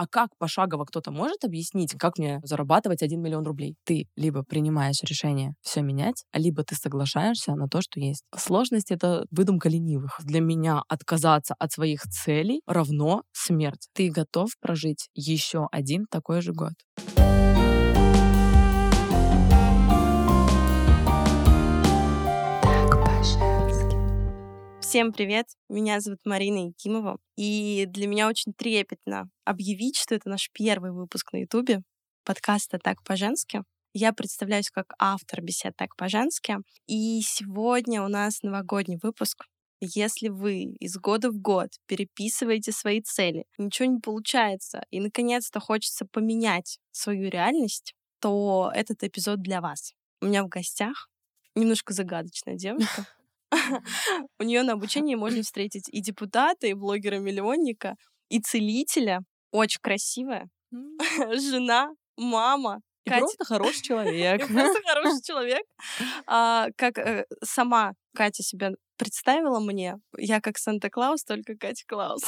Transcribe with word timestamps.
А 0.00 0.06
как 0.06 0.30
пошагово 0.38 0.86
кто-то 0.86 1.10
может 1.10 1.44
объяснить, 1.44 1.92
как 1.98 2.16
мне 2.16 2.40
зарабатывать 2.42 3.02
1 3.02 3.20
миллион 3.20 3.44
рублей? 3.44 3.76
Ты 3.84 4.08
либо 4.16 4.42
принимаешь 4.42 5.02
решение 5.02 5.52
все 5.60 5.82
менять, 5.82 6.24
либо 6.32 6.64
ты 6.64 6.74
соглашаешься 6.74 7.54
на 7.54 7.68
то, 7.68 7.82
что 7.82 8.00
есть. 8.00 8.24
Сложность— 8.34 8.90
это 8.92 9.26
выдумка 9.30 9.68
ленивых. 9.68 10.18
Для 10.24 10.40
меня 10.40 10.80
отказаться 10.88 11.54
от 11.58 11.72
своих 11.72 12.04
целей 12.04 12.62
равно 12.66 13.24
смерть. 13.32 13.88
Ты 13.92 14.10
готов 14.10 14.48
прожить 14.58 15.10
еще 15.14 15.68
один 15.70 16.06
такой 16.10 16.40
же 16.40 16.54
год? 16.54 16.72
Всем 24.90 25.12
привет! 25.12 25.46
Меня 25.68 26.00
зовут 26.00 26.18
Марина 26.24 26.66
Якимова, 26.66 27.18
и 27.36 27.84
для 27.86 28.08
меня 28.08 28.26
очень 28.26 28.52
трепетно 28.52 29.30
объявить, 29.44 29.96
что 29.96 30.16
это 30.16 30.28
наш 30.28 30.50
первый 30.52 30.90
выпуск 30.90 31.32
на 31.32 31.42
Ютубе 31.42 31.82
подкаста 32.24 32.80
«Так 32.80 33.00
по-женски». 33.04 33.62
Я 33.94 34.12
представляюсь 34.12 34.68
как 34.68 34.86
автор 34.98 35.42
бесед 35.42 35.76
«Так 35.76 35.94
по-женски», 35.94 36.56
и 36.88 37.20
сегодня 37.22 38.02
у 38.02 38.08
нас 38.08 38.42
новогодний 38.42 38.98
выпуск. 39.00 39.44
Если 39.80 40.26
вы 40.26 40.74
из 40.80 40.96
года 40.96 41.30
в 41.30 41.38
год 41.38 41.68
переписываете 41.86 42.72
свои 42.72 43.00
цели, 43.00 43.44
ничего 43.58 43.86
не 43.86 44.00
получается, 44.00 44.84
и 44.90 44.98
наконец-то 44.98 45.60
хочется 45.60 46.04
поменять 46.04 46.80
свою 46.90 47.30
реальность, 47.30 47.94
то 48.18 48.72
этот 48.74 49.04
эпизод 49.04 49.40
для 49.40 49.60
вас. 49.60 49.92
У 50.20 50.26
меня 50.26 50.42
в 50.42 50.48
гостях 50.48 51.08
немножко 51.54 51.92
загадочная 51.92 52.56
девушка, 52.56 53.06
У 54.38 54.42
нее 54.42 54.62
на 54.62 54.74
обучении 54.74 55.14
можно 55.14 55.42
встретить 55.42 55.88
и 55.88 56.00
депутата, 56.00 56.66
и 56.66 56.74
блогера-миллионника, 56.74 57.94
и 58.28 58.40
целителя. 58.40 59.20
Очень 59.52 59.80
красивая. 59.82 60.48
Жена, 60.70 61.90
мама. 62.16 62.80
И 63.04 63.10
Катя... 63.10 63.20
просто 63.20 63.44
хороший 63.44 63.82
человек. 63.82 64.46
просто 64.46 64.80
хороший 64.86 65.22
человек. 65.22 65.62
А, 66.26 66.68
как 66.76 66.98
э, 66.98 67.24
сама 67.42 67.92
Катя 68.14 68.42
себя 68.42 68.72
представила 68.96 69.60
мне, 69.60 69.96
я 70.18 70.40
как 70.40 70.58
Санта-Клаус, 70.58 71.24
только 71.24 71.56
Катя 71.56 71.84
Клаус. 71.88 72.22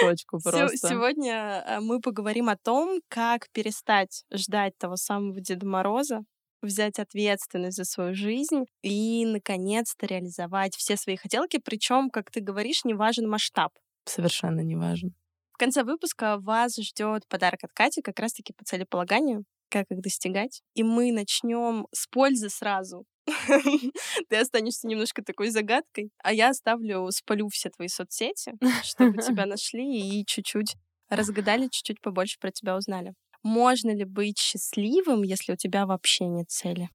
Точку 0.00 0.40
просто. 0.42 0.76
Сегодня 0.76 1.64
э, 1.66 1.80
мы 1.80 2.00
поговорим 2.00 2.48
о 2.48 2.56
том, 2.56 3.00
как 3.08 3.48
перестать 3.52 4.24
ждать 4.32 4.76
того 4.78 4.96
самого 4.96 5.40
Деда 5.40 5.66
Мороза, 5.66 6.22
взять 6.62 6.98
ответственность 6.98 7.76
за 7.76 7.84
свою 7.84 8.14
жизнь 8.14 8.64
и, 8.82 9.24
наконец-то, 9.26 10.06
реализовать 10.06 10.76
все 10.76 10.96
свои 10.96 11.16
хотелки. 11.16 11.58
Причем, 11.62 12.10
как 12.10 12.30
ты 12.30 12.40
говоришь, 12.40 12.84
не 12.84 12.94
важен 12.94 13.28
масштаб. 13.28 13.72
Совершенно 14.04 14.60
не 14.60 14.76
важен. 14.76 15.14
В 15.52 15.58
конце 15.58 15.82
выпуска 15.82 16.38
вас 16.38 16.76
ждет 16.76 17.26
подарок 17.28 17.64
от 17.64 17.72
Кати, 17.72 18.00
как 18.02 18.18
раз-таки 18.18 18.52
по 18.52 18.64
целеполаганию, 18.64 19.44
как 19.68 19.86
их 19.90 20.00
достигать. 20.00 20.62
И 20.74 20.82
мы 20.82 21.12
начнем 21.12 21.86
с 21.92 22.06
пользы 22.06 22.48
сразу. 22.48 23.04
Ты 24.28 24.36
останешься 24.36 24.88
немножко 24.88 25.22
такой 25.22 25.50
загадкой, 25.50 26.10
а 26.22 26.32
я 26.32 26.48
оставлю, 26.48 27.10
спалю 27.10 27.48
все 27.48 27.70
твои 27.70 27.88
соцсети, 27.88 28.52
чтобы 28.82 29.18
тебя 29.22 29.46
нашли 29.46 30.20
и 30.20 30.24
чуть-чуть 30.26 30.76
разгадали, 31.08 31.68
чуть-чуть 31.70 32.00
побольше 32.00 32.38
про 32.40 32.50
тебя 32.50 32.76
узнали. 32.76 33.14
Можно 33.42 33.94
ли 33.94 34.04
быть 34.04 34.38
счастливым, 34.38 35.22
если 35.22 35.52
у 35.52 35.56
тебя 35.56 35.86
вообще 35.86 36.26
нет 36.26 36.50
цели? 36.50 36.88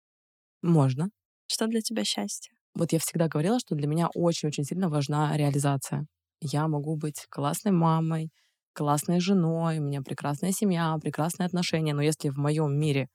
Можно. 0.62 1.10
Что 1.48 1.68
для 1.68 1.82
тебя 1.82 2.04
счастье? 2.04 2.54
Вот 2.76 2.92
я 2.92 3.00
всегда 3.00 3.28
говорила, 3.28 3.60
что 3.60 3.76
для 3.76 3.88
меня 3.88 4.10
очень-очень 4.14 4.64
сильно 4.66 4.90
важна 4.90 5.36
реализация. 5.38 6.08
Я 6.42 6.68
могу 6.68 6.96
быть 6.98 7.26
классной 7.30 7.72
мамой, 7.72 8.32
классной 8.74 9.20
женой, 9.22 9.80
у 9.80 9.84
меня 9.84 10.02
прекрасная 10.02 10.52
семья, 10.52 10.98
прекрасные 11.02 11.48
отношения, 11.48 11.94
но 11.94 12.02
если 12.02 12.30
в 12.30 12.38
моем 12.38 12.78
мире 12.78 13.08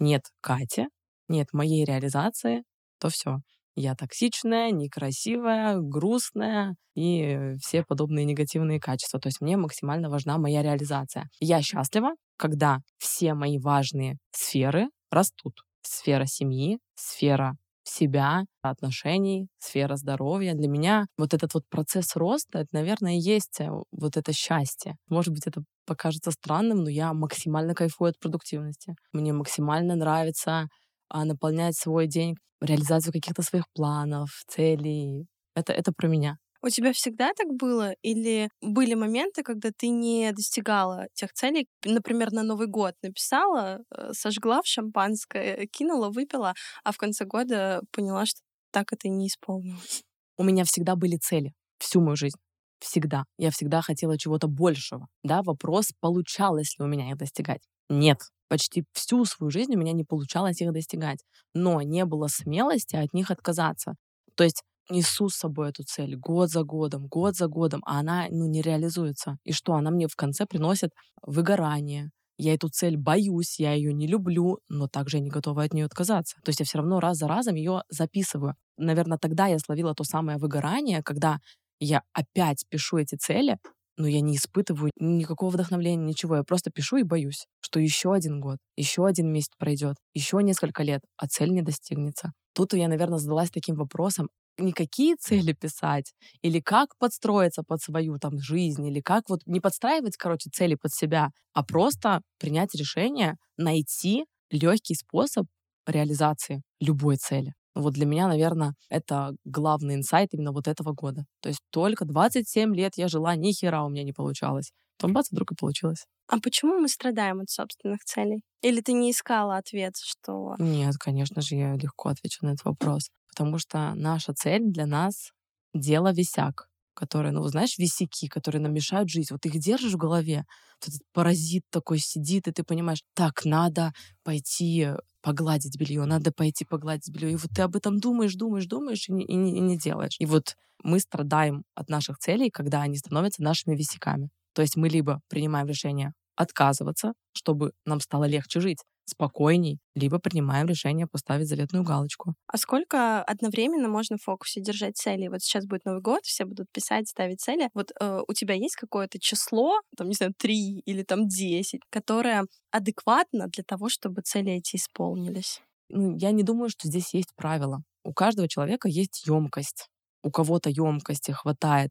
нет 0.00 0.24
Кати, 0.42 0.88
нет 1.28 1.48
моей 1.52 1.84
реализации, 1.84 2.64
то 3.00 3.10
все. 3.10 3.38
Я 3.80 3.94
токсичная, 3.94 4.72
некрасивая, 4.72 5.76
грустная 5.78 6.74
и 6.96 7.52
все 7.60 7.84
подобные 7.84 8.24
негативные 8.24 8.80
качества. 8.80 9.20
То 9.20 9.28
есть 9.28 9.40
мне 9.40 9.56
максимально 9.56 10.10
важна 10.10 10.36
моя 10.36 10.62
реализация. 10.64 11.28
Я 11.38 11.62
счастлива, 11.62 12.10
когда 12.36 12.78
все 12.98 13.34
мои 13.34 13.56
важные 13.60 14.16
сферы 14.32 14.88
растут. 15.12 15.62
Сфера 15.82 16.24
семьи, 16.26 16.78
сфера 16.96 17.54
себя, 17.84 18.42
отношений, 18.62 19.46
сфера 19.60 19.94
здоровья. 19.94 20.54
Для 20.54 20.66
меня 20.68 21.06
вот 21.16 21.32
этот 21.32 21.54
вот 21.54 21.62
процесс 21.70 22.16
роста, 22.16 22.58
это, 22.58 22.68
наверное, 22.72 23.14
есть 23.14 23.60
э, 23.60 23.70
вот 23.92 24.16
это 24.16 24.32
счастье. 24.32 24.96
Может 25.08 25.32
быть, 25.32 25.46
это 25.46 25.62
покажется 25.86 26.32
странным, 26.32 26.82
но 26.82 26.90
я 26.90 27.14
максимально 27.14 27.74
кайфую 27.74 28.10
от 28.10 28.18
продуктивности. 28.18 28.96
Мне 29.12 29.32
максимально 29.32 29.94
нравится 29.94 30.66
а, 31.08 31.24
наполнять 31.24 31.76
свой 31.76 32.06
день 32.06 32.36
реализацию 32.60 33.12
каких-то 33.12 33.42
своих 33.42 33.64
планов, 33.74 34.30
целей. 34.48 35.26
Это, 35.54 35.72
это 35.72 35.92
про 35.92 36.08
меня. 36.08 36.36
У 36.60 36.68
тебя 36.70 36.92
всегда 36.92 37.32
так 37.34 37.46
было? 37.54 37.94
Или 38.02 38.48
были 38.60 38.94
моменты, 38.94 39.42
когда 39.44 39.70
ты 39.76 39.88
не 39.88 40.32
достигала 40.32 41.06
тех 41.14 41.32
целей? 41.32 41.68
Например, 41.84 42.32
на 42.32 42.42
Новый 42.42 42.66
год 42.66 42.94
написала, 43.02 43.80
э, 43.96 44.12
сожгла 44.12 44.60
в 44.62 44.66
шампанское, 44.66 45.68
кинула, 45.70 46.10
выпила, 46.10 46.54
а 46.82 46.90
в 46.92 46.96
конце 46.96 47.24
года 47.24 47.80
поняла, 47.92 48.26
что 48.26 48.40
так 48.72 48.92
это 48.92 49.08
не 49.08 49.28
исполнилось. 49.28 50.02
У 50.36 50.42
меня 50.42 50.64
всегда 50.64 50.96
были 50.96 51.16
цели 51.16 51.52
всю 51.78 52.00
мою 52.00 52.16
жизнь. 52.16 52.38
Всегда. 52.80 53.24
Я 53.38 53.50
всегда 53.50 53.80
хотела 53.80 54.18
чего-то 54.18 54.48
большего. 54.48 55.06
Да, 55.22 55.42
вопрос, 55.42 55.92
получалось 56.00 56.76
ли 56.78 56.84
у 56.84 56.88
меня 56.88 57.10
их 57.10 57.16
достигать? 57.16 57.62
Нет. 57.88 58.18
Почти 58.48 58.84
всю 58.92 59.24
свою 59.24 59.50
жизнь 59.50 59.74
у 59.74 59.78
меня 59.78 59.92
не 59.92 60.04
получалось 60.04 60.60
их 60.60 60.72
достигать. 60.72 61.20
Но 61.54 61.82
не 61.82 62.04
было 62.04 62.28
смелости 62.28 62.96
от 62.96 63.12
них 63.12 63.30
отказаться. 63.30 63.94
То 64.34 64.44
есть 64.44 64.62
несу 64.90 65.28
с 65.28 65.36
собой 65.36 65.70
эту 65.70 65.84
цель 65.84 66.16
год 66.16 66.50
за 66.50 66.62
годом, 66.62 67.06
год 67.06 67.36
за 67.36 67.46
годом, 67.46 67.82
а 67.84 68.00
она 68.00 68.26
ну, 68.30 68.46
не 68.46 68.62
реализуется. 68.62 69.38
И 69.44 69.52
что? 69.52 69.74
Она 69.74 69.90
мне 69.90 70.08
в 70.08 70.16
конце 70.16 70.46
приносит 70.46 70.90
выгорание. 71.22 72.10
Я 72.38 72.54
эту 72.54 72.68
цель 72.68 72.96
боюсь, 72.96 73.58
я 73.58 73.72
ее 73.72 73.92
не 73.92 74.06
люблю, 74.06 74.60
но 74.68 74.86
также 74.86 75.18
не 75.18 75.28
готова 75.28 75.64
от 75.64 75.74
нее 75.74 75.86
отказаться. 75.86 76.36
То 76.44 76.50
есть 76.50 76.60
я 76.60 76.66
все 76.66 76.78
равно 76.78 77.00
раз 77.00 77.18
за 77.18 77.26
разом 77.26 77.56
ее 77.56 77.82
записываю. 77.88 78.54
Наверное, 78.76 79.18
тогда 79.18 79.48
я 79.48 79.58
словила 79.58 79.92
то 79.94 80.04
самое 80.04 80.38
выгорание, 80.38 81.02
когда 81.02 81.40
я 81.80 82.02
опять 82.12 82.64
пишу 82.68 82.98
эти 82.98 83.16
цели, 83.16 83.58
но 83.98 84.06
я 84.08 84.20
не 84.22 84.36
испытываю 84.36 84.90
никакого 84.98 85.50
вдохновления, 85.50 86.04
ничего. 86.06 86.36
Я 86.36 86.44
просто 86.44 86.70
пишу 86.70 86.96
и 86.98 87.02
боюсь, 87.04 87.46
что 87.60 87.80
еще 87.80 88.14
один 88.14 88.40
год, 88.40 88.58
еще 88.76 89.06
один 89.06 89.32
месяц 89.32 89.50
пройдет, 89.58 89.96
еще 90.14 90.42
несколько 90.42 90.82
лет, 90.84 91.02
а 91.18 91.26
цель 91.28 91.50
не 91.52 91.62
достигнется. 91.62 92.32
Тут 92.54 92.74
я, 92.74 92.88
наверное, 92.88 93.18
задалась 93.18 93.50
таким 93.50 93.76
вопросом, 93.76 94.30
не 94.58 94.72
какие 94.72 95.14
цели 95.16 95.52
писать, 95.52 96.14
или 96.42 96.60
как 96.60 96.96
подстроиться 96.98 97.62
под 97.62 97.82
свою 97.82 98.18
там 98.18 98.38
жизнь, 98.40 98.86
или 98.86 99.00
как 99.00 99.28
вот 99.28 99.40
не 99.46 99.60
подстраивать, 99.60 100.16
короче, 100.16 100.50
цели 100.50 100.74
под 100.74 100.92
себя, 100.92 101.30
а 101.52 101.64
просто 101.64 102.22
принять 102.38 102.74
решение, 102.74 103.36
найти 103.56 104.24
легкий 104.50 104.94
способ 104.94 105.46
реализации 105.86 106.62
любой 106.80 107.16
цели. 107.16 107.54
Вот 107.74 107.94
для 107.94 108.06
меня, 108.06 108.28
наверное, 108.28 108.74
это 108.88 109.34
главный 109.44 109.94
инсайт 109.94 110.34
именно 110.34 110.52
вот 110.52 110.68
этого 110.68 110.92
года. 110.92 111.24
То 111.40 111.48
есть 111.48 111.60
только 111.70 112.04
27 112.04 112.74
лет 112.74 112.92
я 112.96 113.08
жила, 113.08 113.36
ни 113.36 113.52
хера 113.52 113.84
у 113.84 113.88
меня 113.88 114.04
не 114.04 114.12
получалось. 114.12 114.72
Потом 114.96 115.12
бац, 115.12 115.30
вдруг 115.30 115.52
и 115.52 115.54
получилось. 115.54 116.06
А 116.26 116.40
почему 116.40 116.78
мы 116.78 116.88
страдаем 116.88 117.40
от 117.40 117.50
собственных 117.50 118.04
целей? 118.04 118.42
Или 118.62 118.80
ты 118.80 118.92
не 118.92 119.12
искала 119.12 119.56
ответ, 119.56 119.94
что... 119.96 120.56
Нет, 120.58 120.96
конечно 120.98 121.40
же, 121.40 121.54
я 121.54 121.74
легко 121.76 122.08
отвечу 122.08 122.44
на 122.44 122.50
этот 122.50 122.64
вопрос 122.64 123.10
потому 123.38 123.58
что 123.58 123.94
наша 123.94 124.34
цель 124.34 124.64
для 124.64 124.86
нас— 124.86 125.30
дело 125.74 126.12
висяк, 126.12 126.68
которые, 126.98 127.30
ну, 127.30 127.46
знаешь, 127.46 127.78
висяки, 127.78 128.26
которые 128.26 128.60
нам 128.60 128.74
мешают 128.74 129.08
жить. 129.08 129.30
Вот 129.30 129.46
их 129.46 129.58
держишь 129.60 129.92
в 129.92 129.96
голове, 129.96 130.44
вот 130.80 130.88
этот 130.88 131.00
паразит 131.12 131.62
такой 131.70 131.98
сидит, 131.98 132.48
и 132.48 132.52
ты 132.52 132.64
понимаешь, 132.64 133.04
так, 133.14 133.44
надо 133.44 133.92
пойти 134.24 134.88
погладить 135.22 135.78
белье, 135.78 136.04
надо 136.06 136.32
пойти 136.32 136.64
погладить 136.64 137.12
белье. 137.14 137.32
И 137.32 137.36
вот 137.36 137.50
ты 137.54 137.62
об 137.62 137.76
этом 137.76 138.00
думаешь, 138.00 138.34
думаешь, 138.34 138.66
думаешь 138.66 139.08
и 139.08 139.12
не, 139.12 139.24
и 139.24 139.36
не, 139.36 139.56
и 139.56 139.60
не 139.60 139.78
делаешь. 139.78 140.16
И 140.18 140.26
вот 140.26 140.56
мы 140.82 140.98
страдаем 140.98 141.62
от 141.74 141.88
наших 141.88 142.18
целей, 142.18 142.50
когда 142.50 142.82
они 142.82 142.96
становятся 142.96 143.42
нашими 143.44 143.76
висяками. 143.76 144.30
То 144.52 144.62
есть 144.62 144.76
мы 144.76 144.88
либо 144.88 145.20
принимаем 145.28 145.68
решение 145.68 146.14
отказываться, 146.38 147.12
чтобы 147.32 147.72
нам 147.84 148.00
стало 148.00 148.24
легче 148.24 148.60
жить, 148.60 148.78
спокойней, 149.04 149.78
либо 149.94 150.18
принимаем 150.18 150.66
решение 150.66 151.06
поставить 151.06 151.48
заветную 151.48 151.84
галочку. 151.84 152.34
А 152.46 152.58
сколько 152.58 153.22
одновременно 153.22 153.88
можно 153.88 154.16
в 154.18 154.22
фокусе 154.22 154.60
держать 154.60 154.96
цели? 154.96 155.28
Вот 155.28 155.40
сейчас 155.42 155.66
будет 155.66 155.84
Новый 155.84 156.02
год, 156.02 156.20
все 156.24 156.44
будут 156.44 156.66
писать, 156.72 157.08
ставить 157.08 157.40
цели. 157.40 157.70
Вот 157.74 157.90
э, 158.00 158.20
у 158.26 158.32
тебя 158.34 158.54
есть 158.54 158.76
какое-то 158.76 159.18
число, 159.18 159.80
там, 159.96 160.08
не 160.08 160.14
знаю, 160.14 160.34
три 160.36 160.80
или 160.84 161.02
там 161.02 161.26
десять, 161.26 161.80
которое 161.90 162.44
адекватно 162.70 163.48
для 163.48 163.64
того, 163.66 163.88
чтобы 163.88 164.22
цели 164.22 164.52
эти 164.52 164.76
исполнились? 164.76 165.60
Ну, 165.88 166.16
я 166.16 166.30
не 166.30 166.42
думаю, 166.42 166.68
что 166.68 166.86
здесь 166.86 167.14
есть 167.14 167.34
правила. 167.34 167.82
У 168.04 168.12
каждого 168.12 168.46
человека 168.48 168.88
есть 168.88 169.26
емкость. 169.26 169.88
У 170.22 170.30
кого-то 170.30 170.68
емкости 170.70 171.30
хватает 171.30 171.90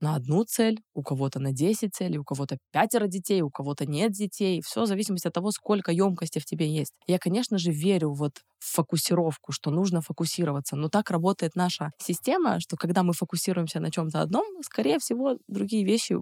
на 0.00 0.16
одну 0.16 0.44
цель, 0.44 0.80
у 0.94 1.02
кого-то 1.02 1.40
на 1.40 1.52
10 1.52 1.94
целей, 1.94 2.18
у 2.18 2.24
кого-то 2.24 2.58
пятеро 2.72 3.06
детей, 3.06 3.42
у 3.42 3.50
кого-то 3.50 3.86
нет 3.86 4.12
детей. 4.12 4.60
Все 4.64 4.82
в 4.82 4.86
зависимости 4.86 5.28
от 5.28 5.34
того, 5.34 5.50
сколько 5.50 5.92
емкости 5.92 6.38
в 6.38 6.44
тебе 6.44 6.68
есть. 6.68 6.92
Я, 7.06 7.18
конечно 7.18 7.58
же, 7.58 7.70
верю 7.70 8.12
вот 8.12 8.32
в 8.58 8.74
фокусировку, 8.74 9.52
что 9.52 9.70
нужно 9.70 10.00
фокусироваться. 10.00 10.76
Но 10.76 10.88
так 10.88 11.10
работает 11.10 11.54
наша 11.54 11.90
система, 11.98 12.60
что 12.60 12.76
когда 12.76 13.02
мы 13.02 13.12
фокусируемся 13.12 13.80
на 13.80 13.90
чем-то 13.90 14.20
одном, 14.20 14.44
скорее 14.62 14.98
всего, 14.98 15.38
другие 15.48 15.84
вещи 15.84 16.16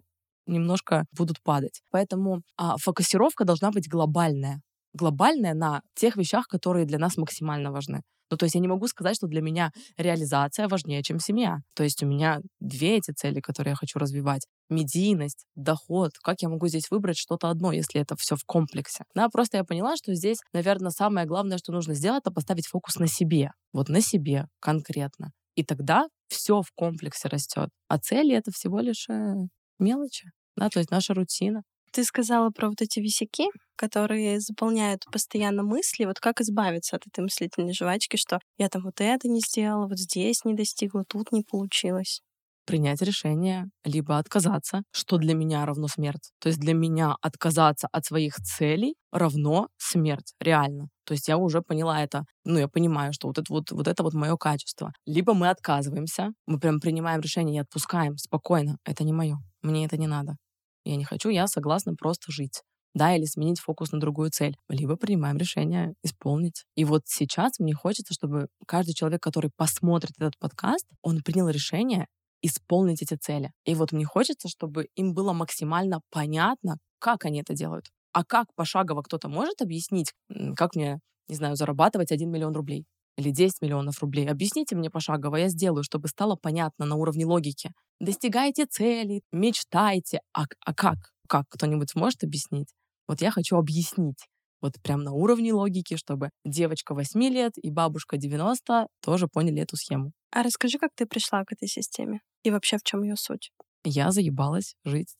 немножко 0.47 1.05
будут 1.17 1.43
падать. 1.43 1.83
Поэтому 1.91 2.43
а, 2.57 2.77
фокусировка 2.79 3.45
должна 3.45 3.71
быть 3.71 3.89
глобальная. 3.89 4.61
Глобальная 4.95 5.55
на 5.55 5.83
тех 5.95 6.17
вещах, 6.17 6.47
которые 6.49 6.85
для 6.87 6.99
нас 6.99 7.17
максимально 7.17 7.73
важны. 7.73 8.03
Ну, 8.33 8.39
то 8.39 8.47
есть 8.47 8.55
я 8.55 8.63
не 8.63 8.69
могу 8.69 8.87
сказать, 8.87 9.17
что 9.17 9.27
для 9.27 9.43
меня 9.43 9.73
реализация 9.99 10.67
важнее, 10.67 11.03
чем 11.03 11.19
семья. 11.19 11.59
То 11.75 11.83
есть 11.85 12.03
у 12.03 12.07
меня 12.07 12.41
две 12.61 12.97
эти 12.97 13.11
цели, 13.11 13.41
которые 13.41 13.73
я 13.73 13.77
хочу 13.77 13.99
развивать. 13.99 14.47
Медийность, 14.71 15.45
доход. 15.55 16.13
Как 16.23 16.41
я 16.41 16.49
могу 16.49 16.67
здесь 16.67 16.91
выбрать 16.91 17.19
что-то 17.19 17.51
одно, 17.51 17.73
если 17.73 18.01
это 18.01 18.17
все 18.17 18.37
в 18.37 18.45
комплексе? 18.47 19.05
Да, 19.15 19.29
просто 19.29 19.59
я 19.59 19.65
поняла, 19.65 19.97
что 19.97 20.15
здесь, 20.15 20.39
наверное, 20.55 20.93
самое 20.93 21.27
главное, 21.27 21.59
что 21.59 21.73
нужно 21.73 21.93
сделать, 21.93 22.23
это 22.23 22.31
поставить 22.31 22.67
фокус 22.67 22.97
на 22.97 23.07
себе. 23.07 23.51
Вот 23.75 23.91
на 23.91 24.01
себе 24.01 24.47
конкретно. 24.61 25.33
И 25.55 25.63
тогда 25.63 26.07
все 26.29 26.63
в 26.63 26.73
комплексе 26.75 27.29
растет. 27.29 27.69
А 27.89 27.99
цели— 27.99 28.35
это 28.37 28.51
всего 28.51 28.81
лишь 28.81 29.11
э, 29.11 29.35
мелочи. 29.79 30.31
Да, 30.57 30.71
то 30.71 30.79
есть 30.79 30.91
наша 30.91 31.13
рутина. 31.13 31.65
Ты 31.93 32.05
сказала 32.05 32.51
про 32.51 32.69
вот 32.69 32.81
эти 32.83 33.01
висяки, 33.01 33.45
которые 33.77 34.41
заполняют 34.41 35.05
постоянно 35.13 35.63
мысли. 35.63 36.05
Вот 36.07 36.21
как 36.21 36.41
избавиться 36.41 36.97
от 36.97 37.07
этой 37.07 37.21
мыслительной 37.21 37.75
жвачки, 37.75 38.17
что 38.17 38.41
я 38.59 38.69
там 38.69 38.83
вот 38.83 39.01
это 39.01 39.29
не 39.29 39.41
сделала, 39.41 39.87
вот 39.89 39.99
здесь 39.99 40.45
не 40.45 40.55
достигла, 40.55 41.05
тут 41.07 41.33
не 41.33 41.43
получилось 41.43 42.21
принять 42.65 43.03
решение, 43.03 43.67
либо 43.85 44.19
отказаться, 44.19 44.83
что 44.93 45.19
для 45.19 45.35
меня 45.35 45.67
равно 45.67 45.89
смерть. 45.89 46.31
То 46.41 46.49
есть 46.49 46.61
для 46.61 46.75
меня 46.75 47.17
отказаться 47.21 47.89
от 47.93 48.05
своих 48.05 48.37
целей 48.37 48.95
равно 49.11 49.69
смерть, 49.79 50.35
реально. 50.41 50.89
То 51.05 51.15
есть 51.15 51.29
я 51.29 51.39
уже 51.39 51.61
поняла 51.63 52.03
это, 52.03 52.25
ну, 52.45 52.59
я 52.59 52.69
понимаю, 52.69 53.13
что 53.13 53.27
вот 53.29 53.39
это 53.39 53.53
вот, 53.53 53.71
вот 53.73 53.89
это 53.89 54.03
вот 54.03 54.15
мое 54.15 54.37
качество. 54.37 54.93
Либо 55.07 55.35
мы 55.35 55.49
отказываемся, 55.51 56.31
мы 56.47 56.59
прям 56.61 56.81
принимаем 56.81 57.21
решение 57.21 57.57
и 57.57 57.61
отпускаем 57.63 58.17
спокойно. 58.17 58.77
Это 58.85 59.05
не 59.05 59.13
мое, 59.13 59.39
мне 59.63 59.85
это 59.85 59.97
не 59.97 60.07
надо. 60.07 60.37
Я 60.85 60.97
не 60.97 61.05
хочу, 61.05 61.29
я 61.29 61.47
согласна 61.47 61.95
просто 61.95 62.33
жить 62.33 62.63
да, 62.95 63.17
или 63.17 63.25
сменить 63.25 63.61
фокус 63.61 63.93
на 63.93 64.01
другую 64.01 64.31
цель, 64.31 64.57
либо 64.69 64.97
принимаем 64.97 65.39
решение 65.39 65.95
исполнить. 66.03 66.65
И 66.77 66.85
вот 66.85 67.03
сейчас 67.07 67.59
мне 67.59 67.75
хочется, 67.75 68.13
чтобы 68.13 68.49
каждый 68.67 68.95
человек, 68.95 69.23
который 69.23 69.51
посмотрит 69.57 70.13
этот 70.19 70.39
подкаст, 70.39 70.87
он 71.03 71.23
принял 71.23 71.49
решение 71.49 72.07
исполнить 72.43 73.03
эти 73.03 73.15
цели. 73.15 73.53
И 73.65 73.75
вот 73.75 73.93
мне 73.93 74.05
хочется, 74.05 74.49
чтобы 74.49 74.89
им 74.97 75.15
было 75.15 75.33
максимально 75.33 76.01
понятно, 76.11 76.79
как 76.99 77.25
они 77.25 77.41
это 77.41 77.55
делают. 77.55 77.87
А 78.13 78.25
как 78.25 78.49
пошагово 78.55 79.03
кто-то 79.03 79.29
может 79.29 79.63
объяснить, 79.63 80.13
как 80.57 80.75
мне, 80.75 81.01
не 81.29 81.37
знаю, 81.37 81.57
зарабатывать 81.57 82.13
1 82.13 82.31
миллион 82.31 82.55
рублей 82.55 82.85
или 83.17 83.31
10 83.31 83.63
миллионов 83.63 84.01
рублей. 84.01 84.29
Объясните 84.29 84.77
мне 84.77 84.91
пошагово, 84.91 85.37
я 85.37 85.49
сделаю, 85.49 85.83
чтобы 85.83 86.09
стало 86.09 86.37
понятно 86.37 86.87
на 86.87 86.97
уровне 86.97 87.27
логики. 87.27 87.73
Достигайте 88.01 88.67
цели, 88.67 89.23
мечтайте. 89.33 90.21
А, 90.33 90.45
а 90.65 90.75
как? 90.75 90.97
Как? 91.29 91.45
Кто-нибудь 91.49 91.91
сможет 91.91 92.25
объяснить? 92.25 92.69
Вот 93.09 93.21
я 93.21 93.31
хочу 93.31 93.57
объяснить. 93.57 94.27
Вот 94.61 94.75
прям 94.83 95.03
на 95.03 95.13
уровне 95.13 95.53
логики, 95.53 95.97
чтобы 95.97 96.31
девочка 96.45 96.95
8 96.95 97.21
лет 97.25 97.53
и 97.57 97.71
бабушка 97.71 98.17
90 98.17 98.87
тоже 99.03 99.27
поняли 99.27 99.63
эту 99.63 99.77
схему. 99.77 100.13
А 100.31 100.43
расскажи, 100.43 100.79
как 100.79 100.91
ты 100.95 101.05
пришла 101.05 101.45
к 101.45 101.53
этой 101.53 101.69
системе? 101.69 102.21
И 102.45 102.51
вообще, 102.51 102.79
в 102.79 102.83
чем 102.85 103.03
ее 103.03 103.17
суть? 103.17 103.51
Я 103.85 104.13
заебалась 104.13 104.77
жить 104.85 105.17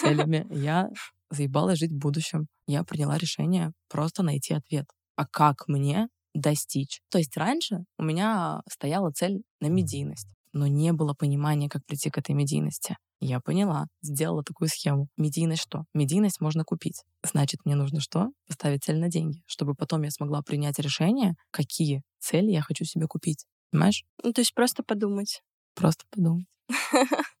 целями. 0.00 0.46
Я 0.50 0.88
заебалась 1.30 1.78
жить 1.78 1.92
в 1.92 1.98
будущем. 1.98 2.46
Я 2.66 2.84
приняла 2.84 3.18
решение 3.18 3.72
просто 3.88 4.22
найти 4.22 4.54
ответ. 4.54 4.86
А 5.16 5.26
как 5.26 5.68
мне 5.68 6.08
достичь? 6.40 7.00
То 7.10 7.18
есть 7.18 7.36
раньше 7.36 7.84
у 7.98 8.04
меня 8.04 8.62
стояла 8.70 9.10
цель 9.10 9.42
на 9.60 9.66
медийность, 9.66 10.28
но 10.52 10.66
не 10.66 10.92
было 10.92 11.14
понимания, 11.14 11.68
как 11.68 11.84
прийти 11.86 12.10
к 12.10 12.18
этой 12.18 12.34
медийности. 12.34 12.96
Я 13.20 13.40
поняла, 13.40 13.86
сделала 14.02 14.42
такую 14.42 14.68
схему. 14.68 15.08
Медийность 15.16 15.62
что? 15.62 15.84
Медийность 15.94 16.40
можно 16.40 16.64
купить. 16.64 17.02
Значит, 17.22 17.60
мне 17.64 17.74
нужно 17.74 18.00
что? 18.00 18.28
Поставить 18.46 18.84
цель 18.84 18.98
на 18.98 19.08
деньги, 19.08 19.42
чтобы 19.46 19.74
потом 19.74 20.02
я 20.02 20.10
смогла 20.10 20.42
принять 20.42 20.78
решение, 20.78 21.34
какие 21.50 22.02
цели 22.18 22.50
я 22.50 22.60
хочу 22.60 22.84
себе 22.84 23.06
купить. 23.06 23.46
Понимаешь? 23.70 24.04
Ну, 24.22 24.32
то 24.32 24.42
есть 24.42 24.54
просто 24.54 24.82
подумать. 24.82 25.42
Просто 25.74 26.04
подумать. 26.10 26.46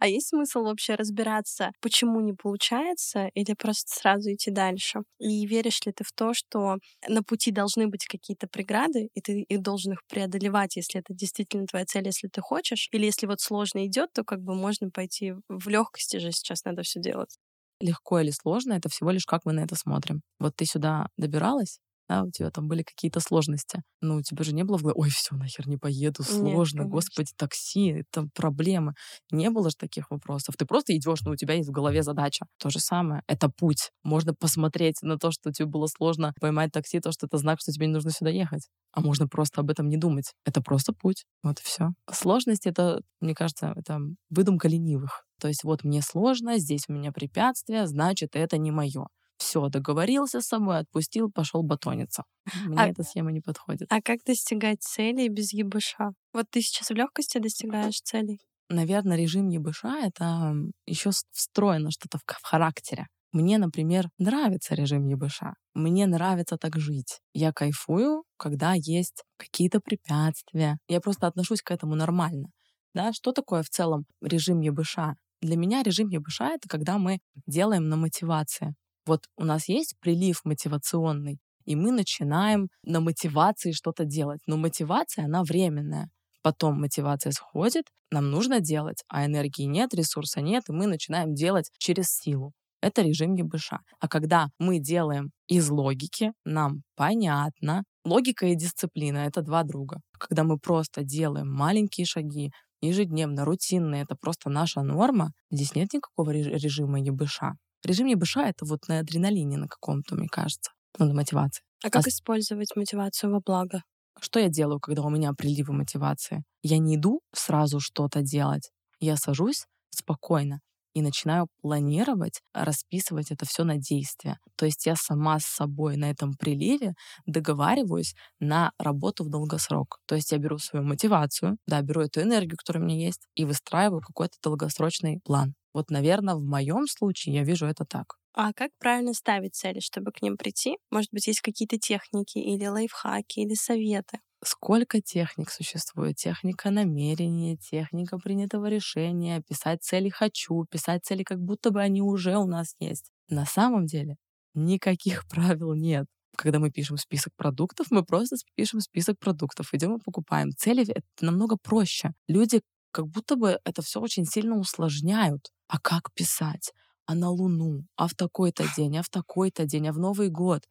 А 0.00 0.06
есть 0.08 0.28
смысл 0.28 0.62
вообще 0.64 0.94
разбираться, 0.94 1.72
почему 1.80 2.20
не 2.20 2.32
получается, 2.34 3.28
или 3.34 3.54
просто 3.54 3.92
сразу 3.94 4.32
идти 4.32 4.50
дальше? 4.50 5.00
И 5.18 5.46
веришь 5.46 5.80
ли 5.86 5.92
ты 5.92 6.04
в 6.04 6.12
то, 6.12 6.34
что 6.34 6.76
на 7.08 7.22
пути 7.22 7.50
должны 7.50 7.86
быть 7.88 8.06
какие-то 8.06 8.46
преграды, 8.48 9.08
и 9.14 9.20
ты 9.20 9.42
их 9.42 9.62
должен 9.62 9.92
их 9.92 10.00
преодолевать, 10.08 10.76
если 10.76 11.00
это 11.00 11.14
действительно 11.14 11.66
твоя 11.66 11.84
цель, 11.86 12.06
если 12.06 12.28
ты 12.28 12.40
хочешь? 12.40 12.88
Или 12.92 13.06
если 13.06 13.26
вот 13.26 13.40
сложно 13.40 13.86
идет, 13.86 14.12
то 14.12 14.24
как 14.24 14.40
бы 14.42 14.54
можно 14.54 14.90
пойти 14.90 15.34
в 15.48 15.68
легкости 15.68 16.18
же 16.18 16.32
сейчас 16.32 16.64
надо 16.64 16.82
все 16.82 17.00
делать? 17.00 17.36
Легко 17.80 18.18
или 18.20 18.30
сложно, 18.30 18.72
это 18.74 18.88
всего 18.88 19.10
лишь 19.12 19.24
как 19.26 19.44
мы 19.44 19.52
на 19.52 19.60
это 19.60 19.76
смотрим. 19.76 20.22
Вот 20.40 20.56
ты 20.56 20.64
сюда 20.66 21.08
добиралась, 21.16 21.78
да, 22.08 22.24
у 22.24 22.30
тебя 22.30 22.50
там 22.50 22.68
были 22.68 22.82
какие-то 22.82 23.20
сложности. 23.20 23.82
Ну, 24.00 24.16
у 24.16 24.22
тебя 24.22 24.42
же 24.44 24.54
не 24.54 24.64
было 24.64 24.78
в 24.78 24.82
голове, 24.82 24.94
ой, 24.96 25.10
все, 25.10 25.36
нахер 25.36 25.68
не 25.68 25.76
поеду, 25.76 26.22
сложно, 26.22 26.82
Нет, 26.82 26.90
господи, 26.90 27.32
такси, 27.36 28.04
это 28.12 28.26
проблемы. 28.34 28.94
Не 29.30 29.50
было 29.50 29.70
же 29.70 29.76
таких 29.76 30.10
вопросов. 30.10 30.56
Ты 30.56 30.64
просто 30.64 30.96
идешь, 30.96 31.20
но 31.22 31.32
у 31.32 31.36
тебя 31.36 31.54
есть 31.54 31.68
в 31.68 31.72
голове 31.72 32.02
задача. 32.02 32.46
То 32.58 32.70
же 32.70 32.78
самое. 32.78 33.22
Это 33.26 33.50
путь. 33.50 33.90
Можно 34.04 34.34
посмотреть 34.34 35.02
на 35.02 35.18
то, 35.18 35.30
что 35.30 35.52
тебе 35.52 35.66
было 35.66 35.86
сложно 35.86 36.32
поймать 36.40 36.72
такси, 36.72 37.00
то, 37.00 37.12
что 37.12 37.26
это 37.26 37.36
знак, 37.36 37.58
что 37.60 37.72
тебе 37.72 37.86
не 37.86 37.92
нужно 37.92 38.10
сюда 38.10 38.30
ехать. 38.30 38.68
А 38.92 39.00
можно 39.00 39.28
просто 39.28 39.60
об 39.60 39.70
этом 39.70 39.88
не 39.88 39.98
думать. 39.98 40.32
Это 40.46 40.62
просто 40.62 40.92
путь. 40.92 41.24
Вот 41.42 41.60
и 41.60 41.62
все. 41.62 41.90
Сложность— 42.10 42.66
это, 42.66 43.02
мне 43.20 43.34
кажется, 43.34 43.74
это 43.76 44.00
выдумка 44.30 44.68
ленивых. 44.68 45.24
То 45.40 45.48
есть 45.48 45.62
вот 45.62 45.84
мне 45.84 46.02
сложно, 46.02 46.58
здесь 46.58 46.84
у 46.88 46.92
меня 46.92 47.12
препятствия, 47.12 47.86
значит, 47.86 48.30
это 48.32 48.56
не 48.56 48.70
мое 48.70 49.06
все, 49.38 49.68
договорился 49.68 50.40
с 50.40 50.46
собой, 50.46 50.78
отпустил, 50.78 51.30
пошел 51.30 51.62
батониться. 51.62 52.24
Мне 52.64 52.78
а, 52.78 52.88
эта 52.88 53.02
схема 53.02 53.32
не 53.32 53.40
подходит. 53.40 53.88
А 53.90 54.00
как 54.02 54.18
достигать 54.24 54.82
целей 54.82 55.28
без 55.28 55.52
ЕБШ? 55.52 55.96
Вот 56.32 56.46
ты 56.50 56.60
сейчас 56.60 56.90
в 56.90 56.94
легкости 56.94 57.38
достигаешь 57.38 58.00
целей? 58.00 58.40
Наверное, 58.68 59.16
режим 59.16 59.48
ЕБШ— 59.48 59.84
это 60.02 60.54
еще 60.86 61.10
встроено 61.32 61.90
что-то 61.90 62.18
в, 62.18 62.22
в 62.26 62.42
характере. 62.42 63.06
Мне, 63.32 63.58
например, 63.58 64.08
нравится 64.18 64.74
режим 64.74 65.06
ЕБШ. 65.06 65.40
Мне 65.74 66.06
нравится 66.06 66.56
так 66.56 66.78
жить. 66.78 67.20
Я 67.34 67.52
кайфую, 67.52 68.24
когда 68.36 68.72
есть 68.74 69.22
какие-то 69.36 69.80
препятствия. 69.80 70.78
Я 70.88 71.00
просто 71.00 71.26
отношусь 71.26 71.62
к 71.62 71.70
этому 71.70 71.94
нормально. 71.94 72.48
Да, 72.94 73.12
что 73.12 73.32
такое 73.32 73.62
в 73.62 73.68
целом 73.68 74.06
режим 74.22 74.60
ЕБШ? 74.60 74.96
Для 75.40 75.56
меня 75.56 75.82
режим 75.82 76.08
ЕБШ— 76.08 76.40
это 76.40 76.68
когда 76.68 76.98
мы 76.98 77.18
делаем 77.46 77.88
на 77.88 77.96
мотивации. 77.96 78.74
Вот 79.08 79.24
у 79.38 79.44
нас 79.44 79.68
есть 79.68 79.94
прилив 80.00 80.44
мотивационный, 80.44 81.38
и 81.64 81.76
мы 81.76 81.92
начинаем 81.92 82.68
на 82.84 83.00
мотивации 83.00 83.72
что-то 83.72 84.04
делать. 84.04 84.40
Но 84.46 84.58
мотивация, 84.58 85.24
она 85.24 85.44
временная. 85.44 86.10
Потом 86.42 86.78
мотивация 86.78 87.32
сходит, 87.32 87.84
нам 88.10 88.30
нужно 88.30 88.60
делать, 88.60 89.02
а 89.08 89.24
энергии 89.24 89.62
нет, 89.62 89.94
ресурса 89.94 90.42
нет, 90.42 90.64
и 90.68 90.72
мы 90.72 90.86
начинаем 90.86 91.32
делать 91.32 91.70
через 91.78 92.08
силу. 92.08 92.52
Это 92.82 93.00
режим 93.00 93.34
ЕБШ. 93.34 93.72
А 93.98 94.08
когда 94.08 94.48
мы 94.58 94.78
делаем 94.78 95.30
из 95.46 95.70
логики, 95.70 96.32
нам 96.44 96.82
понятно. 96.94 97.84
Логика 98.04 98.46
и 98.46 98.56
дисциплина— 98.56 99.18
это 99.26 99.40
два 99.40 99.62
друга. 99.62 100.00
Когда 100.18 100.44
мы 100.44 100.58
просто 100.58 101.02
делаем 101.02 101.50
маленькие 101.50 102.04
шаги, 102.04 102.50
ежедневно, 102.82 103.46
рутинные, 103.46 104.02
это 104.02 104.16
просто 104.20 104.50
наша 104.50 104.82
норма, 104.82 105.32
здесь 105.50 105.74
нет 105.74 105.94
никакого 105.94 106.30
режима 106.30 107.00
ЕБШ. 107.00 107.40
Режим 107.84 108.06
ЕБШ— 108.06 108.36
это 108.38 108.64
вот 108.64 108.88
на 108.88 109.00
адреналине 109.00 109.56
на 109.56 109.68
каком-то, 109.68 110.14
мне 110.14 110.28
кажется, 110.28 110.72
ну, 110.98 111.06
на 111.06 111.14
мотивации. 111.14 111.62
А 111.84 111.90
как 111.90 112.06
а... 112.06 112.08
использовать 112.08 112.74
мотивацию 112.76 113.32
во 113.32 113.40
благо? 113.40 113.82
Что 114.20 114.40
я 114.40 114.48
делаю, 114.48 114.80
когда 114.80 115.02
у 115.02 115.10
меня 115.10 115.32
приливы 115.32 115.72
мотивации? 115.72 116.42
Я 116.62 116.78
не 116.78 116.96
иду 116.96 117.20
сразу 117.32 117.78
что-то 117.80 118.22
делать. 118.22 118.70
Я 118.98 119.16
сажусь 119.16 119.64
спокойно 119.90 120.60
и 120.94 121.02
начинаю 121.02 121.46
планировать, 121.62 122.40
расписывать 122.52 123.30
это 123.30 123.46
все 123.46 123.62
на 123.62 123.76
действия. 123.76 124.38
То 124.56 124.66
есть 124.66 124.86
я 124.86 124.96
сама 124.96 125.38
с 125.38 125.44
собой 125.44 125.96
на 125.96 126.10
этом 126.10 126.34
приливе 126.34 126.94
договариваюсь 127.26 128.14
на 128.40 128.72
работу 128.78 129.24
в 129.24 129.30
долгосрок. 129.30 129.98
То 130.06 130.16
есть 130.16 130.32
я 130.32 130.38
беру 130.38 130.58
свою 130.58 130.84
мотивацию, 130.84 131.58
да, 131.66 131.82
беру 131.82 132.02
эту 132.02 132.22
энергию, 132.22 132.56
которая 132.56 132.82
у 132.82 132.86
меня 132.86 133.06
есть, 133.06 133.28
и 133.36 133.44
выстраиваю 133.44 134.00
какой-то 134.00 134.34
долгосрочный 134.42 135.20
план. 135.24 135.54
Вот, 135.74 135.90
наверное, 135.90 136.34
в 136.34 136.42
моем 136.42 136.86
случае 136.86 137.34
я 137.36 137.44
вижу 137.44 137.66
это 137.66 137.84
так. 137.84 138.16
А 138.34 138.52
как 138.52 138.70
правильно 138.78 139.14
ставить 139.14 139.54
цели, 139.54 139.80
чтобы 139.80 140.12
к 140.12 140.22
ним 140.22 140.36
прийти? 140.36 140.76
Может 140.90 141.10
быть, 141.12 141.26
есть 141.26 141.40
какие-то 141.40 141.78
техники 141.78 142.38
или 142.38 142.66
лайфхаки, 142.66 143.40
или 143.40 143.54
советы? 143.54 144.18
Сколько 144.44 145.00
техник 145.00 145.50
существует? 145.50 146.16
Техника 146.16 146.70
намерения, 146.70 147.56
техника 147.56 148.18
принятого 148.18 148.66
решения, 148.68 149.42
писать 149.48 149.82
цели 149.82 150.08
«хочу», 150.08 150.64
писать 150.70 151.04
цели, 151.04 151.24
как 151.24 151.40
будто 151.40 151.70
бы 151.70 151.80
они 151.82 152.00
уже 152.02 152.36
у 152.36 152.46
нас 152.46 152.74
есть. 152.78 153.10
На 153.28 153.44
самом 153.44 153.86
деле 153.86 154.16
никаких 154.54 155.26
правил 155.28 155.74
нет. 155.74 156.06
Когда 156.36 156.60
мы 156.60 156.70
пишем 156.70 156.98
список 156.98 157.32
продуктов, 157.36 157.88
мы 157.90 158.04
просто 158.04 158.36
пишем 158.54 158.80
список 158.80 159.18
продуктов, 159.18 159.74
идем 159.74 159.96
и 159.96 160.00
покупаем. 160.00 160.52
Цели— 160.52 160.86
это 160.88 161.02
намного 161.20 161.56
проще. 161.56 162.12
Люди 162.28 162.60
как 162.90 163.06
будто 163.06 163.36
бы 163.36 163.58
это 163.64 163.82
все 163.82 164.00
очень 164.00 164.24
сильно 164.24 164.56
усложняют. 164.58 165.50
А 165.68 165.78
как 165.78 166.12
писать? 166.14 166.72
А 167.06 167.14
на 167.14 167.30
Луну? 167.30 167.84
А 167.96 168.08
в 168.08 168.14
такой-то 168.14 168.64
день? 168.76 168.98
А 168.98 169.02
в 169.02 169.08
такой-то 169.08 169.64
день? 169.64 169.88
А 169.88 169.92
в 169.92 169.98
Новый 169.98 170.28
год? 170.28 170.64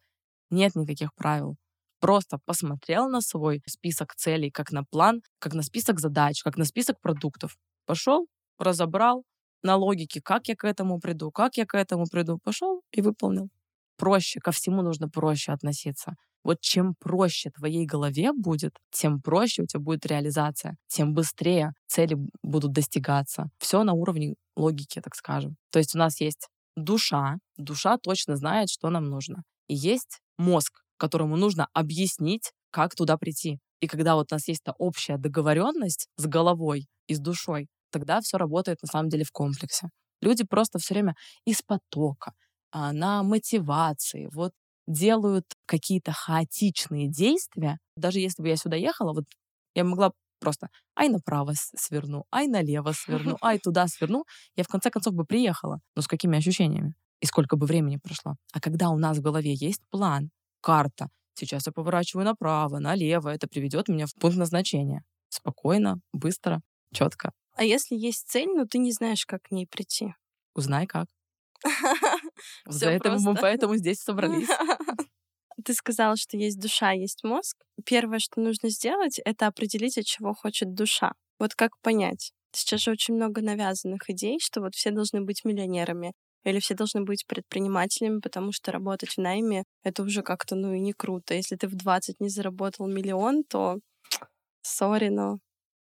Нет 0.50 0.74
никаких 0.76 1.14
правил. 1.14 1.56
Просто 2.00 2.38
посмотрел 2.44 3.08
на 3.08 3.20
свой 3.20 3.62
список 3.66 4.14
целей, 4.14 4.50
как 4.50 4.70
на 4.70 4.84
план, 4.84 5.22
как 5.40 5.54
на 5.54 5.62
список 5.62 6.00
задач, 6.00 6.42
как 6.42 6.56
на 6.56 6.64
список 6.64 7.00
продуктов. 7.00 7.56
Пошел, 7.86 8.28
разобрал 8.58 9.24
на 9.62 9.76
логике, 9.76 10.20
как 10.22 10.48
я 10.48 10.54
к 10.54 10.64
этому 10.64 11.00
приду, 11.00 11.32
как 11.32 11.56
я 11.56 11.66
к 11.66 11.76
этому 11.76 12.06
приду. 12.06 12.38
Пошел 12.38 12.82
и 12.92 13.00
выполнил. 13.00 13.48
Проще, 13.96 14.38
ко 14.38 14.52
всему 14.52 14.82
нужно 14.82 15.08
проще 15.08 15.52
относиться. 15.52 16.14
Вот 16.44 16.60
чем 16.60 16.94
проще 16.98 17.50
твоей 17.50 17.84
голове 17.86 18.32
будет, 18.32 18.72
тем 18.90 19.20
проще 19.20 19.62
у 19.62 19.66
тебя 19.66 19.80
будет 19.80 20.06
реализация, 20.06 20.76
тем 20.88 21.14
быстрее 21.14 21.72
цели 21.86 22.16
будут 22.42 22.72
достигаться. 22.72 23.48
Все 23.58 23.82
на 23.84 23.92
уровне 23.92 24.34
логики, 24.56 25.00
так 25.00 25.14
скажем. 25.14 25.56
То 25.70 25.78
есть 25.78 25.94
у 25.94 25.98
нас 25.98 26.20
есть 26.20 26.48
душа, 26.76 27.36
душа 27.56 27.98
точно 27.98 28.36
знает, 28.36 28.70
что 28.70 28.90
нам 28.90 29.06
нужно. 29.06 29.42
И 29.68 29.74
есть 29.74 30.20
мозг, 30.38 30.82
которому 30.96 31.36
нужно 31.36 31.68
объяснить, 31.72 32.52
как 32.70 32.94
туда 32.94 33.16
прийти. 33.16 33.58
И 33.80 33.86
когда 33.86 34.14
вот 34.14 34.32
у 34.32 34.34
нас 34.34 34.48
есть 34.48 34.62
эта 34.62 34.74
общая 34.78 35.18
договоренность 35.18 36.08
с 36.16 36.26
головой 36.26 36.86
и 37.06 37.14
с 37.14 37.20
душой, 37.20 37.68
тогда 37.90 38.20
все 38.20 38.36
работает 38.38 38.82
на 38.82 38.88
самом 38.88 39.08
деле 39.08 39.24
в 39.24 39.32
комплексе. 39.32 39.88
Люди 40.20 40.44
просто 40.44 40.78
все 40.78 40.94
время 40.94 41.14
из 41.44 41.62
потока, 41.62 42.32
а, 42.70 42.92
на 42.92 43.22
мотивации, 43.22 44.28
вот 44.32 44.52
делают 44.88 45.44
какие-то 45.66 46.12
хаотичные 46.12 47.08
действия. 47.08 47.78
Даже 47.96 48.18
если 48.18 48.42
бы 48.42 48.48
я 48.48 48.56
сюда 48.56 48.76
ехала, 48.76 49.12
вот 49.12 49.24
я 49.74 49.84
могла 49.84 50.12
просто 50.40 50.68
ай 50.96 51.08
направо 51.08 51.52
сверну, 51.54 52.24
ай 52.32 52.48
налево 52.48 52.92
сверну, 52.92 53.36
ай 53.42 53.58
туда 53.62 53.86
сверну. 53.86 54.24
Я 54.56 54.64
в 54.64 54.68
конце 54.68 54.90
концов 54.90 55.14
бы 55.14 55.24
приехала. 55.24 55.80
Но 55.94 56.02
с 56.02 56.08
какими 56.08 56.38
ощущениями? 56.38 56.94
И 57.20 57.26
сколько 57.26 57.56
бы 57.56 57.66
времени 57.66 57.98
прошло? 58.02 58.36
А 58.52 58.60
когда 58.60 58.90
у 58.90 58.98
нас 58.98 59.18
в 59.18 59.22
голове 59.22 59.52
есть 59.52 59.82
план, 59.90 60.30
карта. 60.60 61.08
Сейчас 61.34 61.66
я 61.66 61.72
поворачиваю 61.72 62.24
направо, 62.24 62.78
налево. 62.78 63.28
Это 63.28 63.46
приведет 63.46 63.88
меня 63.88 64.06
в 64.06 64.14
пункт 64.14 64.38
назначения. 64.38 65.04
Спокойно, 65.28 66.00
быстро, 66.12 66.60
четко. 66.92 67.32
А 67.56 67.64
если 67.64 67.94
есть 67.94 68.28
цель, 68.28 68.48
но 68.54 68.64
ты 68.64 68.78
не 68.78 68.92
знаешь, 68.92 69.26
как 69.26 69.42
к 69.42 69.50
ней 69.50 69.66
прийти? 69.66 70.14
Узнай 70.54 70.86
как. 70.86 71.06
За 72.66 72.90
это 72.90 73.18
мы 73.18 73.34
поэтому 73.34 73.76
здесь 73.76 73.98
собрались. 74.02 74.48
Ты 75.64 75.74
сказала, 75.74 76.16
что 76.16 76.36
есть 76.36 76.60
душа, 76.60 76.92
есть 76.92 77.24
мозг. 77.24 77.56
Первое, 77.84 78.20
что 78.20 78.40
нужно 78.40 78.70
сделать, 78.70 79.18
это 79.24 79.46
определить, 79.46 79.98
от 79.98 80.04
чего 80.04 80.34
хочет 80.34 80.74
душа. 80.74 81.12
Вот 81.38 81.54
как 81.54 81.72
понять? 81.82 82.32
Сейчас 82.52 82.80
же 82.80 82.92
очень 82.92 83.14
много 83.14 83.42
навязанных 83.42 84.08
идей, 84.08 84.38
что 84.40 84.60
вот 84.60 84.74
все 84.74 84.90
должны 84.90 85.20
быть 85.20 85.44
миллионерами, 85.44 86.12
или 86.44 86.60
все 86.60 86.74
должны 86.74 87.02
быть 87.02 87.26
предпринимателями, 87.26 88.20
потому 88.20 88.52
что 88.52 88.72
работать 88.72 89.10
в 89.10 89.18
найме— 89.18 89.64
это 89.82 90.02
уже 90.02 90.22
как-то, 90.22 90.54
ну, 90.54 90.72
и 90.72 90.80
не 90.80 90.92
круто. 90.92 91.34
Если 91.34 91.56
ты 91.56 91.68
в 91.68 91.74
20 91.74 92.20
не 92.20 92.28
заработал 92.28 92.86
миллион, 92.86 93.44
то 93.44 93.78
сори, 94.62 95.08
но... 95.08 95.38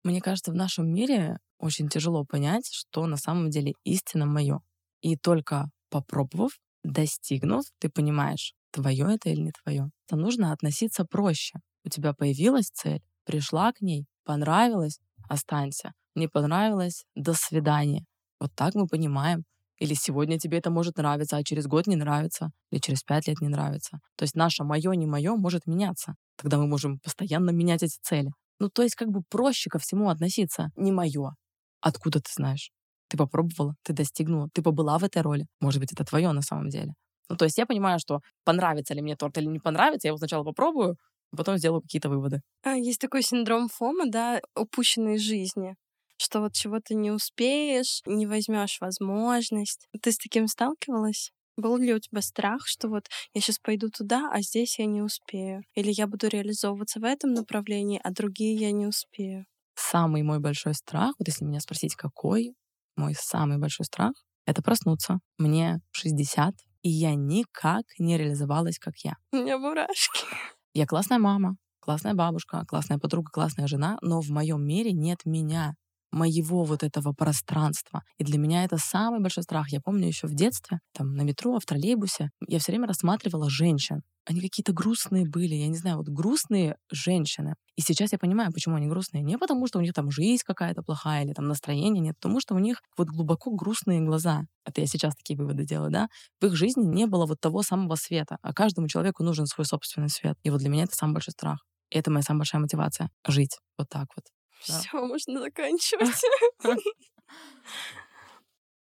Мне 0.05 0.21
кажется, 0.21 0.53
в 0.53 0.55
нашем 0.55 0.93
мире 0.93 1.39
очень 1.59 1.89
тяжело 1.89 2.25
понять, 2.25 2.69
что 2.73 3.07
на 3.07 3.17
самом 3.17 3.51
деле 3.51 3.75
истинно 3.85 4.27
мое. 4.27 4.61
И 5.01 5.17
только 5.17 5.71
попробовав, 5.91 6.59
достигнув, 6.85 7.65
ты 7.79 7.91
понимаешь, 7.91 8.55
твое 8.77 9.15
это 9.15 9.31
или 9.31 9.41
не 9.41 9.53
твое. 9.63 9.91
То 10.09 10.17
нужно 10.17 10.53
относиться 10.53 11.05
проще. 11.05 11.59
У 11.85 11.89
тебя 11.89 12.13
появилась 12.13 12.71
цель, 12.71 13.01
пришла 13.25 13.73
к 13.73 13.81
ней, 13.81 14.07
понравилось, 14.25 15.01
останься. 15.29 15.93
Не 16.15 16.29
понравилось, 16.29 17.05
до 17.15 17.33
свидания. 17.33 18.05
Вот 18.41 18.51
так 18.55 18.75
мы 18.75 18.87
понимаем, 18.87 19.45
или 19.79 19.95
сегодня 19.95 20.39
тебе 20.39 20.59
это 20.59 20.71
может 20.71 20.97
нравиться, 20.97 21.37
а 21.37 21.43
через 21.43 21.67
год 21.67 21.87
не 21.87 21.97
нравится, 21.97 22.51
или 22.71 22.81
через 22.81 23.03
пять 23.03 23.29
лет 23.29 23.41
не 23.41 23.49
нравится. 23.49 23.99
То 24.17 24.25
есть 24.25 24.35
наше 24.35 24.65
мое, 24.65 24.93
не 24.93 25.07
мое 25.07 25.37
может 25.37 25.67
меняться. 25.67 26.15
Тогда 26.37 26.59
мы 26.59 26.67
можем 26.67 26.99
постоянно 27.01 27.51
менять 27.51 27.83
эти 27.83 27.99
цели. 28.03 28.31
Ну, 28.59 28.71
то 28.71 28.83
есть 28.83 28.95
как 28.95 29.09
бы 29.09 29.23
проще 29.29 29.69
ко 29.71 29.79
всему 29.79 30.09
относиться. 30.09 30.71
Не 30.77 30.93
мое. 30.93 31.35
Откуда 31.81 32.21
ты 32.21 32.31
знаешь? 32.35 32.71
Ты 33.09 33.17
попробовала, 33.17 33.75
ты 33.83 33.93
достигнула, 33.93 34.49
ты 34.53 34.63
побыла 34.63 34.99
в 34.99 35.05
этой 35.05 35.23
роли. 35.23 35.47
Может 35.61 35.81
быть, 35.81 35.93
это 35.93 36.05
твое 36.05 36.33
на 36.33 36.43
самом 36.43 36.69
деле. 36.69 36.95
Ну, 37.29 37.37
то 37.37 37.45
есть 37.45 37.59
я 37.59 37.67
понимаю, 37.67 37.99
что 37.99 38.21
понравится 38.45 38.95
ли 38.95 39.03
мне 39.03 39.17
торт 39.17 39.39
или 39.39 39.47
не 39.47 39.59
понравится, 39.59 40.07
я 40.09 40.11
его 40.11 40.19
сначала 40.19 40.45
попробую, 40.45 40.97
а 41.33 41.37
потом 41.37 41.59
сделаю 41.59 41.83
какие-то 41.83 42.09
выводы. 42.09 42.41
А, 42.63 42.77
есть 42.77 43.01
такой 43.01 43.23
синдром 43.23 43.69
Фома, 43.69 44.05
да, 44.07 44.41
упущенной 44.55 45.19
жизни 45.19 45.77
что 46.19 46.41
вот 46.41 46.53
чего-то 46.55 46.95
не 46.95 47.11
успеешь, 47.11 48.01
не 48.07 48.27
возьмешь 48.27 48.79
возможность. 48.81 49.87
Ты 50.01 50.13
с 50.13 50.19
таким 50.19 50.49
сталкивалась? 50.49 51.31
Был 51.57 51.79
ли 51.79 51.95
у 51.95 51.99
тебя 51.99 52.21
страх, 52.21 52.67
что 52.67 52.89
вот 52.89 53.07
я 53.33 53.41
сейчас 53.41 53.59
пойду 53.59 53.89
туда, 53.89 54.29
а 54.33 54.43
здесь 54.43 54.79
я 54.79 54.87
не 54.87 55.03
успею? 55.03 55.63
Или 55.75 55.91
я 55.93 56.07
буду 56.07 56.29
реализовываться 56.29 57.01
в 57.01 57.05
этом 57.05 57.33
направлении, 57.33 58.01
а 58.03 58.11
другие 58.11 58.55
я 58.57 58.73
не 58.73 58.87
успею? 58.87 59.47
Самый 59.75 60.23
мой 60.23 60.39
большой 60.39 60.75
страх, 60.75 61.15
вот 61.19 61.29
если 61.29 61.45
меня 61.45 61.61
спросить, 61.61 61.95
какой 61.97 62.55
мой 62.97 63.15
самый 63.15 63.59
большой 63.59 63.87
страх, 63.87 64.13
это 64.47 64.63
проснуться. 64.63 65.19
Мне 65.39 65.81
60, 65.93 66.55
и 66.87 66.89
я 66.89 67.17
никак 67.17 67.83
не 67.99 68.17
реализовалась, 68.17 68.79
как 68.79 68.95
я. 68.99 69.17
У 69.33 69.39
меня 69.39 69.59
мурашки. 69.59 70.25
Я 70.73 70.87
классная 70.87 71.19
мама, 71.19 71.57
классная 71.81 72.15
бабушка, 72.15 72.65
классная 72.69 72.99
подруга, 72.99 73.29
классная 73.33 73.67
жена, 73.67 73.99
но 74.03 74.21
в 74.21 74.29
моем 74.31 74.65
мире 74.65 74.93
нет 74.93 75.23
меня 75.25 75.75
моего 76.17 76.65
вот 76.65 76.83
этого 76.83 77.13
пространства. 77.13 78.03
И 78.19 78.25
для 78.25 78.39
меня 78.39 78.65
это 78.65 78.79
самый 78.79 79.21
большой 79.21 79.45
страх. 79.45 79.71
Я 79.71 79.81
помню 79.81 80.09
еще 80.09 80.27
в 80.27 80.35
детстве, 80.35 80.81
там, 80.93 81.15
на 81.15 81.23
метро, 81.23 81.59
в 81.59 81.65
троллейбусе, 81.65 82.31
я 82.49 82.59
все 82.59 82.73
время 82.73 82.89
рассматривала 82.89 83.51
женщин. 83.51 84.03
Они 84.25 84.41
какие-то 84.41 84.73
грустные 84.73 85.25
были, 85.25 85.55
я 85.55 85.69
не 85.69 85.77
знаю, 85.77 85.99
вот 85.99 86.09
грустные 86.09 86.77
женщины. 86.91 87.55
И 87.77 87.81
сейчас 87.83 88.11
я 88.11 88.19
понимаю, 88.19 88.53
почему 88.53 88.75
они 88.75 88.89
грустные. 88.89 89.23
Не 89.23 89.39
потому, 89.39 89.69
что 89.69 89.79
у 89.79 89.83
них 89.83 89.93
там 89.93 90.11
жизнь 90.11 90.43
какая-то 90.45 90.83
плохая 90.83 91.25
или 91.25 91.33
там 91.33 91.47
настроение 91.47 92.01
нет, 92.01 92.17
потому 92.21 92.41
что 92.41 92.55
у 92.57 92.59
них 92.59 92.83
вот 92.97 93.09
глубоко 93.09 93.53
грустные 93.53 94.01
глаза. 94.01 94.43
Это 94.65 94.81
я 94.81 94.87
сейчас 94.89 95.15
такие 95.15 95.39
выводы 95.39 95.65
делаю, 95.65 95.93
да? 95.93 96.09
В 96.41 96.47
их 96.47 96.57
жизни 96.57 96.85
не 96.85 97.07
было 97.07 97.27
вот 97.27 97.39
того 97.41 97.63
самого 97.63 97.95
света, 97.95 98.39
а 98.43 98.53
каждому 98.53 98.89
человеку 98.89 99.23
нужен 99.23 99.47
свой 99.47 99.65
собственный 99.65 100.09
свет. 100.11 100.37
И 100.43 100.51
вот 100.51 100.59
для 100.59 100.71
меня 100.71 100.85
это 100.85 100.97
самый 100.97 101.13
большой 101.15 101.33
страх. 101.33 101.65
И 101.91 101.99
это 101.99 102.11
моя 102.11 102.23
самая 102.23 102.41
большая 102.41 102.61
мотивация— 102.63 103.11
жить 103.29 103.61
вот 103.79 103.89
так 103.89 104.07
вот. 104.17 104.36
Все, 104.61 105.01
можно 105.01 105.41
заканчивать. 105.41 106.21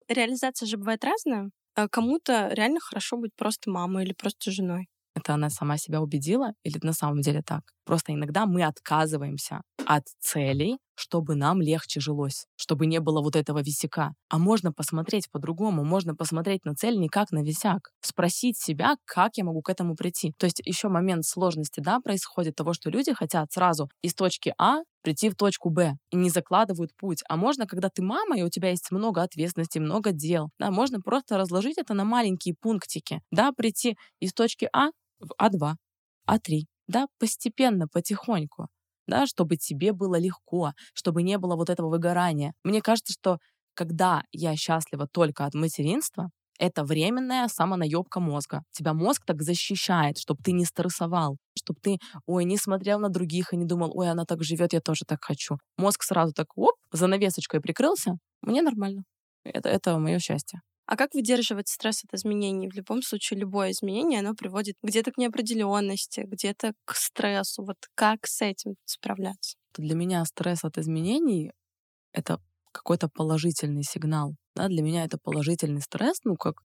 Реализация 0.09 0.67
же 0.67 0.77
бывает 0.77 1.05
разная. 1.05 1.51
А 1.75 1.89
кому-то 1.89 2.49
реально 2.53 2.81
хорошо 2.81 3.17
быть 3.17 3.35
просто 3.37 3.71
мамой 3.71 4.05
или 4.05 4.13
просто 4.13 4.51
женой. 4.51 4.89
Это 5.15 5.35
она 5.35 5.51
сама 5.51 5.77
себя 5.77 6.01
убедила 6.01 6.53
или 6.65 6.79
на 6.83 6.93
самом 6.93 7.21
деле 7.21 7.43
так? 7.43 7.63
Просто 7.91 8.13
иногда 8.15 8.47
мы 8.47 8.63
отказываемся 8.63 9.63
от 9.85 10.05
целей, 10.21 10.79
чтобы 10.95 11.35
нам 11.35 11.61
легче 11.61 11.99
жилось, 11.99 12.47
чтобы 12.55 12.87
не 12.87 13.01
было 13.01 13.21
вот 13.21 13.35
этого 13.35 13.63
висяка. 13.63 14.13
А 14.29 14.39
можно 14.39 14.73
посмотреть 14.73 15.29
по-другому, 15.29 15.83
можно 15.83 16.15
посмотреть 16.15 16.65
на 16.65 16.77
цель 16.77 17.01
не 17.01 17.09
как 17.09 17.33
на 17.33 17.43
висяк, 17.43 17.91
спросить 18.01 18.57
себя, 18.57 18.95
как 19.05 19.39
я 19.39 19.43
могу 19.43 19.61
к 19.61 19.69
этому 19.71 19.97
прийти. 19.97 20.33
То 20.39 20.45
есть 20.47 20.63
еще 20.65 20.87
момент 20.87 21.25
сложности, 21.25 21.81
да, 21.81 21.99
происходит 21.99 22.55
того, 22.55 22.75
что 22.75 22.91
люди 22.91 23.13
хотят 23.13 23.51
сразу 23.51 23.91
из 24.03 24.15
точки 24.15 24.55
А 24.57 24.83
прийти 25.03 25.29
в 25.29 25.35
точку 25.35 25.69
Б 25.71 25.97
и 26.13 26.17
не 26.17 26.31
закладывают 26.31 26.95
путь. 26.97 27.25
А 27.29 27.37
можно, 27.37 27.67
когда 27.67 27.89
ты 27.89 28.03
мама, 28.03 28.39
и 28.39 28.45
у 28.45 28.51
тебя 28.51 28.71
есть 28.71 28.93
много 28.93 29.21
ответственности, 29.25 29.81
много 29.81 30.13
дел, 30.13 30.51
да, 30.61 30.71
можно 30.71 31.01
просто 31.01 31.39
разложить 31.39 31.77
это 31.79 31.95
на 31.95 32.05
маленькие 32.05 32.55
пунктики, 32.55 33.21
да, 33.33 33.51
прийти 33.51 33.97
из 34.21 34.33
точки 34.33 34.69
А 34.73 34.91
в 35.19 35.33
А2, 35.43 35.75
А3, 36.29 36.67
да, 36.91 37.07
постепенно, 37.19 37.89
потихоньку 37.89 38.69
да, 39.07 39.27
чтобы 39.27 39.57
тебе 39.57 39.93
было 39.93 40.17
легко, 40.19 40.73
чтобы 40.95 41.23
не 41.25 41.37
было 41.39 41.57
вот 41.57 41.69
этого 41.71 41.89
выгорания. 41.91 42.53
Мне 42.65 42.81
кажется, 42.81 43.13
что 43.13 43.39
когда 43.75 44.23
я 44.33 44.55
счастлива 44.57 45.09
только 45.11 45.47
от 45.47 45.55
материнства, 45.55 46.31
это 46.59 46.85
временная 46.85 47.49
самонаебка 47.49 48.21
мозга. 48.21 48.63
Тебя 48.73 48.93
мозг 48.93 49.25
так 49.27 49.43
защищает, 49.43 50.19
чтобы 50.19 50.43
ты 50.45 50.53
не 50.53 50.65
стрессовал, 50.67 51.39
чтобы 51.59 51.81
ты, 51.81 51.99
ой, 52.27 52.45
не 52.45 52.57
смотрел 52.59 52.99
на 53.01 53.09
других 53.09 53.53
и 53.53 53.57
не 53.57 53.65
думал, 53.65 53.91
ой, 53.95 54.11
она 54.11 54.25
так 54.27 54.43
живет, 54.45 54.73
я 54.75 54.81
тоже 54.81 55.05
так 55.07 55.25
хочу. 55.25 55.57
Мозг 55.79 56.03
сразу 56.03 56.33
так, 56.35 56.49
оп, 56.57 56.75
занавесочкой 56.93 57.61
прикрылся, 57.61 58.19
мне 58.43 58.63
нормально. 58.63 59.05
Это, 59.45 59.71
это 59.71 59.99
мое 59.99 60.19
счастье. 60.19 60.61
А 60.91 60.97
как 60.97 61.15
выдерживать 61.15 61.69
стресс 61.69 62.03
от 62.03 62.15
изменений? 62.15 62.69
В 62.69 62.75
любом 62.75 63.01
случае, 63.03 63.39
любое 63.39 63.71
изменение, 63.71 64.19
оно 64.19 64.35
приводит 64.35 64.75
где-то 64.83 65.13
к 65.13 65.19
неопределенности, 65.19 66.27
где-то 66.27 66.73
к 66.85 66.97
стрессу. 66.97 67.63
Вот 67.65 67.77
как 67.95 68.27
с 68.27 68.43
этим 68.43 68.75
справляться? 68.87 69.57
Для 69.77 69.95
меня 69.95 70.25
стресс 70.25 70.65
от 70.65 70.79
изменений— 70.79 71.53
это 72.13 72.41
какой-то 72.73 73.09
положительный 73.09 73.85
сигнал. 73.85 74.35
Да? 74.57 74.67
Для 74.67 74.83
меня 74.83 75.05
это 75.05 75.17
положительный 75.17 75.81
стресс, 75.81 76.19
ну 76.25 76.35
как, 76.35 76.63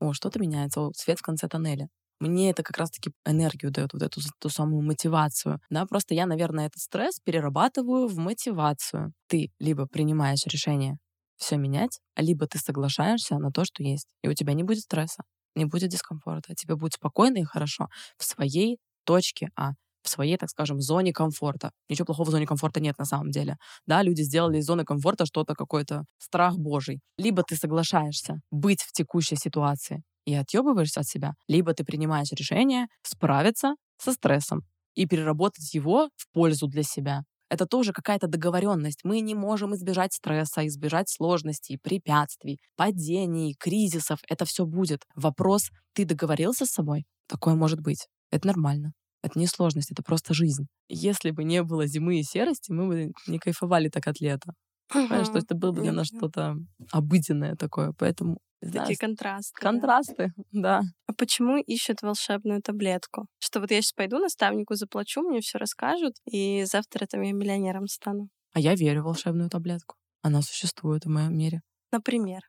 о, 0.00 0.14
что-то 0.14 0.40
меняется, 0.40 0.80
о, 0.80 0.92
свет 0.94 1.18
в 1.18 1.22
конце 1.22 1.46
тоннеля. 1.46 1.90
Мне 2.18 2.48
это 2.48 2.62
как 2.62 2.78
раз-таки 2.78 3.10
энергию 3.26 3.70
дает, 3.72 3.92
вот 3.92 4.02
эту 4.02 4.22
ту 4.40 4.48
самую 4.48 4.84
мотивацию. 4.84 5.60
Да, 5.68 5.84
просто 5.84 6.14
я, 6.14 6.24
наверное, 6.24 6.68
этот 6.68 6.80
стресс 6.80 7.20
перерабатываю 7.20 8.08
в 8.08 8.16
мотивацию. 8.16 9.12
Ты 9.26 9.50
либо 9.58 9.86
принимаешь 9.86 10.46
решение 10.46 10.96
все 11.38 11.56
менять, 11.56 12.00
либо 12.16 12.46
ты 12.46 12.58
соглашаешься 12.58 13.38
на 13.38 13.50
то, 13.50 13.64
что 13.64 13.82
есть, 13.82 14.06
и 14.22 14.28
у 14.28 14.34
тебя 14.34 14.54
не 14.54 14.62
будет 14.62 14.80
стресса, 14.84 15.22
не 15.54 15.64
будет 15.64 15.90
дискомфорта, 15.90 16.54
тебе 16.54 16.76
будет 16.76 16.94
спокойно 16.94 17.38
и 17.38 17.44
хорошо 17.44 17.88
в 18.18 18.24
своей 18.24 18.78
точке 19.04 19.48
А, 19.56 19.72
в 20.02 20.08
своей, 20.08 20.36
так 20.36 20.50
скажем, 20.50 20.80
зоне 20.80 21.12
комфорта. 21.12 21.70
Ничего 21.88 22.06
плохого 22.06 22.28
в 22.28 22.30
зоне 22.30 22.46
комфорта 22.46 22.80
нет 22.80 22.96
на 22.98 23.04
самом 23.04 23.30
деле. 23.30 23.56
Да, 23.86 24.02
люди 24.02 24.22
сделали 24.22 24.58
из 24.58 24.66
зоны 24.66 24.84
комфорта 24.84 25.26
что-то, 25.26 25.54
какой-то 25.54 26.04
страх 26.18 26.56
божий. 26.58 27.00
Либо 27.18 27.42
ты 27.42 27.56
соглашаешься 27.56 28.40
быть 28.50 28.82
в 28.82 28.92
текущей 28.92 29.36
ситуации 29.36 30.02
и 30.24 30.34
отъебываешься 30.34 31.00
от 31.00 31.06
себя, 31.06 31.34
либо 31.48 31.72
ты 31.74 31.84
принимаешь 31.84 32.30
решение 32.32 32.86
справиться 33.02 33.74
со 33.98 34.12
стрессом 34.12 34.62
и 34.94 35.06
переработать 35.06 35.74
его 35.74 36.08
в 36.16 36.30
пользу 36.32 36.68
для 36.68 36.82
себя. 36.82 37.22
Это 37.48 37.66
тоже 37.66 37.92
какая-то 37.92 38.26
договоренность. 38.26 39.00
Мы 39.04 39.20
не 39.20 39.34
можем 39.34 39.74
избежать 39.74 40.12
стресса, 40.12 40.66
избежать 40.66 41.08
сложностей, 41.08 41.78
препятствий, 41.78 42.58
падений, 42.76 43.54
кризисов. 43.58 44.18
Это 44.28 44.44
все 44.44 44.66
будет. 44.66 45.04
Вопрос, 45.14 45.70
ты 45.94 46.04
договорился 46.04 46.66
с 46.66 46.70
собой? 46.70 47.04
Такое 47.28 47.54
может 47.54 47.80
быть. 47.80 48.08
Это 48.30 48.48
нормально. 48.48 48.92
Это 49.22 49.38
не 49.38 49.46
сложность, 49.46 49.90
это 49.90 50.02
просто 50.02 50.34
жизнь. 50.34 50.66
Если 50.88 51.30
бы 51.30 51.44
не 51.44 51.62
было 51.62 51.86
зимы 51.86 52.20
и 52.20 52.22
серости, 52.22 52.72
мы 52.72 52.86
бы 52.86 53.12
не 53.26 53.38
кайфовали 53.38 53.88
так 53.88 54.06
от 54.06 54.20
лета. 54.20 54.52
Понимаешь, 54.88 55.26
что 55.26 55.38
это 55.38 55.54
было 55.54 55.72
бы 55.72 55.82
для 55.82 55.92
нас 55.92 56.06
что-то 56.08 56.56
обыденное 56.92 57.56
такое. 57.56 57.92
Поэтому 57.98 58.38
Такие 58.60 58.96
контрасты. 58.96 59.60
Контрасты, 59.60 60.32
да. 60.52 60.82
А 61.06 61.12
почему 61.12 61.58
ищут 61.58 62.02
волшебную 62.02 62.62
таблетку? 62.62 63.26
Что 63.38 63.60
вот 63.60 63.70
я 63.70 63.80
сейчас 63.80 63.92
пойду 63.92 64.18
наставнику, 64.18 64.74
заплачу, 64.74 65.22
мне 65.22 65.40
все 65.40 65.58
расскажут, 65.58 66.14
и 66.24 66.64
завтра 66.64 67.06
там 67.06 67.22
я 67.22 67.32
миллионером 67.32 67.86
стану. 67.86 68.28
А 68.52 68.60
я 68.60 68.74
верю 68.74 69.02
в 69.02 69.04
волшебную 69.04 69.50
таблетку. 69.50 69.96
Она 70.22 70.42
существует 70.42 71.04
в 71.04 71.10
моем 71.10 71.36
мире. 71.36 71.60
Например? 71.92 72.40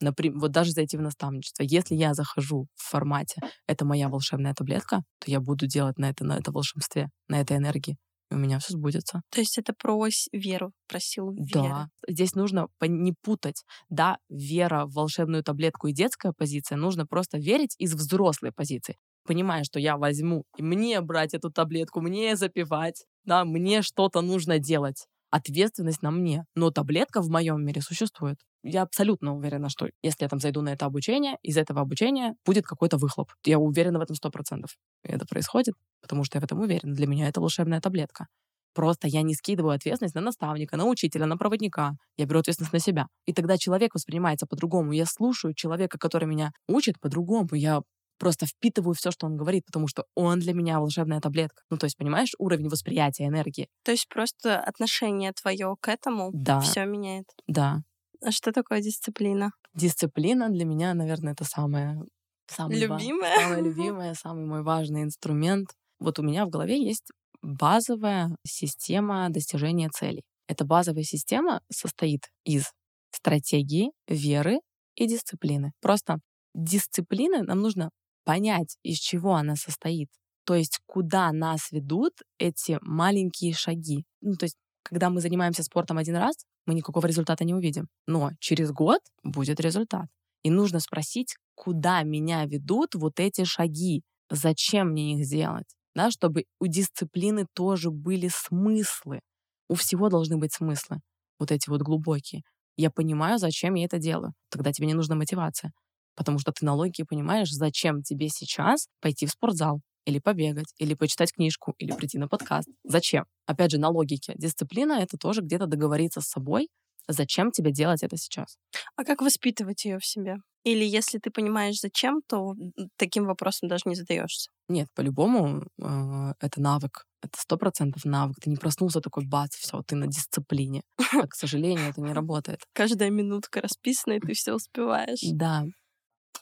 Например, 0.00 0.38
вот 0.38 0.50
даже 0.50 0.72
зайти 0.72 0.96
в 0.96 1.00
наставничество. 1.00 1.62
Если 1.62 1.94
я 1.94 2.14
захожу 2.14 2.66
в 2.74 2.82
формате 2.82 3.40
«это 3.66 3.84
моя 3.84 4.08
волшебная 4.08 4.54
таблетка», 4.54 5.02
то 5.18 5.30
я 5.30 5.40
буду 5.40 5.66
делать 5.66 5.98
на 5.98 6.10
это, 6.10 6.24
на 6.24 6.36
это 6.36 6.52
волшебстве, 6.52 7.08
на 7.28 7.40
этой 7.40 7.56
энергии 7.56 7.96
у 8.34 8.38
меня 8.38 8.58
все 8.58 8.74
сбудется. 8.74 9.22
То 9.30 9.40
есть 9.40 9.58
это 9.58 9.72
про 9.72 10.08
веру, 10.32 10.72
про 10.88 11.00
силу 11.00 11.32
веры. 11.32 11.68
Да. 11.68 11.88
Здесь 12.08 12.34
нужно 12.34 12.68
не 12.80 13.14
путать. 13.22 13.64
Да, 13.88 14.18
вера 14.28 14.86
в 14.86 14.92
волшебную 14.92 15.42
таблетку 15.42 15.88
и 15.88 15.92
детская 15.92 16.32
позиция. 16.32 16.76
Нужно 16.76 17.06
просто 17.06 17.38
верить 17.38 17.74
из 17.78 17.94
взрослой 17.94 18.52
позиции. 18.52 18.96
Понимая, 19.26 19.64
что 19.64 19.80
я 19.80 19.96
возьму, 19.96 20.44
и 20.58 20.62
мне 20.62 21.00
брать 21.00 21.32
эту 21.32 21.50
таблетку, 21.50 22.00
мне 22.00 22.36
запивать, 22.36 23.06
да, 23.24 23.44
мне 23.44 23.80
что-то 23.80 24.20
нужно 24.20 24.58
делать 24.58 25.06
ответственность 25.30 26.02
на 26.02 26.10
мне. 26.10 26.44
Но 26.54 26.70
таблетка 26.70 27.20
в 27.20 27.28
моем 27.28 27.64
мире 27.64 27.80
существует. 27.80 28.36
Я 28.64 28.82
абсолютно 28.82 29.36
уверена, 29.36 29.68
что 29.68 29.88
если 30.02 30.24
я 30.24 30.28
там 30.28 30.40
зайду 30.40 30.62
на 30.62 30.70
это 30.70 30.86
обучение, 30.86 31.36
из 31.42 31.58
этого 31.58 31.82
обучения 31.82 32.34
будет 32.46 32.64
какой-то 32.64 32.96
выхлоп. 32.96 33.30
Я 33.44 33.58
уверена 33.58 33.98
в 33.98 34.02
этом 34.02 34.16
сто 34.16 34.30
процентов. 34.30 34.76
Это 35.02 35.26
происходит, 35.26 35.74
потому 36.00 36.24
что 36.24 36.38
я 36.38 36.40
в 36.40 36.44
этом 36.44 36.60
уверена. 36.60 36.94
Для 36.94 37.06
меня 37.06 37.28
это 37.28 37.42
волшебная 37.42 37.82
таблетка. 37.82 38.26
Просто 38.74 39.06
я 39.06 39.20
не 39.20 39.34
скидываю 39.34 39.74
ответственность 39.74 40.14
на 40.14 40.22
наставника, 40.22 40.78
на 40.78 40.86
учителя, 40.86 41.26
на 41.26 41.36
проводника. 41.36 41.92
Я 42.16 42.24
беру 42.24 42.40
ответственность 42.40 42.72
на 42.72 42.80
себя. 42.80 43.06
И 43.26 43.34
тогда 43.34 43.58
человек 43.58 43.94
воспринимается 43.94 44.46
по-другому. 44.46 44.92
Я 44.92 45.04
слушаю 45.06 45.54
человека, 45.54 45.98
который 45.98 46.26
меня 46.26 46.50
учит 46.66 46.98
по-другому. 46.98 47.48
Я 47.52 47.82
просто 48.18 48.46
впитываю 48.46 48.94
все, 48.94 49.10
что 49.10 49.26
он 49.26 49.36
говорит, 49.36 49.64
потому 49.66 49.88
что 49.88 50.04
он 50.14 50.40
для 50.40 50.54
меня 50.54 50.80
волшебная 50.80 51.20
таблетка. 51.20 51.62
Ну, 51.70 51.76
то 51.76 51.84
есть, 51.84 51.96
понимаешь, 51.96 52.32
уровень 52.38 52.68
восприятия 52.68 53.26
энергии. 53.26 53.68
То 53.84 53.92
есть 53.92 54.08
просто 54.08 54.58
отношение 54.58 55.32
твое 55.32 55.76
к 55.80 55.88
этому 55.88 56.30
да. 56.32 56.60
все 56.60 56.84
меняет. 56.84 57.26
Да. 57.46 57.82
А 58.22 58.30
что 58.30 58.52
такое 58.52 58.80
дисциплина? 58.80 59.50
Дисциплина 59.74 60.48
для 60.48 60.64
меня, 60.64 60.94
наверное, 60.94 61.32
это 61.32 61.44
самое 61.44 62.02
самый 62.46 62.78
любимое, 62.78 63.36
самое 63.36 63.62
любимое, 63.64 64.14
самый 64.14 64.46
мой 64.46 64.62
важный 64.62 65.02
инструмент. 65.02 65.68
Вот 65.98 66.18
у 66.18 66.22
меня 66.22 66.44
в 66.46 66.50
голове 66.50 66.82
есть 66.82 67.10
базовая 67.42 68.36
система 68.46 69.28
достижения 69.30 69.88
целей. 69.90 70.22
Эта 70.46 70.64
базовая 70.64 71.04
система 71.04 71.60
состоит 71.70 72.28
из 72.44 72.72
стратегии, 73.10 73.92
веры 74.08 74.60
и 74.96 75.06
дисциплины. 75.06 75.72
Просто 75.80 76.18
дисциплины 76.54 77.42
нам 77.42 77.60
нужно 77.60 77.90
понять, 78.24 78.76
из 78.82 78.98
чего 78.98 79.34
она 79.34 79.56
состоит. 79.56 80.08
То 80.44 80.54
есть 80.54 80.78
куда 80.86 81.32
нас 81.32 81.70
ведут 81.70 82.12
эти 82.38 82.78
маленькие 82.82 83.54
шаги. 83.54 84.04
Ну, 84.20 84.34
то 84.34 84.44
есть 84.44 84.56
когда 84.84 85.10
мы 85.10 85.20
занимаемся 85.20 85.62
спортом 85.62 85.98
один 85.98 86.16
раз, 86.16 86.36
мы 86.66 86.74
никакого 86.74 87.06
результата 87.06 87.44
не 87.44 87.54
увидим. 87.54 87.88
Но 88.06 88.30
через 88.38 88.70
год 88.70 89.00
будет 89.22 89.60
результат. 89.60 90.06
И 90.42 90.50
нужно 90.50 90.78
спросить, 90.78 91.36
куда 91.54 92.02
меня 92.02 92.44
ведут 92.44 92.94
вот 92.94 93.18
эти 93.18 93.44
шаги, 93.44 94.02
зачем 94.30 94.90
мне 94.90 95.14
их 95.18 95.28
делать, 95.28 95.74
да, 95.94 96.10
чтобы 96.10 96.44
у 96.60 96.66
дисциплины 96.66 97.46
тоже 97.54 97.90
были 97.90 98.28
смыслы. 98.28 99.20
У 99.68 99.74
всего 99.74 100.10
должны 100.10 100.36
быть 100.36 100.52
смыслы, 100.52 100.98
вот 101.38 101.50
эти 101.50 101.70
вот 101.70 101.80
глубокие. 101.80 102.42
Я 102.76 102.90
понимаю, 102.90 103.38
зачем 103.38 103.74
я 103.74 103.86
это 103.86 103.98
делаю. 103.98 104.34
Тогда 104.50 104.72
тебе 104.72 104.86
не 104.86 104.94
нужна 104.94 105.14
мотивация. 105.14 105.72
Потому 106.16 106.38
что 106.38 106.52
ты 106.52 106.64
на 106.64 106.74
логике 106.74 107.04
понимаешь, 107.04 107.50
зачем 107.50 108.02
тебе 108.02 108.28
сейчас 108.28 108.88
пойти 109.00 109.26
в 109.26 109.30
спортзал, 109.30 109.80
или 110.04 110.18
побегать, 110.18 110.72
или 110.78 110.94
почитать 110.94 111.32
книжку, 111.32 111.74
или 111.78 111.92
прийти 111.92 112.18
на 112.18 112.28
подкаст. 112.28 112.68
Зачем? 112.84 113.24
Опять 113.46 113.72
же, 113.72 113.78
на 113.78 113.88
логике. 113.88 114.34
Дисциплина— 114.36 114.92
это 115.00 115.16
тоже 115.16 115.40
где-то 115.42 115.66
договориться 115.66 116.20
с 116.20 116.28
собой, 116.28 116.68
зачем 117.08 117.50
тебе 117.50 117.72
делать 117.72 118.02
это 118.02 118.16
сейчас. 118.16 118.56
А 118.96 119.04
как 119.04 119.20
воспитывать 119.20 119.84
ее 119.84 119.98
в 119.98 120.06
себе? 120.06 120.36
Или 120.64 120.84
если 120.84 121.18
ты 121.18 121.30
понимаешь, 121.30 121.78
зачем, 121.80 122.22
то 122.26 122.54
таким 122.96 123.26
вопросом 123.26 123.68
даже 123.68 123.82
не 123.84 123.94
задаешься? 123.94 124.50
Нет, 124.68 124.88
по-любому 124.94 125.66
э, 125.78 126.32
это 126.40 126.60
навык. 126.60 127.04
Это 127.22 127.38
сто 127.38 127.58
процентов 127.58 128.04
навык. 128.06 128.36
Ты 128.40 128.48
не 128.48 128.56
проснулся 128.56 129.00
такой, 129.00 129.26
бац, 129.26 129.56
все, 129.56 129.82
ты 129.82 129.94
на 129.94 130.06
дисциплине. 130.06 130.82
А, 131.12 131.26
к 131.26 131.34
сожалению, 131.34 131.90
это 131.90 132.00
не 132.00 132.12
работает. 132.14 132.60
Каждая 132.72 133.10
минутка 133.10 133.60
расписана, 133.60 134.14
и 134.14 134.20
ты 134.20 134.32
все 134.32 134.54
успеваешь. 134.54 135.20
Да. 135.32 135.64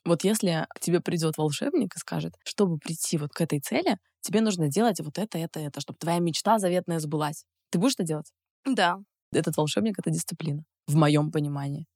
Вот 0.05 0.25
если 0.25 0.67
к 0.71 0.81
тебе 0.81 1.01
придет 1.01 1.37
волшебник 1.39 1.95
и 1.95 1.99
скажет, 1.99 2.35
чтобы 2.45 2.79
прийти 2.79 3.19
вот 3.19 3.33
к 3.33 3.41
этой 3.41 3.61
цели, 3.61 3.99
тебе 4.21 4.41
нужно 4.41 4.69
делать 4.69 5.01
вот 5.01 5.19
это, 5.19 5.39
это, 5.39 5.61
это, 5.61 5.81
чтобы 5.81 5.99
твоя 5.99 6.19
мечта 6.19 6.59
заветная 6.59 6.99
сбылась. 6.99 7.45
Ты 7.71 7.79
будешь 7.79 7.95
это 7.95 8.05
делать? 8.05 8.33
Да. 8.65 8.99
Этот 9.33 9.57
волшебник— 9.57 9.99
это 9.99 10.11
дисциплина, 10.11 10.65
в 10.87 10.95
моем 10.97 11.31
понимании. 11.31 11.87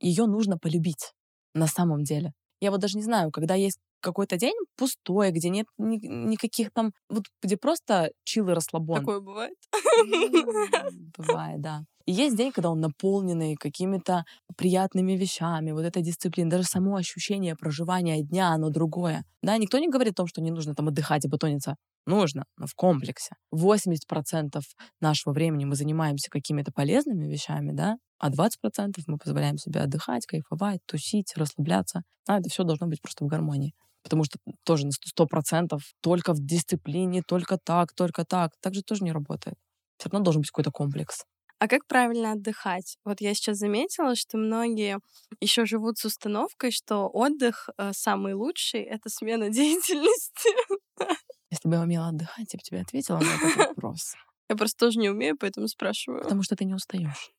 Ее 0.00 0.26
нужно 0.26 0.58
полюбить 0.58 1.12
на 1.54 1.66
самом 1.66 2.04
деле. 2.04 2.32
Я 2.60 2.70
вот 2.70 2.80
даже 2.80 2.96
не 2.96 3.02
знаю, 3.02 3.30
когда 3.30 3.54
есть 3.54 3.78
какой-то 4.00 4.36
день 4.36 4.54
пустой, 4.76 5.30
где 5.30 5.48
нет 5.48 5.66
ни, 5.78 5.96
никаких 6.06 6.70
там, 6.72 6.92
вот 7.08 7.24
где 7.42 7.56
просто 7.56 8.12
чил 8.24 8.48
и 8.48 8.52
расслабон. 8.52 9.00
Такое 9.00 9.20
бывает? 9.20 9.56
Бывает, 11.16 11.60
да. 11.60 11.84
И 12.06 12.12
есть 12.12 12.36
день, 12.36 12.52
когда 12.52 12.70
он 12.70 12.80
наполненный 12.80 13.54
какими-то 13.54 14.24
приятными 14.56 15.12
вещами, 15.12 15.72
вот 15.72 15.84
эта 15.84 16.00
дисциплина, 16.00 16.50
даже 16.50 16.64
само 16.64 16.96
ощущение 16.96 17.56
проживания 17.56 18.22
дня, 18.22 18.48
оно 18.48 18.70
другое. 18.70 19.24
Да, 19.42 19.56
никто 19.56 19.78
не 19.78 19.88
говорит 19.88 20.14
о 20.14 20.16
том, 20.16 20.26
что 20.26 20.40
не 20.40 20.50
нужно 20.50 20.74
там 20.74 20.88
отдыхать 20.88 21.24
и 21.24 21.28
батониться. 21.28 21.76
Нужно, 22.06 22.44
но 22.56 22.66
в 22.66 22.74
комплексе. 22.74 23.36
80% 23.54 24.60
нашего 25.00 25.32
времени 25.32 25.64
мы 25.64 25.76
занимаемся 25.76 26.30
какими-то 26.30 26.72
полезными 26.72 27.26
вещами, 27.26 27.70
да, 27.72 27.96
а 28.18 28.30
20% 28.30 29.02
мы 29.06 29.18
позволяем 29.18 29.56
себе 29.58 29.80
отдыхать, 29.80 30.26
кайфовать, 30.26 30.80
тусить, 30.86 31.32
расслабляться. 31.36 32.02
А 32.26 32.38
это 32.38 32.48
все 32.48 32.64
должно 32.64 32.86
быть 32.86 33.00
просто 33.00 33.24
в 33.24 33.28
гармонии. 33.28 33.74
Потому 34.02 34.24
что 34.24 34.38
тоже 34.64 34.86
на 34.86 34.90
100% 34.90 35.78
только 36.00 36.32
в 36.32 36.40
дисциплине, 36.40 37.22
только 37.26 37.56
так, 37.56 37.92
только 37.94 38.24
так. 38.24 38.52
Так 38.60 38.74
же 38.74 38.82
тоже 38.82 39.04
не 39.04 39.12
работает. 39.12 39.56
Все 39.98 40.08
равно 40.08 40.24
должен 40.24 40.42
быть 40.42 40.50
какой-то 40.50 40.72
комплекс. 40.72 41.24
А 41.62 41.68
как 41.68 41.86
правильно 41.86 42.32
отдыхать? 42.32 42.96
Вот 43.04 43.20
я 43.20 43.34
сейчас 43.34 43.58
заметила, 43.58 44.16
что 44.16 44.36
многие 44.36 44.98
еще 45.40 45.64
живут 45.64 45.96
с 45.96 46.04
установкой, 46.04 46.72
что 46.72 47.06
отдых 47.06 47.68
э, 47.78 47.92
самый 47.94 48.34
лучший— 48.34 48.80
это 48.82 49.08
смена 49.08 49.48
деятельности. 49.48 50.50
Если 51.52 51.68
бы 51.68 51.76
я 51.76 51.82
умела 51.82 52.08
отдыхать, 52.08 52.52
я 52.52 52.56
бы 52.56 52.64
тебе 52.64 52.80
ответила 52.80 53.18
на 53.18 53.36
этот 53.36 53.56
вопрос. 53.68 54.14
Я 54.48 54.56
просто 54.56 54.86
тоже 54.86 54.98
не 54.98 55.08
умею, 55.08 55.36
поэтому 55.38 55.68
спрашиваю. 55.68 56.24
Потому 56.24 56.42
что 56.42 56.56
ты 56.56 56.64
не 56.64 56.74
устаешь. 56.74 57.30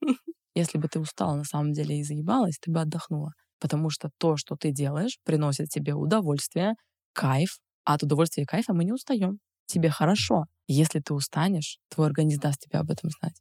Если 0.55 0.77
бы 0.77 0.87
ты 0.87 1.01
устала 1.01 1.35
на 1.35 1.43
самом 1.43 1.73
деле 1.73 1.99
и 1.99 2.03
заебалась, 2.03 2.59
ты 2.61 2.71
бы 2.71 2.79
отдохнула. 2.79 3.33
Потому 3.59 3.89
что 3.89 4.09
то, 4.19 4.37
что 4.37 4.55
ты 4.55 4.71
делаешь, 4.71 5.17
приносит 5.25 5.67
тебе 5.67 5.95
удовольствие, 5.95 6.75
кайф, 7.11 7.57
а 7.83 7.95
от 7.95 8.03
удовольствия 8.03 8.43
и 8.43 8.45
кайфа 8.45 8.73
мы 8.73 8.85
не 8.85 8.93
устаем. 8.93 9.39
Тебе 9.65 9.89
хорошо. 9.89 10.45
Если 10.67 11.01
ты 11.01 11.13
устанешь, 11.13 11.79
твой 11.89 12.07
организм 12.07 12.39
даст 12.39 12.61
тебе 12.61 12.79
об 12.79 12.89
этом 12.89 13.09
знать. 13.09 13.35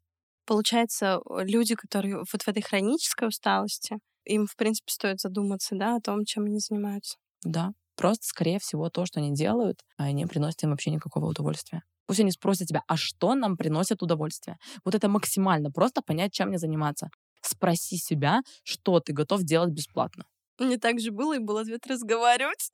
Получается, 0.47 1.21
люди, 1.29 1.75
которые 1.75 2.19
вот 2.19 2.43
в 2.43 2.49
этой 2.49 2.63
хронической 2.63 3.29
усталости, 3.29 3.99
им, 4.25 4.47
в 4.47 4.57
принципе, 4.57 4.93
стоит 4.93 5.21
задуматься, 5.21 5.75
да, 5.75 5.97
о 5.97 6.01
том, 6.01 6.25
чем 6.25 6.45
они 6.45 6.59
занимаются. 6.59 7.17
Да. 7.45 7.73
Просто, 7.97 8.27
скорее 8.27 8.59
всего, 8.59 8.89
то, 8.89 9.07
что 9.07 9.21
они 9.21 9.33
делают, 9.33 9.81
а 9.97 10.11
не 10.13 10.27
приносит 10.27 10.63
им 10.63 10.71
вообще 10.71 10.91
никакого 10.91 11.27
удовольствия. 11.27 11.83
Пусть 12.07 12.21
они 12.21 12.31
спросят 12.31 12.69
тебя, 12.69 12.83
а 12.89 12.97
что 12.97 13.35
нам 13.35 13.57
приносит 13.57 14.03
удовольствие? 14.03 14.59
Вот 14.85 14.95
это 14.95 15.09
максимально 15.09 15.71
просто 15.71 16.03
понять, 16.03 16.33
чем 16.33 16.49
мне 16.49 16.59
заниматься. 16.59 17.11
Спроси 17.43 17.97
себя, 17.97 18.41
что 18.65 19.01
ты 19.01 19.13
готов 19.13 19.43
делать 19.43 19.71
бесплатно. 19.71 20.25
Мне 20.59 20.79
так 20.79 21.01
же 21.01 21.11
было, 21.11 21.37
и 21.37 21.39
был 21.39 21.59
ответ 21.59 21.87
разговаривать. 21.87 22.71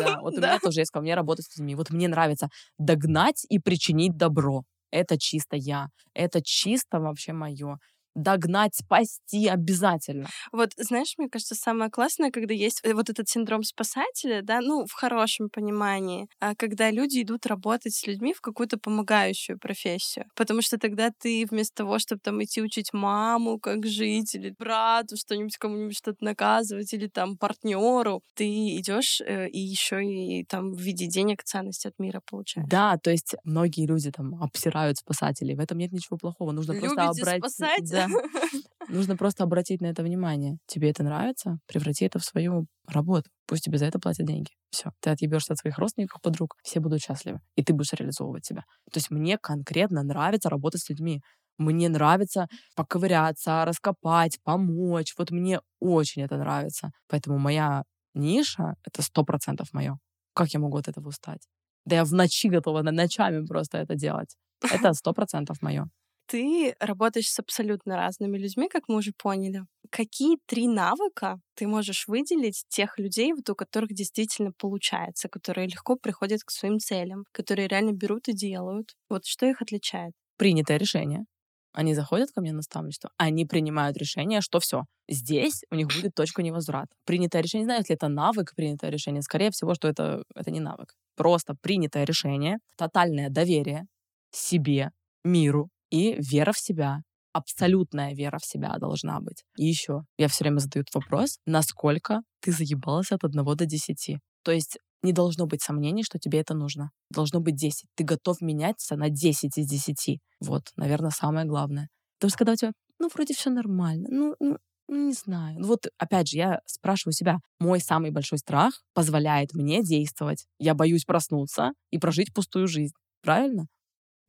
Да, 0.00 0.20
вот 0.22 0.34
у 0.34 0.36
меня 0.36 0.58
тоже 0.58 0.80
есть 0.80 0.90
ко 0.90 1.00
мне 1.00 1.14
работать 1.14 1.46
с 1.46 1.56
людьми. 1.56 1.74
Вот 1.74 1.90
мне 1.90 2.08
нравится 2.08 2.48
догнать 2.78 3.46
и 3.48 3.58
причинить 3.58 4.16
добро. 4.16 4.64
Это 4.90 5.18
чисто 5.18 5.56
я. 5.56 5.88
Это 6.14 6.42
чисто 6.42 7.00
вообще 7.00 7.32
мое 7.32 7.78
догнать, 8.14 8.74
спасти 8.74 9.48
обязательно. 9.48 10.28
Вот, 10.52 10.72
знаешь, 10.76 11.14
мне 11.18 11.28
кажется, 11.28 11.54
самое 11.54 11.90
классное, 11.90 12.30
когда 12.30 12.54
есть 12.54 12.80
э, 12.82 12.94
вот 12.94 13.08
этот 13.10 13.28
синдром 13.28 13.62
спасателя, 13.62 14.42
да, 14.42 14.60
ну, 14.60 14.84
в 14.86 14.92
хорошем 14.92 15.48
понимании, 15.48 16.28
а 16.40 16.54
когда 16.54 16.90
люди 16.90 17.22
идут 17.22 17.46
работать 17.46 17.94
с 17.94 18.06
людьми 18.06 18.34
в 18.34 18.40
какую-то 18.40 18.78
помогающую 18.78 19.58
профессию. 19.58 20.26
Потому 20.34 20.62
что 20.62 20.78
тогда 20.78 21.10
ты 21.16 21.46
вместо 21.50 21.76
того, 21.76 21.98
чтобы 21.98 22.20
там 22.20 22.42
идти 22.42 22.62
учить 22.62 22.92
маму, 22.92 23.58
как 23.58 23.86
жить, 23.86 24.34
или 24.34 24.54
брату 24.58 25.16
что-нибудь, 25.16 25.56
кому-нибудь 25.56 25.96
что-то 25.96 26.24
наказывать, 26.24 26.92
или 26.92 27.06
там 27.06 27.36
партнеру, 27.36 28.22
ты 28.34 28.46
идешь 28.76 29.20
э, 29.20 29.48
и 29.48 29.58
еще 29.58 30.04
и 30.04 30.44
там 30.44 30.72
в 30.72 30.80
виде 30.80 31.06
денег 31.06 31.42
ценность 31.42 31.86
от 31.86 31.98
мира 31.98 32.20
получаешь. 32.28 32.66
Да, 32.68 32.96
то 32.98 33.10
есть 33.10 33.34
многие 33.44 33.86
люди 33.86 34.10
там 34.10 34.42
обсирают 34.42 34.98
спасателей. 34.98 35.54
В 35.54 35.60
этом 35.60 35.78
нет 35.78 35.92
ничего 35.92 36.16
плохого. 36.16 36.52
Нужно 36.52 36.72
Любите 36.72 36.94
просто 36.94 37.22
обратить... 37.22 37.50
спасать? 37.50 37.90
Да. 38.08 38.08
Нужно 38.88 39.16
просто 39.16 39.44
обратить 39.44 39.80
на 39.80 39.86
это 39.86 40.02
внимание. 40.02 40.58
Тебе 40.66 40.90
это 40.90 41.02
нравится? 41.04 41.58
Преврати 41.66 42.04
это 42.06 42.18
в 42.18 42.24
свою 42.24 42.66
работу. 42.86 43.30
Пусть 43.46 43.64
тебе 43.64 43.78
за 43.78 43.86
это 43.86 43.98
платят 43.98 44.26
деньги. 44.26 44.50
Все. 44.70 44.90
Ты 45.00 45.10
отъебешься 45.10 45.52
от 45.52 45.58
своих 45.58 45.78
родственников, 45.78 46.20
подруг, 46.20 46.56
все 46.62 46.80
будут 46.80 47.00
счастливы. 47.00 47.40
И 47.54 47.62
ты 47.62 47.72
будешь 47.72 47.92
реализовывать 47.92 48.44
себя. 48.44 48.62
То 48.92 48.98
есть 48.98 49.10
мне 49.10 49.38
конкретно 49.38 50.02
нравится 50.02 50.48
работать 50.48 50.82
с 50.82 50.88
людьми. 50.88 51.22
Мне 51.58 51.88
нравится 51.88 52.48
поковыряться, 52.74 53.64
раскопать, 53.64 54.38
помочь. 54.42 55.14
Вот 55.18 55.30
мне 55.30 55.60
очень 55.78 56.22
это 56.22 56.36
нравится. 56.36 56.90
Поэтому 57.08 57.38
моя 57.38 57.84
ниша— 58.14 58.74
это 58.84 59.02
сто 59.02 59.24
процентов 59.24 59.68
мое. 59.72 59.98
Как 60.34 60.48
я 60.54 60.58
могу 60.58 60.78
от 60.78 60.88
этого 60.88 61.08
устать? 61.08 61.46
Да 61.84 61.96
я 61.96 62.04
в 62.04 62.12
ночи 62.12 62.48
готова 62.48 62.82
ночами 62.82 63.44
просто 63.46 63.78
это 63.78 63.94
делать. 63.94 64.36
Это 64.62 64.92
сто 64.94 65.12
процентов 65.12 65.62
мое 65.62 65.88
ты 66.30 66.74
работаешь 66.80 67.28
с 67.28 67.38
абсолютно 67.40 67.96
разными 67.96 68.38
людьми, 68.38 68.68
как 68.68 68.84
мы 68.88 68.96
уже 68.96 69.12
поняли. 69.16 69.64
Какие 69.90 70.38
три 70.46 70.68
навыка 70.68 71.40
ты 71.54 71.66
можешь 71.66 72.06
выделить 72.06 72.64
тех 72.68 72.98
людей, 72.98 73.32
вот 73.32 73.50
у 73.50 73.54
которых 73.56 73.90
действительно 73.92 74.52
получается, 74.56 75.28
которые 75.28 75.66
легко 75.66 75.96
приходят 75.96 76.42
к 76.44 76.50
своим 76.50 76.78
целям, 76.78 77.24
которые 77.32 77.66
реально 77.68 77.92
берут 77.92 78.28
и 78.28 78.32
делают? 78.32 78.94
Вот 79.08 79.26
что 79.26 79.46
их 79.46 79.60
отличает? 79.62 80.12
Принятое 80.36 80.78
решение. 80.78 81.24
Они 81.72 81.94
заходят 81.94 82.30
ко 82.32 82.40
мне 82.40 82.50
на 82.50 82.56
наставничество, 82.58 83.10
они 83.16 83.46
принимают 83.46 83.96
решение, 83.96 84.40
что 84.40 84.58
все, 84.58 84.86
здесь 85.08 85.62
у 85.70 85.76
них 85.76 85.86
будет 85.86 86.14
точка 86.16 86.42
невозврата. 86.42 86.88
Принятое 87.04 87.42
решение, 87.42 87.64
знаю, 87.64 87.80
если 87.80 87.94
это 87.94 88.08
навык, 88.08 88.54
принятое 88.56 88.90
решение, 88.90 89.22
скорее 89.22 89.52
всего, 89.52 89.74
что 89.74 89.86
это, 89.86 90.24
это 90.34 90.50
не 90.50 90.58
навык. 90.58 90.94
Просто 91.16 91.54
принятое 91.60 92.04
решение, 92.04 92.58
тотальное 92.76 93.28
доверие 93.30 93.86
себе, 94.32 94.90
миру, 95.24 95.70
и 95.90 96.16
вера 96.18 96.52
в 96.52 96.58
себя. 96.58 97.02
Абсолютная 97.32 98.14
вера 98.14 98.38
в 98.38 98.46
себя 98.46 98.76
должна 98.78 99.20
быть. 99.20 99.44
И 99.56 99.66
еще, 99.66 100.02
я 100.18 100.28
все 100.28 100.44
время 100.44 100.58
задаю 100.58 100.82
этот 100.82 100.94
вопрос, 100.96 101.38
насколько 101.46 102.22
ты 102.40 102.50
заебалась 102.50 103.12
от 103.12 103.22
одного 103.24 103.54
до 103.54 103.66
десяти. 103.66 104.18
То 104.42 104.50
есть 104.50 104.78
не 105.02 105.12
должно 105.12 105.46
быть 105.46 105.62
сомнений, 105.62 106.02
что 106.02 106.18
тебе 106.18 106.40
это 106.40 106.54
нужно. 106.54 106.90
Должно 107.10 107.40
быть 107.40 107.56
10. 107.56 107.86
Ты 107.94 108.04
готов 108.04 108.40
меняться 108.40 108.96
на 108.96 109.08
10 109.08 109.56
из 109.56 109.66
10. 109.66 110.18
Вот, 110.40 110.64
наверное, 110.76 111.10
самое 111.10 111.46
главное. 111.46 111.88
Потому 112.18 112.30
что 112.30 112.38
когда 112.38 112.52
у 112.52 112.56
тебя, 112.56 112.72
ну, 112.98 113.08
вроде 113.14 113.34
все 113.34 113.50
нормально, 113.50 114.08
ну, 114.10 114.34
ну, 114.40 114.58
ну, 114.88 115.06
не 115.06 115.12
знаю. 115.12 115.60
Ну, 115.60 115.68
вот, 115.68 115.86
опять 115.98 116.28
же, 116.28 116.36
я 116.36 116.60
спрашиваю 116.66 117.12
себя, 117.12 117.38
мой 117.60 117.80
самый 117.80 118.10
большой 118.10 118.38
страх 118.38 118.82
позволяет 118.92 119.54
мне 119.54 119.82
действовать. 119.82 120.46
Я 120.58 120.74
боюсь 120.74 121.04
проснуться 121.04 121.70
и 121.90 121.98
прожить 121.98 122.34
пустую 122.34 122.66
жизнь. 122.66 122.94
Правильно? 123.22 123.66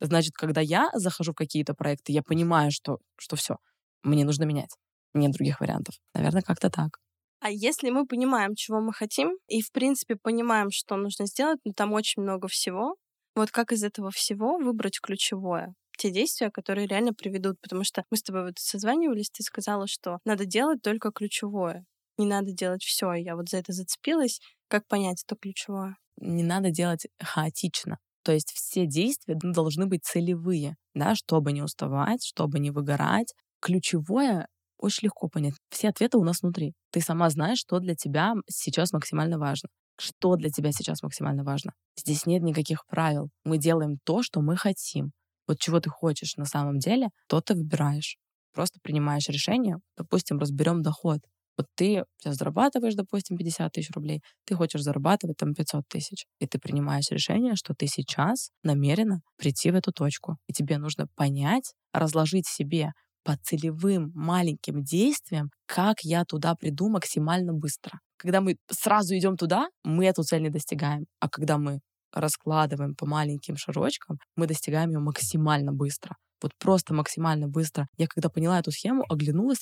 Значит, 0.04 0.34
когда 0.34 0.60
я 0.60 0.90
захожу 0.94 1.32
в 1.32 1.36
какие-то 1.36 1.74
проекты, 1.74 2.12
я 2.12 2.22
понимаю, 2.22 2.70
что, 2.72 2.98
что 3.16 3.36
все, 3.36 3.56
мне 4.02 4.24
нужно 4.24 4.44
менять. 4.44 4.76
Нет 5.14 5.32
других 5.32 5.60
вариантов. 5.60 5.94
Наверное, 6.14 6.42
как-то 6.42 6.70
так. 6.70 6.98
А 7.40 7.50
если 7.50 7.90
мы 7.90 8.06
понимаем, 8.06 8.54
чего 8.54 8.80
мы 8.80 8.92
хотим, 8.92 9.36
и, 9.48 9.62
в 9.62 9.70
принципе, 9.72 10.16
понимаем, 10.16 10.70
что 10.70 10.96
нужно 10.96 11.26
сделать, 11.26 11.60
но 11.64 11.72
там 11.72 11.92
очень 11.92 12.22
много 12.22 12.48
всего, 12.48 12.96
вот 13.34 13.50
как 13.50 13.72
из 13.72 13.84
этого 13.84 14.10
всего 14.10 14.58
выбрать 14.58 15.00
ключевое? 15.00 15.74
те 15.98 16.10
действия, 16.10 16.50
которые 16.50 16.88
реально 16.88 17.12
приведут, 17.14 17.60
потому 17.60 17.84
что 17.84 18.04
мы 18.10 18.16
с 18.16 18.22
тобой 18.22 18.46
вот 18.46 18.58
созванивались, 18.58 19.30
ты 19.30 19.44
сказала, 19.44 19.86
что 19.86 20.18
надо 20.24 20.46
делать 20.46 20.82
только 20.82 21.12
ключевое, 21.12 21.84
не 22.18 22.26
надо 22.26 22.52
делать 22.52 22.82
все. 22.82 23.12
Я 23.12 23.36
вот 23.36 23.48
за 23.48 23.58
это 23.58 23.72
зацепилась. 23.72 24.40
Как 24.68 24.86
понять 24.86 25.22
это 25.24 25.36
ключевое? 25.36 25.96
Не 26.16 26.42
надо 26.42 26.70
делать 26.70 27.06
хаотично. 27.20 27.98
То 28.22 28.32
есть 28.32 28.52
все 28.52 28.86
действия 28.86 29.36
должны 29.36 29.86
быть 29.86 30.04
целевые, 30.04 30.76
да, 30.94 31.14
чтобы 31.14 31.52
не 31.52 31.62
уставать, 31.62 32.24
чтобы 32.24 32.58
не 32.60 32.70
выгорать. 32.70 33.34
Ключевое 33.60 34.46
очень 34.78 35.06
легко 35.06 35.28
понять. 35.28 35.54
Все 35.70 35.88
ответы 35.88 36.18
у 36.18 36.24
нас 36.24 36.42
внутри. 36.42 36.74
Ты 36.90 37.00
сама 37.00 37.30
знаешь, 37.30 37.58
что 37.58 37.78
для 37.78 37.94
тебя 37.94 38.34
сейчас 38.50 38.92
максимально 38.92 39.38
важно. 39.38 39.68
Что 39.98 40.36
для 40.36 40.50
тебя 40.50 40.72
сейчас 40.72 41.02
максимально 41.02 41.44
важно. 41.44 41.72
Здесь 41.96 42.26
нет 42.26 42.42
никаких 42.42 42.84
правил. 42.86 43.30
Мы 43.44 43.58
делаем 43.58 43.98
то, 44.04 44.22
что 44.22 44.40
мы 44.40 44.56
хотим. 44.56 45.12
Вот 45.46 45.58
чего 45.60 45.80
ты 45.80 45.90
хочешь 45.90 46.36
на 46.36 46.44
самом 46.44 46.78
деле, 46.78 47.10
то 47.28 47.40
ты 47.40 47.54
выбираешь. 47.54 48.16
Просто 48.52 48.80
принимаешь 48.82 49.28
решение. 49.28 49.76
Допустим, 49.96 50.38
разберем 50.38 50.82
доход. 50.82 51.20
Вот 51.56 51.66
ты 51.74 52.04
сейчас 52.18 52.36
зарабатываешь, 52.36 52.94
допустим, 52.94 53.36
50 53.36 53.72
тысяч 53.72 53.90
рублей, 53.94 54.22
ты 54.46 54.54
хочешь 54.54 54.82
зарабатывать 54.82 55.36
там 55.36 55.54
500 55.54 55.84
тысяч, 55.88 56.24
и 56.38 56.46
ты 56.46 56.58
принимаешь 56.58 57.10
решение, 57.10 57.56
что 57.56 57.74
ты 57.74 57.86
сейчас 57.86 58.50
намерена 58.62 59.20
прийти 59.36 59.70
в 59.70 59.74
эту 59.74 59.92
точку. 59.92 60.36
И 60.48 60.52
тебе 60.52 60.78
нужно 60.78 61.06
понять, 61.14 61.74
разложить 61.92 62.46
себе 62.46 62.92
по 63.24 63.36
целевым 63.36 64.10
маленьким 64.14 64.82
действиям, 64.82 65.50
как 65.66 66.00
я 66.02 66.24
туда 66.24 66.54
приду 66.54 66.88
максимально 66.88 67.52
быстро. 67.52 68.00
Когда 68.16 68.40
мы 68.40 68.56
сразу 68.70 69.16
идем 69.16 69.36
туда, 69.36 69.68
мы 69.84 70.06
эту 70.06 70.22
цель 70.22 70.42
не 70.42 70.50
достигаем. 70.50 71.06
А 71.20 71.28
когда 71.28 71.58
мы 71.58 71.80
раскладываем 72.12 72.94
по 72.94 73.06
маленьким 73.06 73.56
шажочкам, 73.56 74.18
мы 74.36 74.46
достигаем 74.46 74.90
ее 74.90 74.98
максимально 74.98 75.72
быстро. 75.72 76.16
Вот 76.42 76.52
просто 76.58 76.94
максимально 76.94 77.48
быстро. 77.48 77.86
Я 77.96 78.06
когда 78.06 78.28
поняла 78.28 78.58
эту 78.58 78.70
схему, 78.72 79.04
оглянулась, 79.08 79.60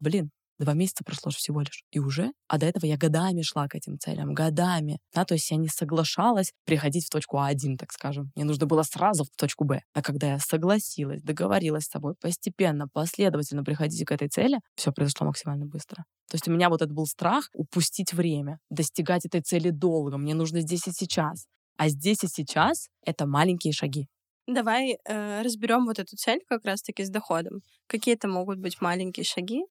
блин, 0.00 0.30
Два 0.58 0.74
месяца 0.74 1.04
прошло 1.04 1.30
всего 1.30 1.60
лишь. 1.60 1.84
И 1.90 1.98
уже, 1.98 2.32
а 2.48 2.58
до 2.58 2.66
этого 2.66 2.86
я 2.86 2.96
годами 2.96 3.42
шла 3.42 3.68
к 3.68 3.74
этим 3.74 3.98
целям, 3.98 4.34
годами. 4.34 4.98
Да, 5.14 5.24
то 5.24 5.34
есть 5.34 5.50
я 5.50 5.56
не 5.56 5.68
соглашалась 5.68 6.52
приходить 6.64 7.06
в 7.06 7.10
точку 7.10 7.38
А1, 7.38 7.76
так 7.76 7.92
скажем. 7.92 8.30
Мне 8.36 8.44
нужно 8.44 8.66
было 8.66 8.82
сразу 8.82 9.24
в 9.24 9.30
точку 9.36 9.64
Б. 9.64 9.80
А 9.94 10.02
когда 10.02 10.32
я 10.32 10.38
согласилась, 10.38 11.22
договорилась 11.22 11.84
с 11.84 11.90
собой 11.90 12.14
постепенно, 12.20 12.86
последовательно 12.88 13.64
приходить 13.64 14.04
к 14.04 14.12
этой 14.12 14.28
цели, 14.28 14.60
все 14.76 14.92
произошло 14.92 15.26
максимально 15.26 15.66
быстро. 15.66 16.04
То 16.30 16.36
есть 16.36 16.48
у 16.48 16.52
меня 16.52 16.68
вот 16.68 16.80
этот 16.80 16.94
был 16.94 17.06
страх 17.06 17.48
упустить 17.54 18.12
время, 18.12 18.58
достигать 18.70 19.26
этой 19.26 19.42
цели 19.42 19.70
долго. 19.70 20.16
Мне 20.16 20.34
нужно 20.34 20.60
здесь 20.60 20.86
и 20.86 20.92
сейчас. 20.92 21.46
А 21.76 21.88
здесь 21.88 22.22
и 22.24 22.28
сейчас— 22.28 22.88
это 23.04 23.26
маленькие 23.26 23.72
шаги. 23.72 24.06
Давай 24.46 24.96
э, 25.04 25.42
разберем 25.42 25.86
вот 25.86 25.98
эту 25.98 26.16
цель 26.16 26.40
как 26.48 26.64
раз-таки 26.64 27.04
с 27.04 27.10
доходом. 27.10 27.60
Какие 27.86 28.14
это 28.14 28.28
могут 28.28 28.58
быть 28.58 28.80
маленькие 28.80 29.24
шаги, 29.24 29.64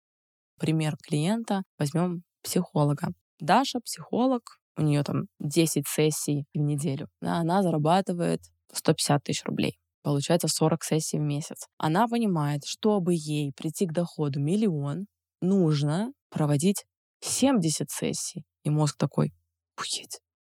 пример 0.61 0.95
клиента, 0.95 1.63
возьмем 1.79 2.21
психолога. 2.43 3.13
Даша, 3.39 3.79
психолог, 3.79 4.59
у 4.77 4.83
нее 4.83 5.03
там 5.03 5.23
10 5.39 5.87
сессий 5.87 6.45
в 6.53 6.59
неделю. 6.59 7.07
Она 7.19 7.63
зарабатывает 7.63 8.41
150 8.71 9.23
тысяч 9.23 9.43
рублей. 9.45 9.79
Получается 10.03 10.47
40 10.47 10.83
сессий 10.83 11.17
в 11.17 11.23
месяц. 11.23 11.65
Она 11.77 12.07
понимает, 12.07 12.61
чтобы 12.65 13.13
ей 13.15 13.53
прийти 13.53 13.87
к 13.87 13.91
доходу 13.91 14.39
миллион, 14.39 15.07
нужно 15.41 16.13
проводить 16.29 16.85
70 17.21 17.89
сессий. 17.89 18.43
И 18.63 18.69
мозг 18.69 18.97
такой, 18.97 19.33
пуеть. 19.75 20.19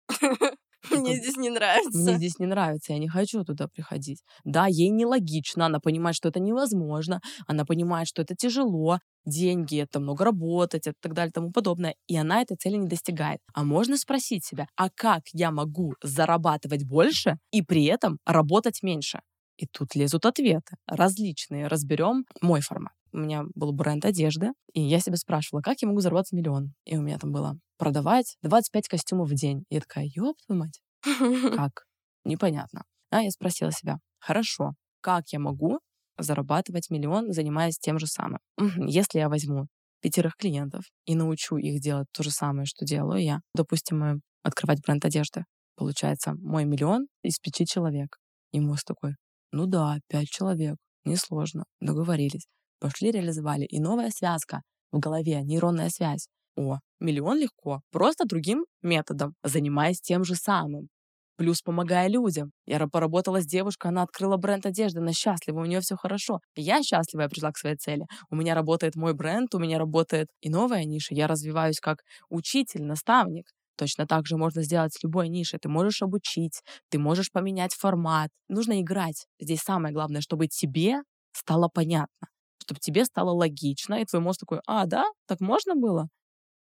Мне 0.92 1.16
здесь 1.16 1.38
не 1.38 1.50
нравится. 1.50 1.98
Мне 1.98 2.16
здесь 2.16 2.40
не 2.40 2.46
нравится, 2.46 2.94
я 2.94 3.00
не 3.00 3.08
хочу 3.08 3.44
туда 3.44 3.68
приходить. 3.68 4.24
Да, 4.44 4.68
ей 4.68 4.90
нелогично, 4.90 5.66
она 5.66 5.80
понимает, 5.80 6.16
что 6.16 6.30
это 6.30 6.40
невозможно, 6.40 7.22
она 7.48 7.66
понимает, 7.66 8.08
что 8.08 8.22
это 8.22 8.36
тяжело, 8.36 9.00
деньги, 9.26 9.78
это 9.80 10.00
много 10.00 10.26
работать, 10.26 10.88
и 10.88 10.94
так 11.00 11.14
далее, 11.14 11.30
и 11.30 11.34
тому 11.34 11.52
подобное. 11.52 11.96
И 12.08 12.18
она 12.18 12.42
этой 12.42 12.58
цели 12.58 12.76
не 12.76 12.88
достигает. 12.88 13.40
А 13.54 13.64
можно 13.64 13.98
спросить 13.98 14.46
себя, 14.46 14.68
а 14.76 14.90
как 14.90 15.24
я 15.34 15.52
могу 15.52 15.94
зарабатывать 16.02 16.84
больше 16.86 17.38
и 17.52 17.62
при 17.62 17.86
этом 17.86 18.20
работать 18.26 18.82
меньше? 18.84 19.22
И 19.58 19.68
тут 19.68 19.96
лезут 19.96 20.26
ответы 20.26 20.76
различные. 20.88 21.68
Разберем 21.68 22.26
мой 22.42 22.62
формат. 22.62 22.94
У 23.14 23.18
меня 23.18 23.44
был 23.56 23.74
бренд 23.74 24.06
одежды, 24.06 24.52
и 24.74 24.82
я 24.82 25.00
себя 25.00 25.18
спрашивала, 25.18 25.62
как 25.62 25.82
я 25.82 25.88
могу 25.88 26.00
заработать 26.00 26.32
миллион? 26.32 26.74
И 26.86 26.98
у 26.98 27.02
меня 27.02 27.18
там 27.18 27.32
было 27.32 27.58
продавать 27.78 28.38
25 28.44 28.88
костюмов 28.88 29.30
в 29.30 29.34
день. 29.34 29.66
И 29.70 29.76
я 29.76 29.82
такая, 29.82 30.10
ёб 30.14 30.36
твою 30.46 30.62
мать, 30.62 30.82
как? 31.56 31.86
Непонятно. 32.24 32.84
А 33.10 33.22
я 33.22 33.32
спросила 33.32 33.72
себя, 33.72 33.98
хорошо, 34.20 34.74
как 35.02 35.30
я 35.30 35.40
могу 35.40 35.80
зарабатывать 36.18 36.90
миллион, 36.90 37.34
занимаясь 37.34 37.78
тем 37.78 38.00
же 38.00 38.08
самым? 38.08 38.40
Если 38.88 39.20
я 39.20 39.28
возьму 39.28 39.68
пятерых 40.02 40.36
клиентов 40.36 40.84
и 41.06 41.16
научу 41.16 41.58
их 41.58 41.82
делать 41.82 42.08
то 42.12 42.24
же 42.24 42.32
самое, 42.32 42.66
что 42.66 42.86
делаю 42.86 43.22
я, 43.22 43.42
допустим, 43.54 44.22
открывать 44.44 44.82
бренд 44.82 45.04
одежды, 45.06 45.46
получается, 45.76 46.34
мой 46.36 46.66
миллион 46.66 47.08
из 47.24 47.40
пяти 47.40 47.66
человек. 47.66 48.18
И 48.52 48.60
мозг 48.60 48.86
такой, 48.86 49.16
ну 49.52 49.66
да, 49.66 50.00
пять 50.08 50.30
человек, 50.30 50.78
несложно, 51.06 51.66
договорились. 51.80 52.48
Пошли, 52.82 53.12
реализовали. 53.12 53.66
И 53.66 53.80
новая 53.80 54.10
связка 54.10 54.64
в 54.92 55.00
голове, 55.00 55.42
нейронная 55.44 55.90
связь. 55.90 56.28
О, 56.58 56.80
миллион 57.00 57.38
легко, 57.40 57.82
просто 57.92 58.26
другим 58.26 58.66
методом, 58.82 59.36
занимаясь 59.44 60.02
тем 60.02 60.24
же 60.26 60.36
самым. 60.36 60.90
Плюс 61.38 61.62
помогая 61.62 62.08
людям. 62.10 62.52
Я 62.66 62.86
поработала 62.88 63.42
с 63.42 63.46
девушкой, 63.46 63.90
она 63.90 64.04
открыла 64.04 64.38
бренд 64.38 64.66
одежды, 64.66 65.00
она 65.00 65.14
счастлива, 65.14 65.62
у 65.62 65.66
нее 65.66 65.80
все 65.82 65.96
хорошо. 65.96 66.40
Я 66.56 66.84
счастлива, 66.84 67.22
я 67.22 67.30
пришла 67.30 67.52
к 67.52 67.58
своей 67.58 67.78
цели. 67.78 68.06
У 68.32 68.36
меня 68.36 68.56
работает 68.56 68.96
мой 68.96 69.14
бренд, 69.14 69.54
у 69.56 69.60
меня 69.60 69.80
работает 69.80 70.28
и 70.42 70.50
новая 70.50 70.84
ниша. 70.86 71.16
Я 71.16 71.28
развиваюсь 71.28 71.80
как 71.80 72.00
учитель, 72.30 72.84
наставник. 72.84 73.48
Точно 73.78 74.08
так 74.08 74.28
же 74.28 74.38
можно 74.38 74.64
сделать 74.64 74.94
с 74.94 75.04
любой 75.04 75.30
нишей. 75.30 75.60
Ты 75.60 75.70
можешь 75.70 76.02
обучить, 76.04 76.62
ты 76.90 77.00
можешь 77.00 77.32
поменять 77.32 77.74
формат. 77.76 78.30
Нужно 78.50 78.82
играть. 78.82 79.26
Здесь 79.40 79.62
самое 79.62 79.94
главное, 79.94 80.22
чтобы 80.22 80.48
тебе 80.48 81.02
стало 81.34 81.70
понятно, 81.74 82.28
чтобы 82.62 82.80
тебе 82.80 83.06
стало 83.06 83.32
логично, 83.32 83.96
и 83.96 84.06
твой 84.06 84.22
мозг 84.22 84.42
такой, 84.42 84.60
а, 84.68 84.86
да, 84.86 85.06
так 85.28 85.40
можно 85.42 85.76
было? 85.76 86.08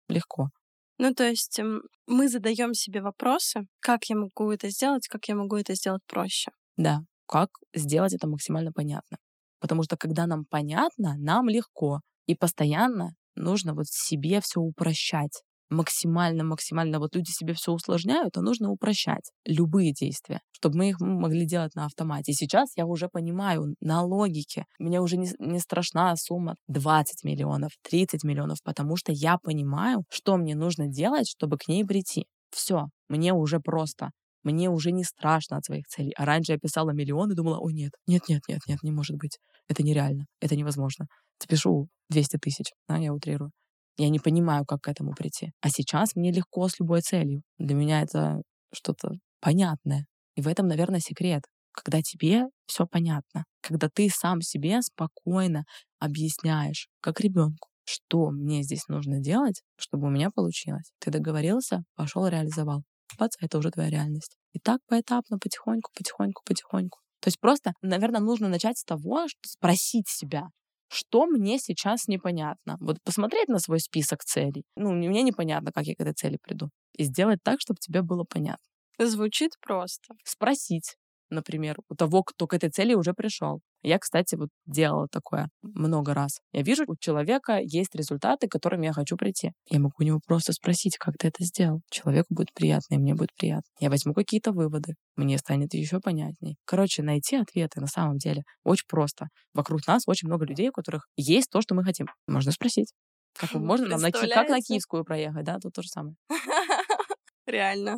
Легко. 0.08 0.50
Ну, 0.98 1.14
то 1.14 1.24
есть 1.28 1.60
мы 2.06 2.28
задаем 2.28 2.74
себе 2.74 3.00
вопросы, 3.02 3.66
как 3.80 4.04
я 4.04 4.16
могу 4.16 4.50
это 4.52 4.70
сделать, 4.70 5.08
как 5.08 5.26
я 5.28 5.34
могу 5.34 5.56
это 5.56 5.74
сделать 5.74 6.02
проще. 6.06 6.50
Да, 6.76 7.00
как 7.26 7.50
сделать 7.74 8.14
это 8.14 8.26
максимально 8.28 8.72
понятно. 8.72 9.18
Потому 9.60 9.82
что 9.82 9.96
когда 9.96 10.26
нам 10.26 10.44
понятно, 10.48 11.16
нам 11.18 11.48
легко. 11.48 12.00
И 12.26 12.34
постоянно 12.34 13.14
нужно 13.34 13.74
вот 13.74 13.86
себе 13.88 14.40
все 14.40 14.60
упрощать 14.60 15.42
максимально-максимально 15.72 16.98
вот 16.98 17.14
люди 17.14 17.30
себе 17.30 17.54
все 17.54 17.72
усложняют, 17.72 18.36
а 18.36 18.42
нужно 18.42 18.70
упрощать 18.70 19.30
любые 19.44 19.92
действия, 19.92 20.40
чтобы 20.52 20.78
мы 20.78 20.90
их 20.90 21.00
могли 21.00 21.46
делать 21.46 21.74
на 21.74 21.86
автомате. 21.86 22.32
И 22.32 22.34
сейчас 22.34 22.70
я 22.76 22.86
уже 22.86 23.08
понимаю 23.08 23.74
на 23.80 24.02
логике, 24.02 24.64
мне 24.78 25.00
уже 25.00 25.16
не, 25.16 25.30
не 25.38 25.58
страшна 25.58 26.14
сумма 26.16 26.56
20 26.68 27.24
миллионов, 27.24 27.72
30 27.82 28.24
миллионов, 28.24 28.58
потому 28.62 28.96
что 28.96 29.12
я 29.12 29.38
понимаю, 29.42 30.04
что 30.10 30.36
мне 30.36 30.54
нужно 30.54 30.86
делать, 30.88 31.28
чтобы 31.28 31.56
к 31.56 31.68
ней 31.68 31.84
прийти. 31.84 32.26
Все, 32.50 32.86
мне 33.08 33.32
уже 33.32 33.60
просто. 33.60 34.10
Мне 34.44 34.70
уже 34.70 34.90
не 34.90 35.04
страшно 35.04 35.56
от 35.56 35.64
своих 35.64 35.86
целей. 35.86 36.12
А 36.16 36.24
раньше 36.24 36.52
я 36.52 36.58
писала 36.58 36.90
миллион 36.90 37.30
и 37.30 37.34
думала, 37.34 37.58
о 37.58 37.70
нет, 37.70 37.92
нет, 38.06 38.22
нет, 38.28 38.42
нет, 38.48 38.60
нет, 38.66 38.78
не 38.82 38.90
может 38.90 39.16
быть. 39.16 39.38
Это 39.68 39.82
нереально, 39.82 40.26
это 40.40 40.56
невозможно. 40.56 41.06
Запишу 41.40 41.88
200 42.10 42.38
тысяч, 42.38 42.66
да, 42.88 42.96
я 42.96 43.12
утрирую. 43.12 43.52
Я 43.96 44.08
не 44.08 44.18
понимаю, 44.18 44.64
как 44.64 44.82
к 44.82 44.88
этому 44.88 45.12
прийти. 45.14 45.52
А 45.60 45.68
сейчас 45.68 46.16
мне 46.16 46.32
легко 46.32 46.68
с 46.68 46.78
любой 46.80 47.02
целью. 47.02 47.42
Для 47.58 47.74
меня 47.74 48.02
это 48.02 48.42
что-то 48.72 49.12
понятное. 49.40 50.06
И 50.34 50.40
в 50.40 50.48
этом, 50.48 50.66
наверное, 50.66 51.00
секрет. 51.00 51.44
Когда 51.72 52.02
тебе 52.02 52.44
все 52.66 52.86
понятно, 52.86 53.44
когда 53.62 53.88
ты 53.88 54.10
сам 54.10 54.42
себе 54.42 54.82
спокойно 54.82 55.64
объясняешь, 55.98 56.88
как 57.00 57.20
ребенку, 57.20 57.68
что 57.84 58.30
мне 58.30 58.62
здесь 58.62 58.88
нужно 58.88 59.20
делать, 59.20 59.62
чтобы 59.76 60.08
у 60.08 60.10
меня 60.10 60.30
получилось. 60.30 60.92
Ты 60.98 61.10
договорился, 61.10 61.82
пошел, 61.94 62.26
реализовал. 62.26 62.82
Бац, 63.18 63.36
это 63.40 63.58
уже 63.58 63.70
твоя 63.70 63.90
реальность. 63.90 64.36
И 64.52 64.58
так 64.58 64.80
поэтапно, 64.86 65.38
потихоньку, 65.38 65.90
потихоньку, 65.94 66.42
потихоньку. 66.44 66.98
То 67.20 67.28
есть 67.28 67.38
просто, 67.40 67.72
наверное, 67.82 68.20
нужно 68.20 68.48
начать 68.48 68.78
с 68.78 68.84
того, 68.84 69.28
что 69.28 69.48
спросить 69.48 70.08
себя, 70.08 70.48
что 70.92 71.26
мне 71.26 71.58
сейчас 71.58 72.08
непонятно. 72.08 72.76
Вот 72.80 72.98
посмотреть 73.04 73.48
на 73.48 73.58
свой 73.58 73.80
список 73.80 74.24
целей. 74.24 74.64
Ну, 74.76 74.92
мне 74.92 75.22
непонятно, 75.22 75.72
как 75.72 75.84
я 75.86 75.94
к 75.94 76.00
этой 76.00 76.14
цели 76.14 76.38
приду. 76.40 76.70
И 76.96 77.04
сделать 77.04 77.40
так, 77.42 77.60
чтобы 77.60 77.78
тебе 77.80 78.02
было 78.02 78.24
понятно. 78.24 78.64
Звучит 78.98 79.52
просто. 79.60 80.14
Спросить, 80.24 80.96
например, 81.30 81.78
у 81.88 81.94
того, 81.94 82.22
кто 82.22 82.46
к 82.46 82.54
этой 82.54 82.70
цели 82.70 82.94
уже 82.94 83.14
пришел. 83.14 83.60
Я, 83.82 83.98
кстати, 83.98 84.36
вот 84.36 84.48
делала 84.64 85.08
такое 85.08 85.48
много 85.62 86.14
раз. 86.14 86.40
Я 86.52 86.62
вижу, 86.62 86.84
у 86.86 86.96
человека 86.96 87.58
есть 87.60 87.94
результаты, 87.94 88.46
к 88.46 88.52
которым 88.52 88.82
я 88.82 88.92
хочу 88.92 89.16
прийти. 89.16 89.52
Я 89.68 89.80
могу 89.80 89.94
у 89.98 90.02
него 90.02 90.20
просто 90.24 90.52
спросить, 90.52 90.96
как 90.96 91.16
ты 91.18 91.28
это 91.28 91.44
сделал. 91.44 91.80
Человеку 91.90 92.28
будет 92.30 92.52
приятно, 92.54 92.94
и 92.94 92.98
мне 92.98 93.14
будет 93.14 93.34
приятно. 93.36 93.68
Я 93.80 93.90
возьму 93.90 94.14
какие-то 94.14 94.52
выводы, 94.52 94.94
мне 95.16 95.36
станет 95.38 95.74
еще 95.74 96.00
понятней. 96.00 96.56
Короче, 96.64 97.02
найти 97.02 97.36
ответы 97.36 97.80
на 97.80 97.88
самом 97.88 98.18
деле 98.18 98.42
очень 98.64 98.86
просто. 98.88 99.26
Вокруг 99.52 99.86
нас 99.86 100.04
очень 100.06 100.28
много 100.28 100.44
людей, 100.44 100.68
у 100.68 100.72
которых 100.72 101.08
есть 101.16 101.50
то, 101.50 101.60
что 101.60 101.74
мы 101.74 101.84
хотим. 101.84 102.06
Можно 102.26 102.52
спросить. 102.52 102.92
Как 103.34 103.52
можно 103.54 103.88
нам 103.88 104.00
на, 104.00 104.12
как 104.12 104.48
на 104.48 104.60
Киевскую 104.60 105.04
проехать, 105.04 105.44
да? 105.44 105.58
Тут 105.58 105.72
то 105.72 105.82
же 105.82 105.88
самое. 105.88 106.14
Реально. 107.46 107.96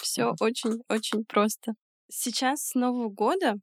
Все 0.00 0.34
очень-очень 0.38 1.24
просто. 1.24 1.72
Сейчас 2.10 2.68
с 2.68 2.74
Нового 2.74 3.08
года 3.08 3.54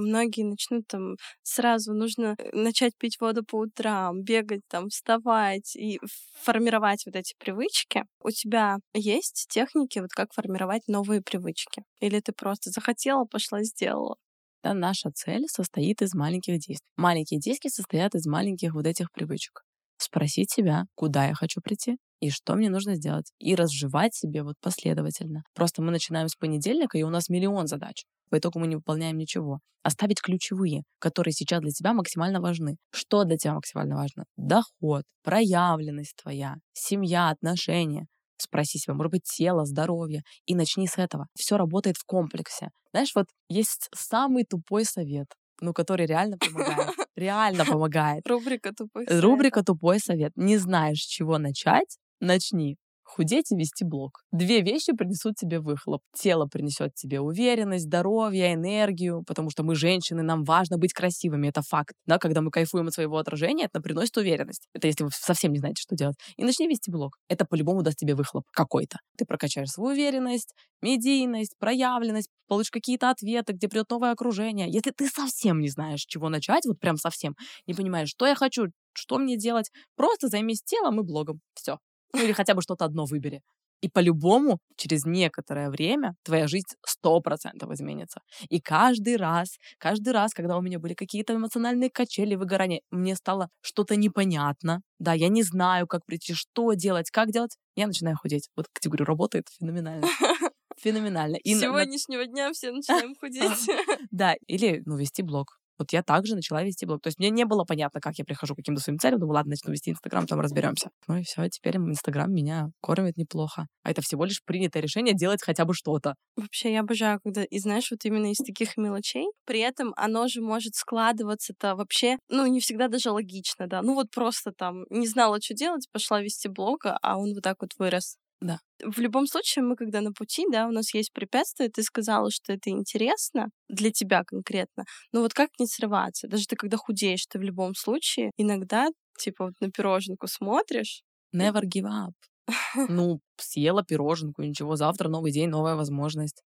многие 0.00 0.42
начнут 0.44 0.86
там 0.88 1.16
сразу 1.42 1.92
нужно 1.94 2.34
э, 2.38 2.50
начать 2.52 2.96
пить 2.98 3.18
воду 3.20 3.44
по 3.44 3.56
утрам, 3.60 4.22
бегать 4.22 4.62
там, 4.68 4.88
вставать 4.88 5.74
и 5.76 5.98
формировать 6.42 7.04
вот 7.06 7.16
эти 7.16 7.34
привычки. 7.38 8.04
У 8.22 8.30
тебя 8.30 8.78
есть 8.94 9.46
техники, 9.50 9.98
вот 10.00 10.10
как 10.12 10.32
формировать 10.32 10.82
новые 10.88 11.22
привычки? 11.22 11.82
Или 12.00 12.20
ты 12.20 12.32
просто 12.32 12.70
захотела, 12.70 13.24
пошла, 13.24 13.62
сделала? 13.62 14.16
Да, 14.62 14.74
наша 14.74 15.10
цель 15.10 15.46
состоит 15.48 16.02
из 16.02 16.14
маленьких 16.14 16.54
действий. 16.58 16.88
Маленькие 16.96 17.40
действия 17.40 17.70
состоят 17.70 18.14
из 18.14 18.26
маленьких 18.26 18.74
вот 18.74 18.86
этих 18.86 19.10
привычек. 19.12 19.62
Спросить 19.98 20.50
себя, 20.50 20.84
куда 20.94 21.26
я 21.28 21.34
хочу 21.34 21.60
прийти, 21.60 21.96
и 22.20 22.30
что 22.30 22.54
мне 22.54 22.70
нужно 22.70 22.94
сделать, 22.94 23.32
и 23.38 23.54
разжевать 23.54 24.14
себе 24.14 24.42
вот 24.42 24.56
последовательно. 24.60 25.42
Просто 25.54 25.82
мы 25.82 25.90
начинаем 25.90 26.28
с 26.28 26.36
понедельника, 26.36 26.98
и 26.98 27.02
у 27.02 27.10
нас 27.10 27.28
миллион 27.28 27.66
задач. 27.66 28.04
По 28.32 28.38
итогу 28.38 28.60
мы 28.60 28.66
не 28.66 28.76
выполняем 28.76 29.18
ничего. 29.18 29.60
Оставить 29.82 30.22
ключевые, 30.22 30.84
которые 30.98 31.34
сейчас 31.34 31.60
для 31.60 31.70
тебя 31.70 31.92
максимально 31.92 32.40
важны. 32.40 32.76
Что 32.90 33.24
для 33.24 33.36
тебя 33.36 33.52
максимально 33.52 33.96
важно? 33.96 34.24
Доход, 34.38 35.04
проявленность 35.22 36.16
твоя, 36.16 36.54
семья, 36.72 37.28
отношения. 37.28 38.06
Спроси 38.38 38.78
себя, 38.78 38.94
может 38.94 39.12
быть, 39.12 39.24
тело, 39.24 39.66
здоровье. 39.66 40.22
И 40.46 40.54
начни 40.54 40.86
с 40.88 40.96
этого. 40.96 41.26
Все 41.36 41.58
работает 41.58 41.98
в 41.98 42.06
комплексе. 42.06 42.70
Знаешь, 42.94 43.14
вот 43.14 43.26
есть 43.50 43.90
самый 43.94 44.44
тупой 44.44 44.86
совет 44.86 45.26
ну, 45.60 45.72
который 45.72 46.06
реально 46.06 46.38
помогает. 46.38 46.90
Реально 47.14 47.64
помогает. 47.64 48.26
Рубрика 48.26 48.72
«Тупой 48.74 49.06
совет». 49.06 49.22
Рубрика 49.22 49.62
«Тупой 49.62 50.00
совет». 50.00 50.32
Не 50.34 50.56
знаешь, 50.56 50.98
с 50.98 51.06
чего 51.06 51.38
начать? 51.38 51.98
Начни 52.18 52.78
худеть 53.12 53.52
и 53.52 53.56
вести 53.56 53.84
блог. 53.84 54.22
Две 54.32 54.62
вещи 54.62 54.92
принесут 54.92 55.34
тебе 55.36 55.60
выхлоп. 55.60 56.00
Тело 56.14 56.46
принесет 56.46 56.94
тебе 56.94 57.20
уверенность, 57.20 57.84
здоровье, 57.84 58.54
энергию, 58.54 59.22
потому 59.26 59.50
что 59.50 59.62
мы 59.62 59.74
женщины, 59.74 60.22
нам 60.22 60.44
важно 60.44 60.78
быть 60.78 60.92
красивыми, 60.94 61.48
это 61.48 61.62
факт. 61.62 61.94
Да, 62.06 62.18
когда 62.18 62.40
мы 62.40 62.50
кайфуем 62.50 62.88
от 62.88 62.94
своего 62.94 63.18
отражения, 63.18 63.66
это 63.66 63.80
приносит 63.80 64.16
уверенность. 64.16 64.68
Это 64.72 64.86
если 64.86 65.04
вы 65.04 65.10
совсем 65.12 65.52
не 65.52 65.58
знаете, 65.58 65.82
что 65.82 65.94
делать. 65.94 66.16
И 66.36 66.44
начни 66.44 66.66
вести 66.66 66.90
блог. 66.90 67.18
Это 67.28 67.44
по-любому 67.44 67.82
даст 67.82 67.98
тебе 67.98 68.14
выхлоп 68.14 68.44
какой-то. 68.50 68.98
Ты 69.18 69.26
прокачаешь 69.26 69.68
свою 69.68 69.92
уверенность, 69.92 70.54
медийность, 70.80 71.56
проявленность, 71.58 72.30
получишь 72.48 72.70
какие-то 72.70 73.10
ответы, 73.10 73.52
где 73.52 73.68
придет 73.68 73.90
новое 73.90 74.12
окружение. 74.12 74.70
Если 74.70 74.90
ты 74.90 75.06
совсем 75.08 75.60
не 75.60 75.68
знаешь, 75.68 76.04
чего 76.06 76.30
начать, 76.30 76.64
вот 76.66 76.80
прям 76.80 76.96
совсем, 76.96 77.34
не 77.66 77.74
понимаешь, 77.74 78.08
что 78.08 78.26
я 78.26 78.34
хочу, 78.34 78.68
что 78.94 79.18
мне 79.18 79.36
делать, 79.36 79.70
просто 79.96 80.28
займись 80.28 80.62
телом 80.62 81.00
и 81.00 81.04
блогом. 81.04 81.40
Все. 81.54 81.78
Ну 82.14 82.22
или 82.22 82.32
хотя 82.32 82.54
бы 82.54 82.62
что-то 82.62 82.84
одно 82.84 83.04
выбери. 83.04 83.42
И 83.82 83.88
по-любому 83.88 84.58
через 84.76 85.04
некоторое 85.04 85.68
время 85.68 86.14
твоя 86.22 86.46
жизнь 86.46 86.68
сто 86.86 87.20
процентов 87.20 87.72
изменится. 87.72 88.20
И 88.48 88.60
каждый 88.60 89.16
раз, 89.16 89.58
каждый 89.78 90.12
раз, 90.12 90.32
когда 90.32 90.56
у 90.56 90.62
меня 90.62 90.78
были 90.78 90.94
какие-то 90.94 91.34
эмоциональные 91.34 91.90
качели, 91.90 92.36
выгорания, 92.36 92.80
мне 92.92 93.16
стало 93.16 93.48
что-то 93.60 93.96
непонятно. 93.96 94.82
Да, 95.00 95.14
я 95.14 95.28
не 95.28 95.42
знаю, 95.42 95.88
как 95.88 96.06
прийти, 96.06 96.32
что 96.32 96.74
делать, 96.74 97.10
как 97.10 97.32
делать. 97.32 97.56
Я 97.74 97.88
начинаю 97.88 98.16
худеть. 98.16 98.48
Вот, 98.56 98.66
говорю, 98.84 99.04
работает 99.04 99.48
феноменально. 99.58 100.06
Феноменально. 100.80 101.36
И 101.36 101.54
С 101.54 101.60
сегодняшнего 101.60 102.26
дня 102.26 102.50
все 102.52 102.72
начинаем 102.72 103.14
худеть. 103.20 103.68
Да, 104.10 104.34
или, 104.46 104.82
ну, 104.86 104.96
вести 104.96 105.22
блог. 105.22 105.58
Вот 105.82 105.92
я 105.92 106.04
также 106.04 106.36
начала 106.36 106.62
вести 106.62 106.86
блог. 106.86 107.02
То 107.02 107.08
есть 107.08 107.18
мне 107.18 107.28
не 107.30 107.44
было 107.44 107.64
понятно, 107.64 108.00
как 108.00 108.14
я 108.16 108.24
прихожу 108.24 108.54
к 108.54 108.58
каким-то 108.58 108.80
своим 108.80 109.00
целям. 109.00 109.18
Думаю, 109.18 109.34
ладно, 109.34 109.50
начну 109.50 109.72
вести 109.72 109.90
Инстаграм, 109.90 110.28
там 110.28 110.38
разберемся. 110.40 110.90
Ну 111.08 111.16
и 111.16 111.24
все, 111.24 111.48
теперь 111.48 111.76
Инстаграм 111.76 112.32
меня 112.32 112.68
кормит 112.80 113.16
неплохо. 113.16 113.66
А 113.82 113.90
это 113.90 114.00
всего 114.00 114.24
лишь 114.24 114.44
принятое 114.44 114.80
решение 114.80 115.12
делать 115.12 115.42
хотя 115.42 115.64
бы 115.64 115.74
что-то. 115.74 116.14
Вообще, 116.36 116.72
я 116.72 116.80
обожаю, 116.80 117.18
когда, 117.24 117.42
и 117.42 117.58
знаешь, 117.58 117.90
вот 117.90 118.04
именно 118.04 118.30
из 118.30 118.38
таких 118.38 118.76
мелочей, 118.76 119.26
при 119.44 119.58
этом 119.58 119.92
оно 119.96 120.28
же 120.28 120.40
может 120.40 120.76
складываться-то 120.76 121.74
вообще, 121.74 122.16
ну, 122.28 122.46
не 122.46 122.60
всегда 122.60 122.86
даже 122.86 123.10
логично, 123.10 123.66
да. 123.66 123.82
Ну, 123.82 123.94
вот 123.94 124.12
просто 124.12 124.52
там 124.52 124.84
не 124.88 125.08
знала, 125.08 125.40
что 125.42 125.54
делать, 125.54 125.88
пошла 125.90 126.20
вести 126.20 126.48
блог, 126.48 126.84
а 126.84 127.18
он 127.18 127.34
вот 127.34 127.42
так 127.42 127.56
вот 127.60 127.70
вырос. 127.76 128.16
Да. 128.42 128.58
В 128.84 128.98
любом 128.98 129.26
случае, 129.26 129.64
мы 129.64 129.76
когда 129.76 130.00
на 130.00 130.12
пути, 130.12 130.44
да, 130.50 130.66
у 130.66 130.72
нас 130.72 130.92
есть 130.94 131.12
препятствия, 131.12 131.68
ты 131.68 131.82
сказала, 131.82 132.30
что 132.30 132.52
это 132.52 132.70
интересно 132.70 133.46
для 133.68 133.92
тебя 133.92 134.24
конкретно, 134.24 134.84
но 135.12 135.20
вот 135.20 135.32
как 135.32 135.50
не 135.60 135.66
срываться? 135.66 136.26
Даже 136.26 136.46
ты 136.46 136.56
когда 136.56 136.76
худеешь, 136.76 137.24
ты 137.28 137.38
в 137.38 137.42
любом 137.42 137.74
случае 137.74 138.32
иногда, 138.36 138.88
типа, 139.18 139.46
вот 139.46 139.54
на 139.60 139.70
пироженку 139.70 140.26
смотришь. 140.26 141.02
Never 141.34 141.62
give 141.62 141.86
up. 141.86 142.12
Ну, 142.88 143.20
съела 143.36 143.84
пироженку, 143.84 144.42
ничего, 144.42 144.74
завтра 144.74 145.08
новый 145.08 145.30
день, 145.30 145.48
новая 145.48 145.76
возможность. 145.76 146.42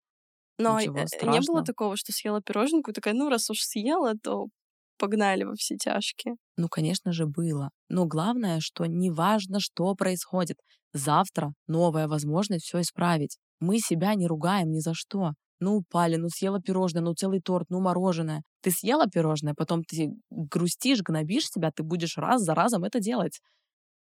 Но 0.58 0.78
э, 0.78 0.84
не 0.84 1.40
было 1.46 1.64
такого, 1.64 1.96
что 1.96 2.12
съела 2.12 2.42
пироженку 2.42 2.92
такая, 2.92 3.14
ну, 3.14 3.30
раз 3.30 3.48
уж 3.50 3.60
съела, 3.60 4.14
то 4.22 4.48
погнали 4.96 5.44
во 5.44 5.54
все 5.54 5.76
тяжкие. 5.76 6.36
Ну, 6.56 6.68
конечно 6.68 7.12
же, 7.12 7.26
было. 7.26 7.70
Но 7.88 8.06
главное, 8.06 8.60
что 8.60 8.86
неважно, 8.86 9.60
что 9.60 9.94
происходит, 9.94 10.58
завтра 10.92 11.52
новая 11.66 12.08
возможность 12.08 12.64
все 12.64 12.80
исправить. 12.80 13.38
Мы 13.60 13.78
себя 13.78 14.14
не 14.14 14.26
ругаем 14.26 14.70
ни 14.70 14.80
за 14.80 14.94
что. 14.94 15.32
Ну, 15.58 15.76
упали, 15.76 16.16
ну, 16.16 16.28
съела 16.28 16.60
пирожное, 16.60 17.02
ну, 17.02 17.14
целый 17.14 17.40
торт, 17.40 17.70
ну, 17.70 17.80
мороженое. 17.80 18.42
Ты 18.60 18.70
съела 18.70 19.06
пирожное, 19.06 19.54
потом 19.54 19.84
ты 19.84 20.10
грустишь, 20.30 21.00
гнобишь 21.02 21.48
себя, 21.48 21.70
ты 21.70 21.82
будешь 21.82 22.18
раз 22.18 22.42
за 22.42 22.54
разом 22.54 22.84
это 22.84 23.00
делать. 23.00 23.40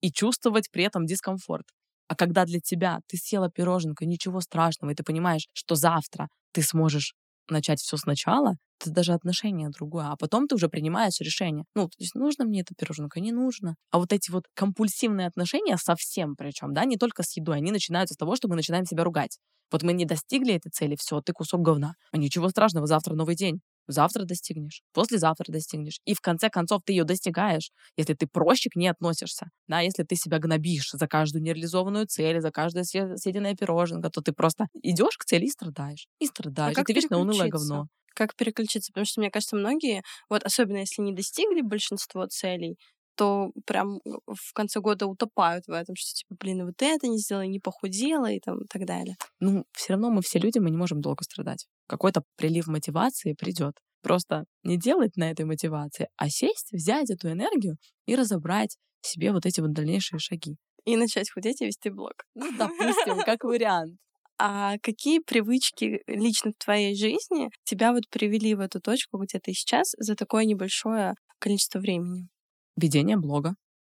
И 0.01 0.12
чувствовать 0.12 0.69
при 0.71 0.84
этом 0.84 1.06
дискомфорт. 1.06 1.65
А 2.08 2.15
когда 2.15 2.45
для 2.45 2.60
тебя 2.60 2.99
ты 3.08 3.17
съела 3.17 3.49
пироженку, 3.49 4.06
ничего 4.06 4.41
страшного, 4.41 4.91
и 4.91 4.95
ты 4.95 5.04
понимаешь, 5.04 5.47
что 5.54 5.75
завтра 5.75 6.27
ты 6.54 6.62
сможешь 6.62 7.13
начать 7.49 7.80
все 7.82 7.97
сначала, 7.97 8.56
это 8.80 8.91
даже 8.91 9.13
отношение 9.13 9.69
другое. 9.69 10.08
А 10.08 10.15
потом 10.17 10.47
ты 10.47 10.56
уже 10.56 10.69
принимаешь 10.69 11.19
решение. 11.19 11.65
Ну, 11.75 11.88
то 11.88 11.95
есть 11.99 12.15
нужно 12.15 12.45
мне 12.45 12.62
эта 12.62 12.73
пироженка, 12.75 13.19
не 13.19 13.32
нужно. 13.32 13.75
А 13.91 13.99
вот 13.99 14.12
эти 14.13 14.32
вот 14.32 14.45
компульсивные 14.56 15.27
отношения 15.27 15.77
совсем 15.77 16.36
причем, 16.36 16.73
да, 16.73 16.86
не 16.86 16.97
только 16.97 17.23
с 17.23 17.36
едой, 17.38 17.58
они 17.58 17.71
начинаются 17.71 18.15
с 18.15 18.17
того, 18.17 18.36
что 18.36 18.47
мы 18.47 18.56
начинаем 18.56 18.86
себя 18.86 19.04
ругать. 19.04 19.38
Вот 19.71 19.84
мы 19.84 19.93
не 19.93 20.06
достигли 20.06 20.56
этой 20.56 20.69
цели, 20.69 20.95
все, 20.99 21.21
ты 21.21 21.32
кусок 21.34 21.62
говна. 21.62 21.93
А 22.12 22.17
ничего 22.17 22.49
страшного, 22.49 22.88
завтра 22.88 23.13
новый 23.15 23.36
день. 23.36 23.62
Завтра 23.88 24.26
достигнешь, 24.26 24.82
послезавтра 24.94 25.52
достигнешь. 25.52 26.00
И 26.06 26.13
в 26.13 26.22
конце 26.22 26.50
концов 26.50 26.82
ты 26.86 26.94
ее 26.94 27.04
достигаешь, 27.04 27.72
если 27.98 28.13
ты 28.13 28.28
проще 28.28 28.70
к 28.70 28.76
ней 28.76 28.88
относишься. 28.88 29.48
Да, 29.67 29.80
если 29.80 30.04
ты 30.04 30.15
себя 30.15 30.39
гнобишь 30.39 30.91
за 30.91 31.08
каждую 31.08 31.44
нереализованную 31.44 32.08
цель, 32.08 32.41
за 32.41 32.52
каждое 32.52 32.84
съеденное 32.84 33.56
пироженка, 33.56 34.10
то 34.10 34.22
ты 34.22 34.34
просто 34.34 34.67
идешь 34.82 35.17
к 35.17 35.26
цели 35.26 35.46
и 35.46 35.50
страдаешь. 35.50 36.08
И 36.20 36.26
страдаешь. 36.26 36.78
А 36.78 36.82
и 36.82 36.86
ты 36.86 36.94
вечно 36.94 37.17
унылое 37.20 37.50
говно 37.50 37.88
как 38.13 38.36
переключиться, 38.36 38.91
потому 38.91 39.06
что, 39.06 39.22
мне 39.22 39.32
кажется, 39.32 39.56
многие, 39.56 40.04
вот 40.30 40.44
особенно 40.44 40.78
если 40.78 41.02
не 41.02 41.13
достигли 41.13 41.62
большинство 41.62 42.26
целей, 42.28 42.78
то 43.15 43.52
прям 43.65 44.00
в 44.06 44.54
конце 44.54 44.80
года 44.80 45.06
утопают 45.06 45.67
в 45.67 45.72
этом, 45.72 45.96
что 45.96 46.13
типа, 46.13 46.36
блин, 46.39 46.65
вот 46.65 46.82
это 46.82 47.08
не 47.08 47.20
сделала, 47.20 47.46
не 47.46 47.60
похудела 47.60 48.32
и 48.32 48.39
там 48.39 48.62
и 48.62 48.67
так 48.67 48.86
далее. 48.86 49.15
Ну, 49.39 49.65
все 49.74 49.94
равно 49.94 50.10
мы 50.10 50.22
все 50.22 50.39
люди, 50.39 50.60
мы 50.60 50.70
не 50.70 50.78
можем 50.78 51.02
долго 51.02 51.24
страдать. 51.24 51.67
Какой-то 51.91 52.23
прилив 52.38 52.67
мотивации 52.67 53.34
придет. 53.34 53.73
Просто 54.01 54.45
не 54.63 54.77
делать 54.77 55.17
на 55.17 55.30
этой 55.30 55.43
мотивации, 55.43 56.08
а 56.15 56.30
сесть, 56.30 56.71
взять 56.71 57.10
эту 57.10 57.30
энергию 57.30 57.75
и 58.06 58.15
разобрать 58.15 58.77
себе 59.01 59.34
вот 59.34 59.45
эти 59.45 59.60
вот 59.60 59.73
дальнейшие 59.73 60.17
шаги. 60.17 60.56
И 60.86 60.95
начать 60.95 61.30
худеть 61.30 61.60
и 61.60 61.65
вести 61.65 61.89
блог. 61.89 62.13
Ну, 62.34 62.49
допустим, 62.58 63.19
как 63.25 63.43
вариант. 63.43 63.97
А 64.38 64.77
какие 64.82 65.19
привычки 65.19 66.01
лично 66.08 66.51
в 66.51 66.63
твоей 66.63 66.95
жизни 66.95 67.49
тебя 67.65 67.91
вот 67.91 68.04
привели 68.10 68.56
в 68.56 68.62
эту 68.62 68.80
точку, 68.80 69.17
где 69.17 69.39
ты 69.39 69.51
сейчас, 69.51 69.91
за 69.97 70.15
такое 70.15 70.45
небольшое 70.45 71.15
количество 71.39 71.80
времени? 71.80 72.30
Ведение 72.77 73.17
блога. 73.17 73.56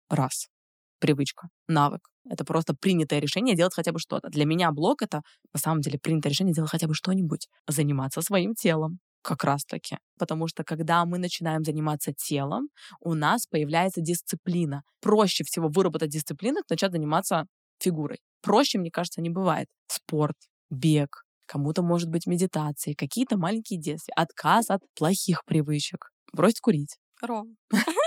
Раз. 0.10 0.50
Привычка. 1.00 1.50
Навык. 1.68 2.08
Это 2.30 2.46
просто 2.46 2.74
принятое 2.80 3.20
решение 3.20 3.56
делать 3.56 3.74
хотя 3.74 3.92
бы 3.92 4.00
что-то. 4.00 4.30
Для 4.30 4.46
меня 4.46 4.72
блог— 4.72 5.02
это 5.04 5.22
на 5.54 5.60
самом 5.60 5.82
деле 5.82 6.00
принятое 6.00 6.30
решение 6.30 6.54
делать 6.54 6.72
хотя 6.72 6.88
бы 6.88 6.94
что-нибудь. 6.94 7.48
Заниматься 7.68 8.22
своим 8.22 8.54
телом. 8.56 9.00
Как 9.22 9.44
раз-таки. 9.44 9.98
Потому 10.20 10.48
что 10.48 10.64
когда 10.64 11.04
мы 11.06 11.18
начинаем 11.18 11.64
заниматься 11.64 12.14
телом, 12.14 12.70
у 13.00 13.14
нас 13.14 13.48
появляется 13.48 14.02
дисциплина. 14.02 14.84
Проще 15.02 15.44
всего 15.44 15.68
выработать 15.68 16.10
дисциплину, 16.12 16.60
начать 16.70 16.92
заниматься 16.92 17.46
фигурой. 17.80 18.20
Проще, 18.42 18.78
мне 18.78 18.92
кажется, 18.92 19.22
не 19.22 19.30
бывает. 19.30 19.68
Спорт, 19.88 20.38
бег, 20.70 21.24
кому-то 21.48 21.82
может 21.82 22.10
быть 22.10 22.28
медитации, 22.28 22.94
какие-то 22.94 23.38
маленькие 23.38 23.80
действия, 23.80 24.14
отказ 24.16 24.70
от 24.70 24.82
плохих 24.96 25.44
привычек, 25.46 26.12
бросить 26.32 26.60
курить. 26.60 26.98
Ром. 27.22 27.58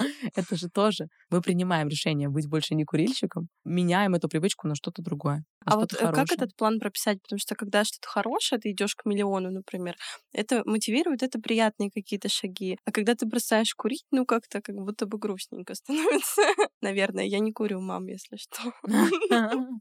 Это 0.34 0.56
же 0.56 0.68
тоже. 0.68 1.06
Мы 1.30 1.40
принимаем 1.40 1.88
решение 1.88 2.28
быть 2.28 2.48
больше 2.48 2.74
не 2.74 2.84
курильщиком, 2.84 3.48
меняем 3.64 4.14
эту 4.14 4.28
привычку 4.28 4.68
на 4.68 4.74
что-то 4.74 5.02
другое. 5.02 5.44
На 5.64 5.72
а 5.72 5.76
вот 5.76 5.92
хорошее. 5.92 6.10
Э, 6.10 6.14
как 6.14 6.32
этот 6.32 6.56
план 6.56 6.80
прописать? 6.80 7.22
Потому 7.22 7.38
что 7.38 7.54
когда 7.54 7.84
что-то 7.84 8.08
хорошее, 8.08 8.60
ты 8.60 8.70
идешь 8.70 8.94
к 8.94 9.04
миллиону, 9.04 9.50
например, 9.50 9.96
это 10.32 10.62
мотивирует, 10.64 11.22
это 11.22 11.38
приятные 11.40 11.90
какие-то 11.90 12.28
шаги. 12.28 12.78
А 12.84 12.92
когда 12.92 13.14
ты 13.14 13.26
бросаешь 13.26 13.74
курить, 13.74 14.04
ну 14.10 14.24
как-то 14.24 14.60
как 14.60 14.76
будто 14.76 15.06
бы 15.06 15.18
грустненько 15.18 15.74
становится. 15.74 16.42
Наверное, 16.80 17.24
я 17.24 17.38
не 17.38 17.52
курю, 17.52 17.80
мам, 17.80 18.06
если 18.06 18.36
что. 18.36 18.72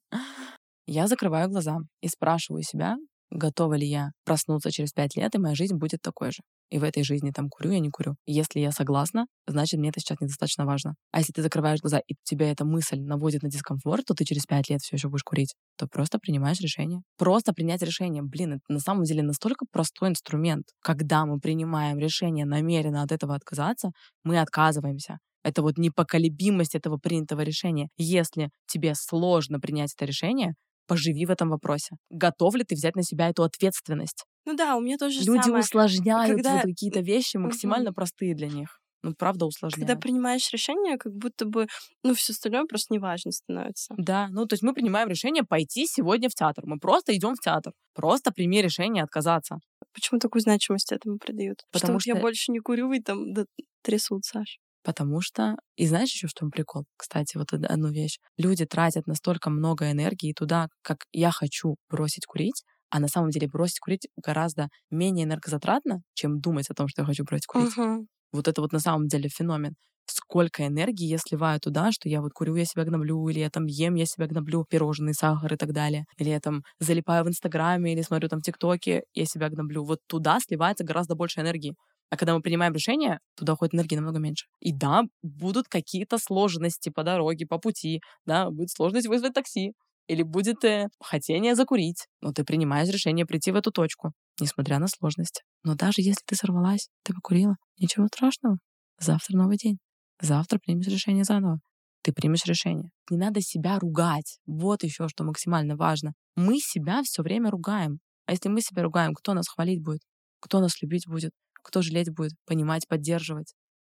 Я 0.91 1.05
закрываю 1.05 1.49
глаза 1.49 1.77
и 2.01 2.08
спрашиваю 2.08 2.63
себя, 2.63 2.95
готова 3.32 3.76
ли 3.76 3.88
я 3.88 4.12
проснуться 4.26 4.72
через 4.72 4.92
пять 4.92 5.15
лет, 5.15 5.36
и 5.36 5.39
моя 5.39 5.56
жизнь 5.56 5.76
будет 5.76 6.02
такой 6.02 6.32
же. 6.32 6.42
И 6.70 6.78
в 6.78 6.84
этой 6.84 7.04
жизни 7.04 7.32
там 7.32 7.50
курю, 7.50 7.72
я 7.72 7.80
не 7.80 7.89
курю. 7.89 8.15
Если 8.26 8.60
я 8.60 8.72
согласна, 8.72 9.26
значит, 9.48 9.80
мне 9.80 9.89
это 9.89 10.00
сейчас 10.00 10.20
недостаточно 10.20 10.65
важно. 10.65 10.96
А 11.12 11.20
если 11.20 11.34
ты 11.34 11.42
закрываешь 11.42 11.80
глаза, 11.82 12.00
и 12.08 12.15
тебя 12.24 12.52
эта 12.52 12.65
мысль 12.65 13.00
наводит 13.00 13.42
на 13.44 13.50
дискомфорт, 13.50 14.06
то 14.06 14.13
ты 14.13 14.24
через 14.26 14.46
пять 14.46 14.70
лет 14.70 14.82
все 14.82 14.96
еще 14.96 15.10
будешь 15.10 15.24
курить, 15.24 15.56
то 15.78 15.88
просто 15.88 16.20
принимаешь 16.20 16.60
решение. 16.60 17.02
Просто 17.18 17.54
принять 17.54 17.82
решение. 17.82 18.22
Блин, 18.24 18.54
это 18.54 18.62
на 18.70 18.80
самом 18.80 19.04
деле 19.04 19.24
настолько 19.24 19.65
простой 19.72 20.10
инструмент. 20.10 20.65
Когда 20.82 21.26
мы 21.26 21.39
принимаем 21.39 21.98
решение 21.98 22.46
намеренно 22.46 23.02
от 23.04 23.12
этого 23.12 23.36
отказаться, 23.36 23.92
мы 24.24 24.39
отказываемся. 24.39 25.18
Это 25.44 25.62
вот 25.62 25.78
непоколебимость 25.78 26.76
этого 26.76 26.98
принятого 26.98 27.42
решения. 27.42 27.89
Если 27.98 28.50
тебе 28.68 28.94
сложно 28.96 29.60
принять 29.60 29.94
это 29.96 30.06
решение, 30.06 30.54
поживи 30.89 31.25
в 31.25 31.32
этом 31.32 31.49
вопросе. 31.49 31.95
Готов 32.10 32.56
ли 32.56 32.63
ты 32.63 32.75
взять 32.75 32.95
на 32.95 33.04
себя 33.04 33.30
эту 33.30 33.43
ответственность? 33.43 34.25
Ну 34.45 34.56
да, 34.56 34.75
у 34.75 34.82
меня 34.82 34.97
тоже 34.97 35.19
Люди 35.19 35.43
самое. 35.43 35.62
усложняют 35.62 36.36
Когда... 36.36 36.56
вот 36.56 36.63
какие-то 36.63 37.02
вещи 37.02 37.38
максимально 37.38 37.91
угу. 37.91 37.95
простые 37.95 38.36
для 38.36 38.47
них. 38.47 38.80
Ну, 39.02 39.13
правда, 39.13 39.45
усложняют. 39.45 39.88
Когда 39.88 39.99
принимаешь 39.99 40.52
решение, 40.52 40.97
как 40.97 41.13
будто 41.13 41.45
бы, 41.45 41.67
ну, 42.04 42.13
все 42.13 42.34
остальное 42.34 42.65
просто 42.65 42.93
неважно 42.93 43.32
становится. 43.32 43.93
Да, 43.97 44.28
ну, 44.32 44.45
то 44.45 44.56
есть 44.56 44.63
мы 44.63 44.73
принимаем 44.73 45.08
решение 45.08 45.43
пойти 45.43 45.86
сегодня 45.88 46.28
в 46.28 46.34
театр. 46.34 46.65
Мы 46.67 46.80
просто 46.80 47.15
идем 47.15 47.36
в 47.36 47.39
театр. 47.39 47.71
Просто 47.93 48.32
прими 48.32 48.62
решение 48.62 49.04
отказаться. 49.04 49.60
Почему 49.93 50.19
такую 50.19 50.41
значимость 50.41 50.91
этому 50.91 51.17
придают? 51.17 51.60
Потому 51.71 51.99
что, 51.99 52.10
что... 52.10 52.17
я 52.17 52.21
больше 52.21 52.52
не 52.52 52.60
курю, 52.60 52.91
и 52.91 52.99
там 52.99 53.34
да, 53.34 53.45
трясутся 53.84 54.39
аж. 54.39 54.60
Потому 54.84 55.22
что... 55.22 55.56
И 55.76 55.88
знаешь 55.88 56.10
еще, 56.10 56.28
чем 56.28 56.52
прикол? 56.52 56.86
Кстати, 56.98 57.38
вот 57.38 57.54
одну 57.54 57.89
вещь. 57.89 58.20
Люди 58.38 58.65
тратят 58.65 59.08
настолько 59.08 59.50
много 59.50 59.92
энергии 59.92 60.34
туда, 60.34 60.68
как 60.82 61.06
я 61.12 61.32
хочу 61.32 61.76
бросить 61.89 62.26
курить, 62.26 62.63
а 62.89 63.00
на 63.00 63.08
самом 63.08 63.30
деле 63.30 63.48
бросить 63.48 63.80
курить 63.80 64.08
гораздо 64.18 64.70
менее 64.89 65.26
энергозатратно, 65.26 66.02
чем 66.13 66.39
думать 66.39 66.70
о 66.70 66.74
том, 66.74 66.88
что 66.88 67.02
я 67.02 67.06
хочу 67.06 67.24
бросить 67.24 67.46
курить. 67.46 67.78
Uh-huh. 67.78 68.06
Вот 68.32 68.48
это 68.48 68.62
вот 68.62 68.72
на 68.72 68.80
самом 68.80 69.08
деле 69.08 69.30
феномен. 69.30 69.76
Сколько 70.06 70.65
энергии 70.65 71.06
я 71.06 71.20
сливаю 71.20 71.60
туда, 71.60 71.92
что 71.92 72.10
я 72.10 72.22
вот 72.22 72.32
курю, 72.34 72.56
я 72.56 72.65
себя 72.65 72.84
гноблю, 72.84 73.28
или 73.30 73.39
я 73.39 73.50
там 73.52 73.65
ем, 73.68 73.94
я 73.94 74.06
себя 74.06 74.26
гноблю, 74.26 74.65
пирожные, 74.68 75.13
сахар 75.13 75.54
и 75.54 75.58
так 75.58 75.72
далее. 75.72 76.06
Или 76.18 76.30
я 76.30 76.39
там 76.39 76.63
залипаю 76.80 77.26
в 77.26 77.28
Инстаграме, 77.28 77.94
или 77.94 78.02
смотрю 78.02 78.28
там 78.28 78.39
в 78.39 78.44
ТикТоке, 78.44 79.04
я 79.13 79.26
себя 79.26 79.50
гноблю. 79.50 79.84
Вот 79.84 80.00
туда 80.08 80.39
сливается 80.39 80.84
гораздо 80.84 81.15
больше 81.15 81.42
энергии. 81.42 81.76
А 82.10 82.17
когда 82.17 82.34
мы 82.34 82.41
принимаем 82.41 82.74
решение, 82.74 83.19
туда 83.36 83.54
уходит 83.54 83.76
энергии 83.76 83.95
намного 83.95 84.19
меньше. 84.19 84.48
И 84.60 84.74
да, 84.74 85.04
будут 85.22 85.67
какие-то 85.67 86.17
сложности 86.17 86.90
по 86.90 87.04
дороге, 87.04 87.46
по 87.46 87.60
пути, 87.60 88.02
да, 88.25 88.50
будет 88.50 88.71
сложность 88.71 89.08
вызвать 89.08 89.33
такси, 89.33 89.73
или 90.10 90.23
будет 90.23 90.63
э, 90.65 90.88
хотение 91.00 91.54
закурить, 91.54 92.08
но 92.21 92.33
ты 92.33 92.44
принимаешь 92.44 92.90
решение 92.90 93.27
прийти 93.27 93.52
в 93.52 93.56
эту 93.56 93.71
точку, 93.71 94.12
несмотря 94.40 94.79
на 94.79 94.88
сложности. 94.88 95.44
Но 95.63 95.75
даже 95.75 96.02
если 96.02 96.23
ты 96.25 96.36
сорвалась, 96.36 96.90
ты 97.04 97.13
покурила, 97.13 97.58
ничего 97.77 98.08
страшного. 98.08 98.58
Завтра 99.00 99.38
новый 99.38 99.58
день. 99.58 99.77
Завтра 100.19 100.58
примешь 100.58 100.88
решение 100.88 101.23
заново. 101.23 101.60
Ты 102.02 102.12
примешь 102.12 102.46
решение. 102.46 102.90
Не 103.12 103.17
надо 103.17 103.42
себя 103.42 103.77
ругать. 103.77 104.40
Вот 104.48 104.83
еще 104.83 105.08
что 105.10 105.23
максимально 105.23 105.75
важно. 105.75 106.13
Мы 106.36 106.58
себя 106.58 107.04
все 107.04 107.21
время 107.21 107.52
ругаем. 107.52 108.00
А 108.25 108.31
если 108.31 108.50
мы 108.50 108.62
себя 108.62 108.83
ругаем, 108.83 109.13
кто 109.13 109.36
нас 109.36 109.48
хвалить 109.48 109.83
будет? 109.83 110.02
Кто 110.40 110.60
нас 110.60 110.81
любить 110.81 111.08
будет? 111.08 111.31
Кто 111.63 111.81
жалеть 111.81 112.13
будет? 112.13 112.33
Понимать, 112.45 112.87
поддерживать? 112.87 113.53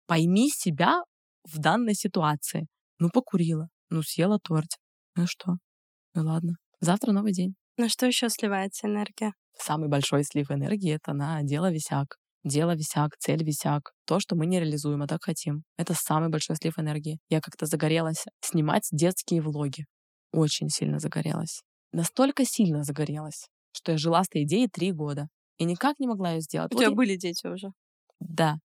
Пойми 0.08 0.50
себя 0.50 1.02
в 1.44 1.60
данной 1.60 1.96
ситуации. 1.96 2.68
Ну, 3.00 3.10
покурила, 3.10 3.70
ну, 3.90 4.02
съела 4.04 4.40
торт. 4.40 4.78
Ну 5.16 5.26
что? 5.28 5.58
Ну 6.14 6.24
ладно. 6.24 6.56
Завтра 6.82 7.12
новый 7.12 7.34
день. 7.34 7.56
На 7.78 7.90
что 7.90 8.06
еще 8.06 8.30
сливается 8.30 8.88
энергия? 8.88 9.34
Самый 9.58 9.90
большой 9.90 10.24
слив 10.24 10.52
энергии— 10.52 10.94
это 10.96 11.14
на 11.14 11.42
дело 11.44 11.72
висяк. 11.72 12.18
Дело 12.44 12.74
висяк, 12.76 13.18
цель 13.20 13.44
висяк. 13.44 13.92
То, 14.06 14.20
что 14.20 14.36
мы 14.36 14.46
не 14.46 14.60
реализуем, 14.60 15.02
а 15.02 15.08
так 15.08 15.24
хотим. 15.24 15.64
Это 15.78 15.94
самый 15.94 16.30
большой 16.30 16.56
слив 16.56 16.80
энергии. 16.80 17.20
Я 17.30 17.42
как-то 17.42 17.66
загорелась 17.66 18.26
снимать 18.42 18.88
детские 18.92 19.42
влоги. 19.42 19.86
Очень 20.32 20.70
сильно 20.70 21.00
загорелась. 21.00 21.62
Настолько 21.92 22.46
сильно 22.46 22.84
загорелась, 22.84 23.48
что 23.72 23.92
я 23.92 23.98
жила 23.98 24.24
с 24.24 24.28
этой 24.30 24.44
идеей 24.44 24.68
три 24.68 24.92
года. 24.92 25.28
И 25.60 25.66
никак 25.66 26.00
не 26.00 26.08
могла 26.08 26.32
ее 26.32 26.42
сделать. 26.42 26.72
У 26.72 26.76
вот 26.76 26.82
тебя 26.82 26.90
я... 26.90 26.96
были 26.96 27.16
дети 27.16 27.46
уже? 27.46 27.70
Да. 28.20 28.56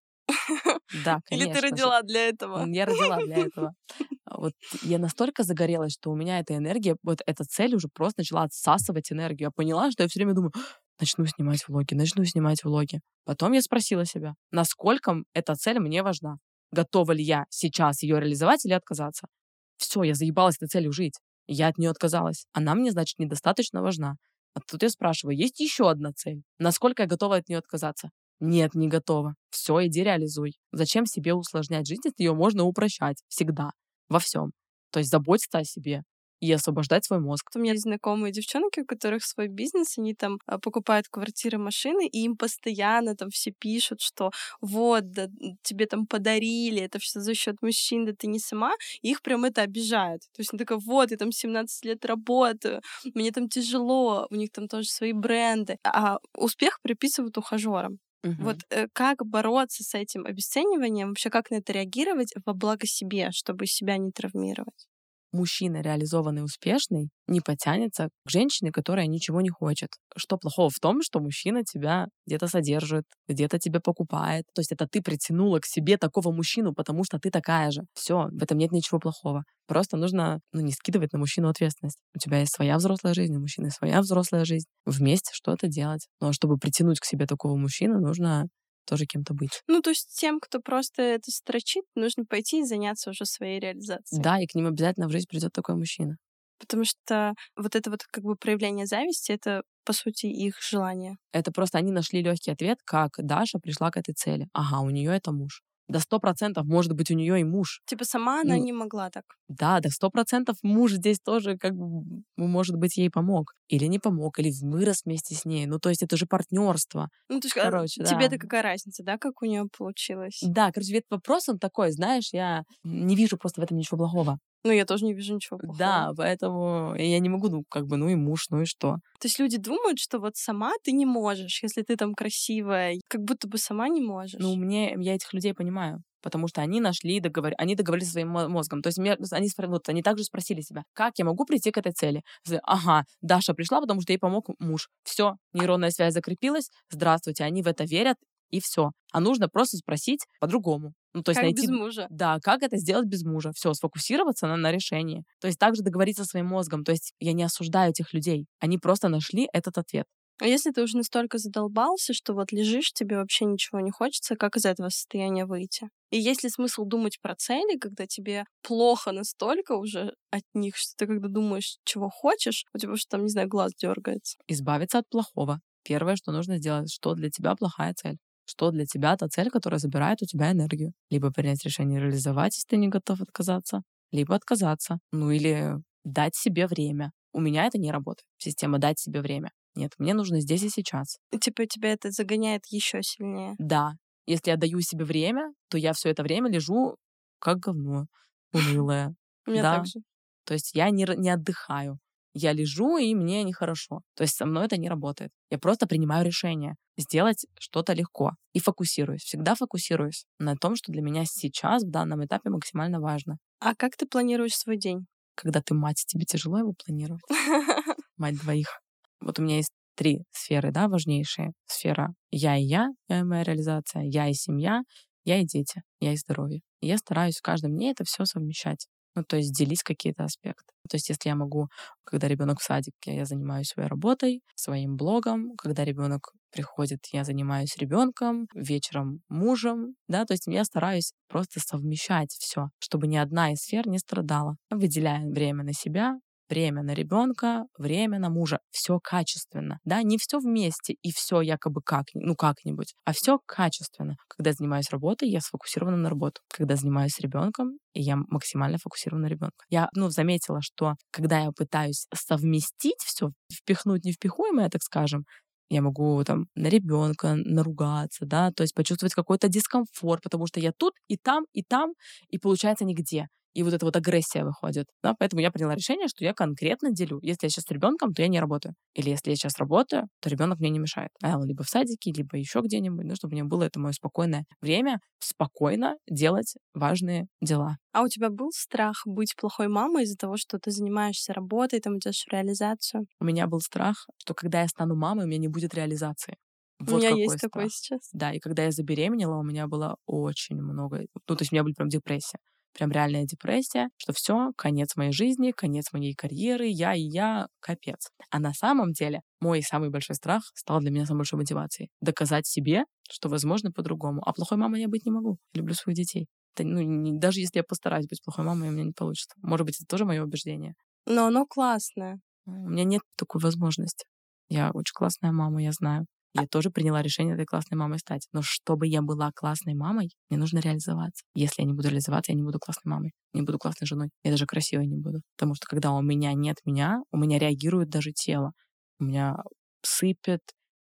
Да, 1.05 1.21
конечно. 1.25 1.29
Или 1.31 1.53
ты 1.53 1.61
родила 1.61 2.03
для 2.03 2.29
этого? 2.29 2.67
Я 2.67 2.87
родила 2.87 3.17
для 3.19 3.37
этого. 3.37 3.75
Вот 4.37 4.53
я 4.83 4.99
настолько 4.99 5.45
загорелась, 5.45 5.93
что 5.93 6.11
у 6.11 6.17
меня 6.17 6.41
эта 6.41 6.57
энергия, 6.57 6.97
вот 7.05 7.21
эта 7.25 7.45
цель 7.45 7.77
уже 7.77 7.87
просто 7.87 8.21
начала 8.21 8.43
отсасывать 8.43 9.13
энергию. 9.13 9.47
Я 9.47 9.51
поняла, 9.53 9.93
что 9.93 10.03
я 10.03 10.09
все 10.09 10.19
время 10.19 10.35
думаю, 10.35 10.51
начну 11.01 11.25
снимать 11.27 11.69
влоги, 11.69 11.95
начну 11.95 12.25
снимать 12.25 12.65
влоги. 12.65 13.01
Потом 13.25 13.53
я 13.53 13.63
спросила 13.63 14.05
себя, 14.05 14.35
насколько 14.51 15.23
эта 15.35 15.55
цель 15.55 15.79
мне 15.79 16.03
важна. 16.03 16.39
Готова 16.73 17.13
ли 17.13 17.23
я 17.23 17.45
сейчас 17.49 18.03
ее 18.03 18.19
реализовать 18.19 18.67
или 18.67 18.73
отказаться? 18.73 19.29
Все, 19.77 20.03
я 20.03 20.15
заебалась 20.15 20.57
этой 20.57 20.69
целью 20.69 20.93
жить. 20.93 21.15
Я 21.47 21.69
от 21.69 21.79
нее 21.79 21.91
отказалась. 21.91 22.47
Она 22.53 22.75
мне, 22.75 22.91
значит, 22.91 23.19
недостаточно 23.19 23.83
важна. 23.83 24.17
А 24.55 24.61
тут 24.61 24.83
я 24.83 24.89
спрашиваю, 24.91 25.37
есть 25.37 25.61
еще 25.61 25.91
одна 25.91 26.13
цель? 26.13 26.43
Насколько 26.59 27.03
я 27.03 27.09
готова 27.09 27.37
от 27.37 27.49
нее 27.49 27.59
отказаться? 27.59 28.11
Нет, 28.41 28.75
не 28.75 28.89
готова. 28.89 29.35
Все, 29.51 29.87
иди 29.87 30.03
реализуй. 30.05 30.57
Зачем 30.73 31.07
себе 31.07 31.35
усложнять 31.35 31.87
жизнь, 31.87 32.03
если 32.05 32.23
ее 32.25 32.35
можно 32.35 32.65
упрощать? 32.65 33.23
Всегда. 33.29 33.71
Во 34.09 34.19
всем. 34.21 34.53
То 34.91 34.99
есть 35.01 35.11
заботиться 35.11 35.59
о 35.59 35.65
себе 35.65 36.03
и 36.45 36.53
освобождать 36.53 37.05
свой 37.05 37.21
мозг. 37.21 37.51
У 37.55 37.59
меня 37.59 37.73
есть 37.73 37.85
знакомые 37.85 38.33
девчонки, 38.33 38.81
у 38.81 38.85
которых 38.85 39.25
свой 39.25 39.49
бизнес, 39.49 39.99
они 39.99 40.15
там 40.15 40.39
а, 40.47 40.59
покупают 40.59 41.09
квартиры, 41.09 41.59
машины, 41.59 42.07
и 42.07 42.25
им 42.25 42.37
постоянно 42.37 43.17
там 43.17 43.31
все 43.31 43.51
пишут, 43.53 44.01
что 44.01 44.31
вот, 44.61 45.11
да, 45.11 45.29
тебе 45.63 45.87
там 45.87 46.07
подарили, 46.07 46.83
это 46.83 46.99
все 46.99 47.21
за 47.21 47.35
счет 47.35 47.57
мужчин, 47.63 48.05
да 48.05 48.13
ты 48.13 48.27
не 48.27 48.39
сама, 48.39 48.73
и 49.03 49.11
их 49.11 49.23
прям 49.23 49.45
это 49.45 49.63
обижает. 49.63 50.21
То 50.35 50.41
есть 50.41 50.53
она 50.53 50.59
такая, 50.59 50.79
вот, 50.79 51.11
я 51.11 51.17
там 51.17 51.33
17 51.33 51.85
лет 51.85 52.05
работаю, 52.05 52.83
мне 53.15 53.33
там 53.33 53.49
тяжело, 53.49 54.27
у 54.31 54.35
них 54.35 54.51
там 54.53 54.69
тоже 54.69 54.89
свои 54.89 55.13
бренды, 55.13 55.79
а 55.85 56.19
успех 56.35 56.81
приписывают 56.83 57.39
ухажерам. 57.39 57.99
Угу. 58.25 58.43
Вот 58.43 58.57
э, 58.71 58.89
как 58.93 59.25
бороться 59.27 59.85
с 59.85 59.95
этим 59.95 60.25
обесцениванием, 60.27 61.09
вообще 61.09 61.31
как 61.31 61.51
на 61.51 61.57
это 61.57 61.73
реагировать 61.73 62.33
во 62.47 62.55
благо 62.55 62.87
себе, 62.87 63.31
чтобы 63.33 63.67
себя 63.67 63.99
не 63.99 64.13
травмировать? 64.13 64.87
Мужчина 65.35 65.83
реализованный, 65.83 66.45
успешный, 66.45 67.11
не 67.27 67.41
потянется 67.41 68.09
к 68.25 68.31
женщине, 68.31 68.71
которая 68.71 69.07
ничего 69.07 69.41
не 69.41 69.51
хочет. 69.51 69.91
Что 70.17 70.39
плохого 70.39 70.71
в 70.71 70.79
том, 70.81 71.03
что 71.03 71.21
мужчина 71.21 71.65
тебя 71.65 72.07
где-то 72.27 72.47
содержит, 72.47 73.05
где-то 73.29 73.59
тебя 73.59 73.81
покупает. 73.81 74.45
То 74.55 74.61
есть 74.61 74.73
это 74.73 74.87
ты 74.87 75.03
притянула 75.03 75.59
к 75.61 75.67
себе 75.67 75.99
такого 75.99 76.33
мужчину, 76.33 76.73
потому 76.73 77.05
что 77.05 77.19
ты 77.19 77.31
такая 77.31 77.71
же. 77.71 77.83
Все, 77.95 78.29
в 78.31 78.43
этом 78.43 78.59
нет 78.59 78.73
ничего 78.73 78.99
плохого. 79.01 79.45
Просто 79.67 79.97
нужно 79.97 80.41
ну, 80.53 80.61
не 80.61 80.73
скидывать 80.73 81.13
на 81.13 81.19
мужчину 81.19 81.49
ответственность. 81.49 81.99
У 82.15 82.19
тебя 82.19 82.41
есть 82.41 82.55
своя 82.55 82.77
взрослая 82.77 83.15
жизнь, 83.15 83.35
у 83.37 83.41
мужчины 83.41 83.71
своя 83.71 84.01
взрослая 84.01 84.45
жизнь. 84.45 84.67
Вместе 84.85 85.31
что-то 85.33 85.69
делать. 85.69 86.07
Но 86.21 86.33
чтобы 86.33 86.59
притянуть 86.59 87.01
к 87.01 87.07
себе 87.07 87.27
такого 87.27 87.57
мужчину, 87.57 88.01
нужно 88.01 88.47
тоже 88.85 89.07
кем-то 89.07 89.35
быть. 89.35 89.63
Ну, 89.67 89.81
то 89.81 89.91
есть 89.91 90.17
тем, 90.19 90.41
кто 90.41 90.61
просто 90.61 91.03
это 91.03 91.31
строчит, 91.31 91.85
нужно 91.95 92.25
пойти 92.25 92.61
и 92.61 92.65
заняться 92.65 93.11
уже 93.11 93.25
своей 93.25 93.61
реализацией. 93.61 94.23
Да, 94.23 94.41
и 94.41 94.47
к 94.47 94.55
ним 94.55 94.67
обязательно 94.67 95.09
в 95.09 95.13
жизнь 95.13 95.27
придет 95.29 95.53
такой 95.53 95.75
мужчина. 95.75 96.17
Потому 96.59 96.85
что 96.85 97.35
вот 97.57 97.75
это 97.75 97.91
вот 97.91 98.05
как 98.11 98.25
бы 98.25 98.37
проявление 98.37 98.87
зависти, 98.87 99.33
это 99.33 99.63
по 99.85 99.93
сути 99.93 100.27
их 100.27 100.61
желание. 100.63 101.17
Это 101.33 101.53
просто 101.53 101.79
они 101.79 101.91
нашли 101.93 102.23
легкий 102.23 102.51
ответ, 102.51 102.79
как 102.85 103.13
Даша 103.19 103.59
пришла 103.59 103.91
к 103.91 103.97
этой 103.97 104.15
цели. 104.15 104.49
Ага, 104.53 104.81
у 104.81 104.91
нее 104.91 105.15
это 105.15 105.33
муж 105.33 105.63
до 105.89 106.01
сто 106.01 106.19
процентов 106.19 106.67
может 106.67 106.93
быть 106.93 107.11
у 107.11 107.15
нее 107.15 107.41
и 107.41 107.45
муж. 107.45 107.81
Типа 107.87 108.05
сама 108.05 108.41
она 108.41 108.57
ну, 108.57 108.65
не 108.65 108.73
могла 108.73 109.11
так. 109.11 109.25
Да, 109.49 109.81
до 109.81 109.91
сто 109.91 110.11
процентов 110.11 110.57
муж 110.63 110.93
здесь 110.93 111.21
тоже 111.21 111.59
как 111.59 111.75
бы 111.75 112.23
может 112.37 112.77
быть 112.77 112.97
ей 112.97 113.11
помог 113.11 113.55
или 113.69 113.87
не 113.87 113.99
помог 113.99 114.39
или 114.39 114.53
вырос 114.63 115.03
вместе 115.05 115.35
с 115.35 115.45
ней. 115.45 115.67
Ну 115.67 115.79
то 115.79 115.91
есть 115.91 116.03
это 116.03 116.17
же 116.17 116.27
партнерство. 116.27 117.09
Ну 117.29 117.41
то 117.41 117.47
есть 117.47 117.57
а, 117.57 117.63
короче, 117.63 118.03
да. 118.03 118.09
тебе-то 118.09 118.39
какая 118.39 118.63
разница, 118.63 119.03
да, 119.03 119.19
как 119.19 119.43
у 119.43 119.47
нее 119.47 119.67
получилось? 119.77 120.39
Да, 120.43 120.73
короче, 120.73 120.97
этот 120.97 121.11
вопрос 121.11 121.49
он 121.49 121.59
такой, 121.59 121.91
знаешь, 121.93 122.31
я 122.33 122.65
не 122.83 123.17
вижу 123.17 123.37
просто 123.37 123.61
в 123.61 123.65
этом 123.65 123.77
ничего 123.77 123.99
плохого. 123.99 124.39
Ну, 124.65 124.73
я 124.73 124.85
тоже 124.87 125.05
не 125.05 125.13
вижу 125.13 125.35
ничего 125.35 125.59
плохого. 125.59 125.79
Да, 125.79 126.13
поэтому 126.17 126.95
я 126.97 127.19
не 127.19 127.29
могу, 127.29 127.49
ну, 127.49 127.65
как 127.69 127.87
бы, 127.87 127.97
ну 127.97 128.09
и 128.09 128.15
муж, 128.15 128.47
ну 128.51 128.63
и 128.63 128.65
что. 128.65 128.97
То 129.21 129.29
есть 129.29 129.39
люди 129.39 129.59
думают, 129.59 129.99
что 129.99 130.19
вот 130.19 130.37
сама 130.37 130.73
ты 130.83 130.93
не 130.93 131.07
можешь, 131.07 131.63
если 131.63 131.83
ты 131.83 131.97
там 131.97 132.15
красивая, 132.15 132.99
как 133.09 133.23
будто 133.23 133.47
бы 133.47 133.59
сама 133.59 133.89
не 133.89 134.01
можешь. 134.01 134.41
Ну, 134.41 134.57
мне, 134.57 134.97
я 134.99 135.15
этих 135.15 135.33
людей 135.33 135.55
понимаю 135.55 136.03
потому 136.25 136.49
что 136.49 136.63
они 136.63 136.81
нашли, 136.81 137.21
договор... 137.21 137.53
они 137.59 137.75
договорились 137.77 138.11
своим 138.11 138.31
мозгом. 138.31 138.81
То 138.81 138.89
есть 138.89 138.99
они, 138.99 139.51
вот, 139.59 139.89
они 139.91 140.03
также 140.03 140.25
спросили 140.25 140.63
себя, 140.63 140.85
как 140.95 141.19
я 141.19 141.25
могу 141.27 141.45
прийти 141.45 141.71
к 141.71 141.77
этой 141.77 141.93
цели? 141.93 142.23
Ага, 142.63 143.05
Даша 143.21 143.53
пришла, 143.53 143.83
потому 143.83 144.01
что 144.01 144.13
ей 144.13 144.19
помог 144.19 144.49
муж. 144.59 144.89
Все, 145.05 145.37
нейронная 145.53 145.91
связь 145.91 146.15
закрепилась, 146.15 146.71
здравствуйте, 146.91 147.45
они 147.45 147.63
в 147.63 147.67
это 147.67 147.85
верят, 147.85 148.17
и 148.51 148.61
все. 148.61 148.91
А 149.13 149.21
нужно 149.21 149.49
просто 149.49 149.77
спросить 149.77 150.21
по-другому. 150.41 150.93
Ну, 151.13 151.23
то 151.23 151.31
есть 151.31 151.41
как 151.41 151.45
найти... 151.45 151.63
без 151.63 151.71
мужа. 151.71 152.07
Да, 152.11 152.39
как 152.43 152.63
это 152.63 152.77
сделать 152.77 153.07
без 153.07 153.23
мужа. 153.23 153.53
Все, 153.55 153.73
сфокусироваться 153.75 154.47
на, 154.47 154.57
на 154.57 154.73
решении. 154.73 155.25
То 155.41 155.47
есть 155.47 155.59
также 155.59 155.83
договориться 155.83 156.25
со 156.25 156.31
своим 156.31 156.47
мозгом. 156.47 156.85
То 156.85 156.93
есть 156.93 157.13
я 157.21 157.33
не 157.33 157.45
осуждаю 157.45 157.91
этих 157.91 158.13
людей. 158.13 158.47
Они 158.59 158.79
просто 158.79 159.09
нашли 159.09 159.49
этот 159.53 159.79
ответ. 159.79 160.07
А 160.41 160.47
если 160.47 160.73
ты 160.73 160.83
уже 160.83 160.97
настолько 160.97 161.39
задолбался, 161.39 162.13
что 162.13 162.35
вот 162.35 162.51
лежишь, 162.51 162.93
тебе 162.93 163.19
вообще 163.19 163.45
ничего 163.45 163.79
не 163.79 163.93
хочется, 163.93 164.35
как 164.35 164.57
из 164.57 164.65
этого 164.65 164.89
состояния 164.89 165.47
выйти? 165.47 165.89
И 166.11 166.19
есть 166.19 166.43
ли 166.43 166.51
смысл 166.51 166.85
думать 166.85 167.21
про 167.21 167.37
цели, 167.37 167.79
когда 167.79 168.07
тебе 168.07 168.45
плохо 168.63 169.13
настолько 169.13 169.73
уже 169.77 170.15
от 170.31 170.43
них, 170.53 170.77
что 170.77 170.95
ты 170.97 171.07
когда 171.07 171.29
думаешь, 171.29 171.79
чего 171.85 172.11
хочешь, 172.11 172.65
у 172.75 172.79
тебя 172.79 172.97
что 172.97 173.11
там, 173.11 173.23
не 173.23 173.29
знаю, 173.29 173.47
глаз 173.47 173.73
дергается? 173.81 174.37
Избавиться 174.49 174.99
от 174.99 175.09
плохого. 175.09 175.61
Первое, 175.85 176.17
что 176.17 176.33
нужно 176.33 176.59
сделать, 176.59 176.93
что 176.93 177.15
для 177.15 177.31
тебя 177.31 177.55
плохая 177.55 177.95
цель 177.95 178.19
что 178.47 178.71
для 178.71 178.85
тебя 178.87 179.17
та 179.17 179.29
цель, 179.29 179.51
которая 179.51 179.79
забирает 179.79 180.23
у 180.23 180.27
тебя 180.27 180.53
энергию. 180.53 180.93
Либо 181.11 181.31
принять 181.31 181.65
решение 181.65 182.01
реализовать, 182.01 182.57
если 182.57 182.69
ты 182.69 182.77
не 182.77 182.89
готов 182.89 183.21
отказаться, 183.21 183.83
либо 184.13 184.35
отказаться. 184.35 184.99
Ну 185.13 185.31
или 185.31 185.75
дать 186.05 186.37
себе 186.37 186.67
время. 186.67 187.13
У 187.33 187.41
меня 187.41 187.65
это 187.67 187.79
не 187.79 187.91
работает. 187.91 188.27
Система 188.39 188.79
дать 188.79 188.99
себе 188.99 189.21
время. 189.21 189.51
Нет, 189.75 189.93
мне 189.99 190.15
нужно 190.15 190.41
здесь 190.41 190.63
и 190.63 190.69
сейчас. 190.69 191.19
Типа 191.41 191.67
тебя 191.67 191.93
это 191.93 192.11
загоняет 192.11 192.63
еще 192.69 193.03
сильнее. 193.03 193.55
Да. 193.59 193.95
Если 194.27 194.51
я 194.51 194.57
даю 194.57 194.81
себе 194.81 195.05
время, 195.05 195.53
то 195.69 195.77
я 195.77 195.93
все 195.93 196.11
это 196.11 196.23
время 196.23 196.51
лежу 196.51 196.97
как 197.41 197.59
говно, 197.59 198.07
унылое. 198.53 199.15
У 199.47 199.51
меня 199.51 199.63
так 199.63 199.87
же. 199.87 200.01
То 200.45 200.55
есть 200.55 200.75
я 200.75 200.91
не, 200.91 201.07
не 201.17 201.31
отдыхаю. 201.31 201.99
Я 202.35 202.53
лежу, 202.53 202.99
и 202.99 203.15
мне 203.15 203.45
нехорошо. 203.45 204.01
То 204.15 204.23
есть 204.23 204.35
со 204.35 204.45
мной 204.45 204.67
это 204.67 204.77
не 204.77 204.89
работает. 204.89 205.31
Я 205.51 205.59
просто 205.59 205.87
принимаю 205.87 206.27
решение 206.27 206.75
сделать 206.97 207.47
что-то 207.59 207.93
легко 207.93 208.33
и 208.53 208.61
фокусируюсь. 208.61 209.23
Всегда 209.23 209.55
фокусируюсь 209.55 210.25
на 210.39 210.57
том, 210.57 210.75
что 210.77 210.93
для 210.93 211.01
меня 211.01 211.25
сейчас, 211.27 211.85
в 211.85 211.91
данном 211.91 212.25
этапе, 212.25 212.51
максимально 212.51 213.01
важно. 213.01 213.39
А 213.61 213.75
как 213.75 213.97
ты 213.97 214.07
планируешь 214.07 214.57
свой 214.57 214.77
день? 214.77 215.07
Когда 215.37 215.61
ты 215.63 215.75
мать, 215.75 216.05
тебе 216.07 216.25
тяжело 216.25 216.59
его 216.59 216.75
планировать? 216.85 217.23
Мать 218.17 218.39
двоих. 218.41 218.81
Вот 219.21 219.39
у 219.39 219.43
меня 219.43 219.57
есть 219.57 219.71
три 219.97 220.25
сферы, 220.33 220.71
да, 220.71 220.89
важнейшие. 220.89 221.53
Сфера 221.67 222.15
я 222.31 222.57
и 222.57 222.63
я, 222.63 222.89
я 223.09 223.21
и 223.21 223.23
моя 223.23 223.43
реализация, 223.45 224.03
я 224.03 224.29
и 224.29 224.35
семья, 224.35 224.83
я 225.25 225.41
и 225.41 225.45
дети, 225.47 225.83
я 226.01 226.13
и 226.13 226.17
здоровье. 226.17 226.61
И 226.81 226.87
я 226.87 226.99
стараюсь 226.99 227.39
в 227.39 227.43
каждом 227.43 227.73
дне 227.77 227.93
это 227.93 228.05
все 228.05 228.25
совмещать. 228.25 228.89
Ну, 229.15 229.23
то 229.25 229.37
есть 229.37 229.53
делить 229.53 229.83
какие-то 229.83 230.25
аспекты. 230.25 230.75
То 230.91 230.97
есть 230.97 231.09
если 231.09 231.29
я 231.29 231.37
могу, 231.37 231.69
когда 232.05 232.29
ребенок 232.29 232.61
в 232.61 232.65
садике, 232.65 233.15
я 233.17 233.25
занимаюсь 233.25 233.69
своей 233.69 233.89
работой, 233.89 234.43
своим 234.55 234.97
блогом, 234.97 235.53
когда 235.57 235.85
ребенок 235.85 236.33
приходит, 236.53 237.01
я 237.13 237.25
занимаюсь 237.25 237.77
ребенком, 237.79 238.47
вечером 238.55 239.21
мужем, 239.29 239.95
да, 240.09 240.25
то 240.25 240.35
есть 240.35 240.47
я 240.47 240.65
стараюсь 240.65 241.13
просто 241.29 241.61
совмещать 241.61 242.31
все, 242.39 242.69
чтобы 242.79 243.07
ни 243.09 243.17
одна 243.17 243.53
из 243.53 243.59
сфер 243.63 243.89
не 243.89 243.99
страдала, 243.99 244.57
выделяя 244.71 245.25
время 245.29 245.65
на 245.65 245.73
себя, 245.73 246.17
время 246.49 246.83
на 246.83 246.95
ребенка, 246.95 247.67
время 247.79 248.19
на 248.19 248.31
мужа. 248.31 248.59
Все 248.71 248.99
качественно. 249.01 249.79
Да, 249.85 250.03
не 250.03 250.19
все 250.19 250.39
вместе 250.39 250.95
и 251.03 251.13
все 251.13 251.41
якобы 251.41 251.81
как, 251.85 252.07
ну 252.15 252.35
как-нибудь, 252.37 252.95
а 253.05 253.13
все 253.13 253.39
качественно. 253.47 254.17
Когда 254.29 254.53
занимаюсь 254.53 254.91
работой, 254.91 255.29
я 255.29 255.41
сфокусирована 255.41 255.97
на 255.97 256.11
работу. 256.11 256.41
Когда 256.49 256.77
занимаюсь 256.77 257.19
ребенком, 257.21 257.79
я 257.95 258.17
максимально 258.17 258.79
фокусирована 258.79 259.25
на 259.25 259.31
ребенка. 259.31 259.65
Я, 259.69 259.89
ну, 259.95 260.11
заметила, 260.11 260.61
что 260.63 260.95
когда 261.11 261.41
я 261.41 261.51
пытаюсь 261.53 262.07
совместить 262.15 263.01
все, 263.05 263.31
впихнуть 263.53 264.05
невпихуемое, 264.05 264.69
так 264.69 264.83
скажем, 264.83 265.25
я 265.71 265.83
могу 265.83 266.23
там 266.25 266.47
на 266.55 266.69
ребенка 266.69 267.35
наругаться, 267.37 268.27
да, 268.27 268.51
то 268.53 268.63
есть 268.63 268.75
почувствовать 268.75 269.15
какой-то 269.15 269.49
дискомфорт, 269.49 270.23
потому 270.23 270.47
что 270.47 270.61
я 270.61 270.73
тут 270.73 270.95
и 271.09 271.17
там, 271.17 271.45
и 271.53 271.63
там, 271.63 271.93
и 272.29 272.39
получается 272.39 272.85
нигде 272.85 273.29
и 273.55 273.63
вот 273.63 273.73
эта 273.73 273.87
вот 273.87 273.97
агрессия 273.97 274.45
выходит. 274.45 274.87
Да? 275.03 275.15
Поэтому 275.19 275.41
я 275.41 275.51
приняла 275.51 275.75
решение, 275.75 276.09
что 276.09 276.25
я 276.25 276.35
конкретно 276.35 276.91
делю. 276.91 277.19
Если 277.23 277.47
я 277.47 277.51
сейчас 277.51 277.65
с 277.65 277.71
ребенком, 277.71 278.13
то 278.13 278.23
я 278.23 278.29
не 278.29 278.41
работаю. 278.41 278.75
Или 278.95 279.11
если 279.11 279.31
я 279.31 279.37
сейчас 279.37 279.59
работаю, 279.59 280.09
то 280.21 280.29
ребенок 280.29 280.59
мне 280.59 280.71
не 280.71 280.79
мешает. 280.79 281.11
А 281.23 281.39
он 281.39 281.47
либо 281.47 281.63
в 281.63 281.69
садике, 281.69 282.13
либо 282.13 282.37
еще 282.37 282.61
где-нибудь, 282.61 283.07
ну, 283.07 283.15
чтобы 283.15 283.33
у 283.33 283.37
меня 283.37 283.45
было 283.45 283.63
это 283.63 283.79
мое 283.79 283.93
спокойное 283.93 284.45
время 284.61 284.99
спокойно 285.21 285.97
делать 286.09 286.55
важные 286.75 287.27
дела. 287.41 287.77
А 287.93 288.03
у 288.03 288.09
тебя 288.09 288.29
был 288.29 288.51
страх 288.53 289.03
быть 289.07 289.35
плохой 289.37 289.69
мамой 289.69 290.03
из-за 290.03 290.17
того, 290.17 290.37
что 290.37 290.59
ты 290.59 290.71
занимаешься 290.71 291.33
работой, 291.33 291.81
там 291.81 291.99
идешь 291.99 292.25
в 292.29 292.33
реализацию? 292.33 293.07
У 293.21 293.25
меня 293.25 293.47
был 293.47 293.61
страх, 293.61 294.07
что 294.19 294.35
когда 294.35 294.63
я 294.63 294.69
стану 294.69 294.97
мамой, 294.97 295.25
у 295.25 295.29
меня 295.29 295.39
не 295.39 295.49
будет 295.49 295.75
реализации. 295.75 296.37
Вот 296.81 296.95
у 296.95 296.99
меня 296.99 297.11
есть 297.11 297.39
страх. 297.39 297.53
такой 297.53 297.71
сейчас. 297.71 298.09
Да, 298.13 298.33
и 298.33 298.41
когда 298.41 298.65
я 298.65 298.73
забеременела, 298.73 299.37
у 299.37 299.45
меня 299.45 299.69
было 299.69 299.97
очень 300.07 300.57
много... 300.57 301.07
Ну, 301.29 301.37
то 301.37 301.43
есть 301.43 301.53
у 301.53 301.55
меня 301.55 301.63
были 301.63 301.75
прям 301.75 301.89
депрессия 301.89 302.39
прям 302.75 302.91
реальная 302.91 303.25
депрессия, 303.25 303.89
что 303.97 304.13
все, 304.13 304.51
конец 304.57 304.97
моей 304.97 305.13
жизни, 305.13 305.53
конец 305.53 305.93
моей 305.93 306.15
карьеры, 306.15 306.67
я 306.67 306.95
и 306.95 307.01
я, 307.01 307.47
капец. 307.61 308.11
А 308.31 308.39
на 308.41 308.53
самом 308.53 308.93
деле 308.93 309.21
мой 309.41 309.63
самый 309.63 309.91
большой 309.91 310.17
страх 310.17 310.43
стал 310.55 310.81
для 310.81 310.91
меня 310.91 311.07
самой 311.07 311.21
большой 311.21 311.39
мотивацией. 311.39 311.89
Доказать 312.01 312.47
себе, 312.47 312.85
что 313.11 313.29
возможно 313.29 313.71
по-другому. 313.73 314.23
А 314.27 314.33
плохой 314.33 314.59
мамой 314.59 314.81
я 314.81 314.89
быть 314.89 315.07
не 315.07 315.13
могу. 315.13 315.39
Люблю 315.55 315.75
своих 315.75 315.97
детей. 315.97 316.27
Это, 316.55 316.67
ну, 316.69 316.81
не, 316.83 317.19
даже 317.19 317.41
если 317.41 317.59
я 317.59 317.65
постараюсь 317.65 318.07
быть 318.07 318.23
плохой 318.23 318.45
мамой, 318.45 318.69
у 318.69 318.73
меня 318.73 318.85
не 318.85 318.93
получится. 318.93 319.35
Может 319.43 319.67
быть, 319.67 319.77
это 319.77 319.87
тоже 319.89 320.05
мое 320.05 320.23
убеждение. 320.23 320.75
Но 321.07 321.27
оно 321.27 321.47
классное. 321.47 322.21
У 322.47 322.51
меня 322.51 322.85
нет 322.85 323.03
такой 323.17 323.41
возможности. 323.41 324.07
Я 324.49 324.71
очень 324.73 324.93
классная 324.95 325.33
мама, 325.33 325.63
я 325.63 325.73
знаю. 325.73 326.07
Я 326.35 326.47
тоже 326.49 326.71
приняла 326.71 327.01
решение 327.03 327.35
этой 327.35 327.47
классной 327.47 327.77
мамой 327.79 327.99
стать. 328.01 328.27
Но 328.33 328.43
чтобы 328.43 328.87
я 328.89 329.03
была 329.03 329.31
классной 329.35 329.75
мамой, 329.75 330.11
мне 330.31 330.39
нужно 330.39 330.59
реализоваться. 330.59 331.25
Если 331.35 331.63
я 331.63 331.67
не 331.69 331.75
буду 331.75 331.89
реализоваться, 331.89 332.33
я 332.33 332.37
не 332.37 332.43
буду 332.43 332.59
классной 332.59 332.91
мамой, 332.91 333.13
не 333.33 333.43
буду 333.43 333.59
классной 333.59 333.87
женой. 333.87 334.09
Я 334.25 334.33
даже 334.33 334.47
красивой 334.47 334.87
не 334.87 334.97
буду. 334.97 335.21
Потому 335.37 335.55
что 335.55 335.67
когда 335.69 335.93
у 335.93 336.03
меня 336.03 336.33
нет 336.35 336.57
меня, 336.65 337.01
у 337.13 337.17
меня 337.19 337.39
реагирует 337.39 337.89
даже 337.89 338.11
тело. 338.13 338.53
У 338.99 339.05
меня 339.05 339.37
сыпет, 339.83 340.41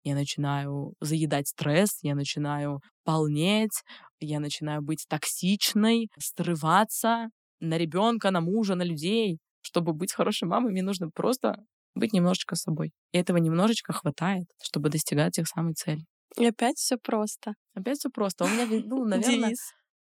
я 0.03 0.15
начинаю 0.15 0.93
заедать 1.01 1.47
стресс, 1.47 1.99
я 2.01 2.15
начинаю 2.15 2.81
полнеть, 3.03 3.83
я 4.19 4.39
начинаю 4.39 4.81
быть 4.81 5.05
токсичной, 5.07 6.09
срываться 6.19 7.27
на 7.59 7.77
ребенка, 7.77 8.31
на 8.31 8.41
мужа, 8.41 8.75
на 8.75 8.83
людей. 8.83 9.37
Чтобы 9.61 9.93
быть 9.93 10.13
хорошей 10.13 10.47
мамой, 10.47 10.71
мне 10.71 10.83
нужно 10.83 11.09
просто 11.09 11.57
быть 11.95 12.13
немножечко 12.13 12.55
собой. 12.55 12.91
И 13.11 13.17
этого 13.17 13.37
немножечко 13.37 13.93
хватает, 13.93 14.47
чтобы 14.61 14.89
достигать 14.89 15.33
тех 15.35 15.47
самых 15.47 15.75
целей. 15.75 16.05
И 16.37 16.45
опять 16.45 16.77
все 16.77 16.97
просто. 16.97 17.53
Опять 17.73 17.99
все 17.99 18.09
просто. 18.09 18.45
У 18.45 18.47
меня, 18.47 18.67
ну, 18.85 19.05
наверное, 19.05 19.53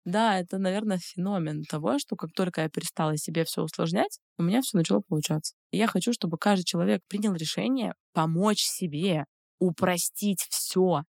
да, 0.08 0.40
это, 0.40 0.58
наверное, 0.58 1.00
феномен 1.00 1.64
того, 1.64 2.00
что 2.00 2.16
как 2.16 2.32
только 2.34 2.62
я 2.62 2.70
перестала 2.70 3.18
себе 3.18 3.44
все 3.44 3.62
усложнять, 3.62 4.20
у 4.38 4.44
меня 4.44 4.62
все 4.62 4.78
начало 4.78 5.02
получаться. 5.02 5.54
И 5.72 5.78
я 5.78 5.88
хочу, 5.88 6.14
чтобы 6.14 6.38
каждый 6.38 6.64
человек 6.64 7.02
принял 7.10 7.34
решение 7.34 7.94
помочь 8.14 8.62
себе, 8.62 9.26
упростить 9.60 10.46
все. 10.50 11.04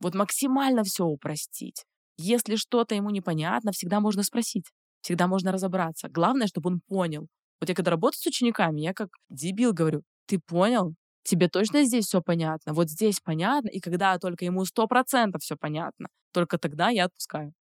Вот 0.00 0.14
максимально 0.14 0.84
все 0.84 1.04
упростить. 1.04 1.84
Если 2.18 2.54
что-то 2.54 2.94
ему 2.94 3.10
непонятно, 3.10 3.72
всегда 3.72 3.98
можно 3.98 4.22
спросить, 4.22 4.66
всегда 5.00 5.26
можно 5.26 5.50
разобраться. 5.50 6.08
Главное, 6.08 6.46
чтобы 6.46 6.70
он 6.70 6.80
понял. 6.86 7.26
Вот 7.60 7.68
я 7.68 7.74
когда 7.74 7.90
работаю 7.90 8.20
с 8.20 8.26
учениками, 8.26 8.80
я 8.80 8.94
как 8.94 9.08
дебил 9.28 9.72
говорю, 9.72 10.02
ты 10.26 10.38
понял? 10.38 10.94
Тебе 11.22 11.48
точно 11.48 11.84
здесь 11.84 12.06
все 12.06 12.22
понятно? 12.22 12.72
Вот 12.72 12.88
здесь 12.88 13.20
понятно, 13.20 13.68
и 13.68 13.80
когда 13.80 14.18
только 14.18 14.44
ему 14.44 14.64
сто 14.64 14.86
процентов 14.86 15.42
все 15.42 15.56
понятно, 15.56 16.08
только 16.32 16.58
тогда 16.58 16.88
я 16.90 17.06
отпускаю. 17.06 17.52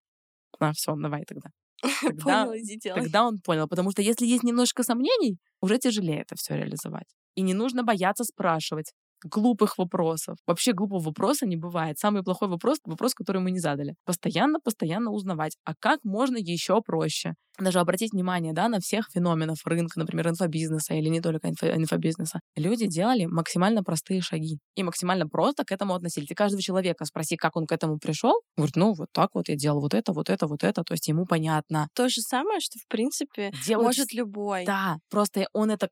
А, 0.60 0.72
все, 0.74 0.96
давай 0.96 1.26
тогда. 1.26 1.50
Тогда, 2.02 2.46
понял, 2.46 2.58
иди 2.58 2.78
делай. 2.78 3.02
Тогда 3.02 3.26
он 3.26 3.40
понял. 3.40 3.68
Потому 3.68 3.92
что 3.92 4.02
если 4.02 4.26
есть 4.26 4.44
немножко 4.44 4.84
сомнений, 4.84 5.38
уже 5.62 5.78
тяжелее 5.78 6.22
это 6.22 6.36
все 6.36 6.56
реализовать. 6.56 7.08
И 7.36 7.42
не 7.42 7.54
нужно 7.54 7.84
бояться 7.84 8.24
спрашивать 8.24 8.94
глупых 9.26 9.78
вопросов. 9.78 10.38
Вообще 10.48 10.74
глупого 10.74 11.00
вопроса 11.00 11.46
не 11.46 11.58
бывает. 11.58 11.98
Самый 12.00 12.24
плохой 12.24 12.48
вопрос— 12.48 12.80
вопрос, 12.86 13.14
который 13.14 13.42
мы 13.42 13.52
не 13.52 13.60
задали. 13.60 13.96
Постоянно, 14.06 14.60
постоянно 14.60 15.12
узнавать. 15.12 15.58
А 15.66 15.74
как 15.78 16.00
можно 16.04 16.38
еще 16.38 16.82
проще? 16.82 17.34
Даже 17.58 17.80
обратить 17.80 18.12
внимание 18.12 18.54
да, 18.54 18.68
на 18.68 18.80
всех 18.80 19.10
феноменов 19.14 19.60
рынка, 19.66 19.98
например, 19.98 20.28
инфобизнеса 20.28 20.94
или 20.94 21.08
не 21.08 21.22
только 21.22 21.48
инфо 21.48 21.68
инфобизнеса. 21.68 22.42
Люди 22.58 22.86
делали 22.86 23.26
максимально 23.26 23.82
простые 23.82 24.22
шаги 24.22 24.60
и 24.76 24.84
максимально 24.84 25.28
просто 25.28 25.64
к 25.64 25.72
этому 25.72 25.94
относились. 25.94 26.30
И 26.30 26.36
каждого 26.36 26.62
человека 26.62 27.06
спроси, 27.06 27.38
как 27.38 27.56
он 27.56 27.66
к 27.66 27.72
этому 27.72 27.98
пришел, 27.98 28.42
говорит, 28.58 28.76
ну 28.76 28.94
вот 28.94 29.08
так 29.14 29.30
вот 29.34 29.48
я 29.48 29.56
делал 29.56 29.80
вот 29.80 29.94
это, 29.94 30.12
вот 30.12 30.30
это, 30.30 30.48
вот 30.48 30.64
это, 30.64 30.84
то 30.84 30.94
есть 30.94 31.08
ему 31.08 31.26
понятно. 31.26 31.88
То 31.96 32.10
же 32.10 32.22
самое, 32.22 32.60
что 32.60 32.78
в 32.78 32.88
принципе 32.90 33.52
Делать... 33.66 33.86
может 33.86 34.14
любой. 34.14 34.66
Да, 34.66 34.98
просто 35.10 35.48
он 35.54 35.72
это 35.72 35.88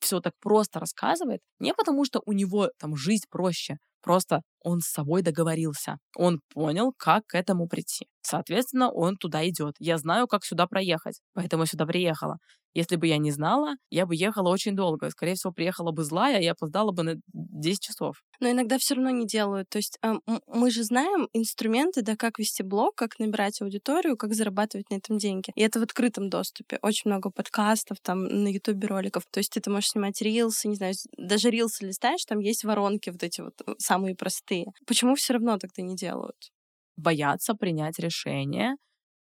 все 0.00 0.20
так 0.20 0.34
просто 0.40 0.80
рассказывает, 0.80 1.40
не 1.58 1.74
потому 1.74 2.04
что 2.04 2.20
у 2.26 2.32
него 2.32 2.70
там 2.78 2.96
жизнь 2.96 3.24
проще, 3.30 3.78
просто 4.02 4.42
он 4.62 4.80
с 4.80 4.88
собой 4.88 5.22
договорился. 5.22 5.98
Он 6.16 6.40
понял, 6.52 6.92
как 6.96 7.26
к 7.26 7.34
этому 7.34 7.68
прийти. 7.68 8.06
Соответственно, 8.22 8.90
он 8.90 9.16
туда 9.16 9.48
идет. 9.48 9.74
Я 9.78 9.98
знаю, 9.98 10.26
как 10.26 10.44
сюда 10.44 10.66
проехать, 10.66 11.20
поэтому 11.34 11.66
сюда 11.66 11.86
приехала. 11.86 12.38
Если 12.74 12.96
бы 12.96 13.06
я 13.06 13.18
не 13.18 13.30
знала, 13.30 13.74
я 13.90 14.06
бы 14.06 14.14
ехала 14.14 14.50
очень 14.50 14.76
долго. 14.76 15.10
Скорее 15.10 15.34
всего, 15.34 15.52
приехала 15.52 15.90
бы 15.90 16.04
злая 16.04 16.40
и 16.40 16.46
опоздала 16.46 16.92
бы 16.92 17.02
на 17.02 17.14
10 17.32 17.80
часов. 17.80 18.22
Но 18.40 18.50
иногда 18.50 18.78
все 18.78 18.94
равно 18.94 19.10
не 19.10 19.26
делают. 19.26 19.68
То 19.68 19.78
есть 19.78 19.98
э, 20.02 20.14
мы 20.46 20.70
же 20.70 20.84
знаем 20.84 21.28
инструменты, 21.32 22.02
да, 22.02 22.14
как 22.14 22.38
вести 22.38 22.62
блог, 22.62 22.94
как 22.94 23.18
набирать 23.18 23.60
аудиторию, 23.62 24.16
как 24.16 24.34
зарабатывать 24.34 24.90
на 24.90 24.96
этом 24.96 25.18
деньги. 25.18 25.50
И 25.56 25.62
это 25.62 25.80
в 25.80 25.82
открытом 25.82 26.28
доступе. 26.28 26.78
Очень 26.82 27.10
много 27.10 27.30
подкастов, 27.30 27.98
там, 28.00 28.24
на 28.24 28.48
ютубе 28.48 28.86
роликов. 28.86 29.24
То 29.30 29.38
есть 29.38 29.52
ты 29.60 29.70
можешь 29.70 29.90
снимать 29.90 30.20
рилсы, 30.22 30.68
не 30.68 30.76
знаю, 30.76 30.94
даже 31.16 31.50
рилсы 31.50 31.86
листаешь, 31.86 32.24
там 32.26 32.38
есть 32.38 32.64
воронки 32.64 33.10
вот 33.10 33.22
эти 33.22 33.40
вот 33.40 33.54
э, 33.66 33.72
самые 33.78 34.14
простые. 34.14 34.47
Почему 34.86 35.14
все 35.14 35.34
равно 35.34 35.58
тогда 35.58 35.82
не 35.82 35.96
делают? 35.96 36.50
Боятся 36.96 37.54
принять 37.54 37.98
решение 37.98 38.74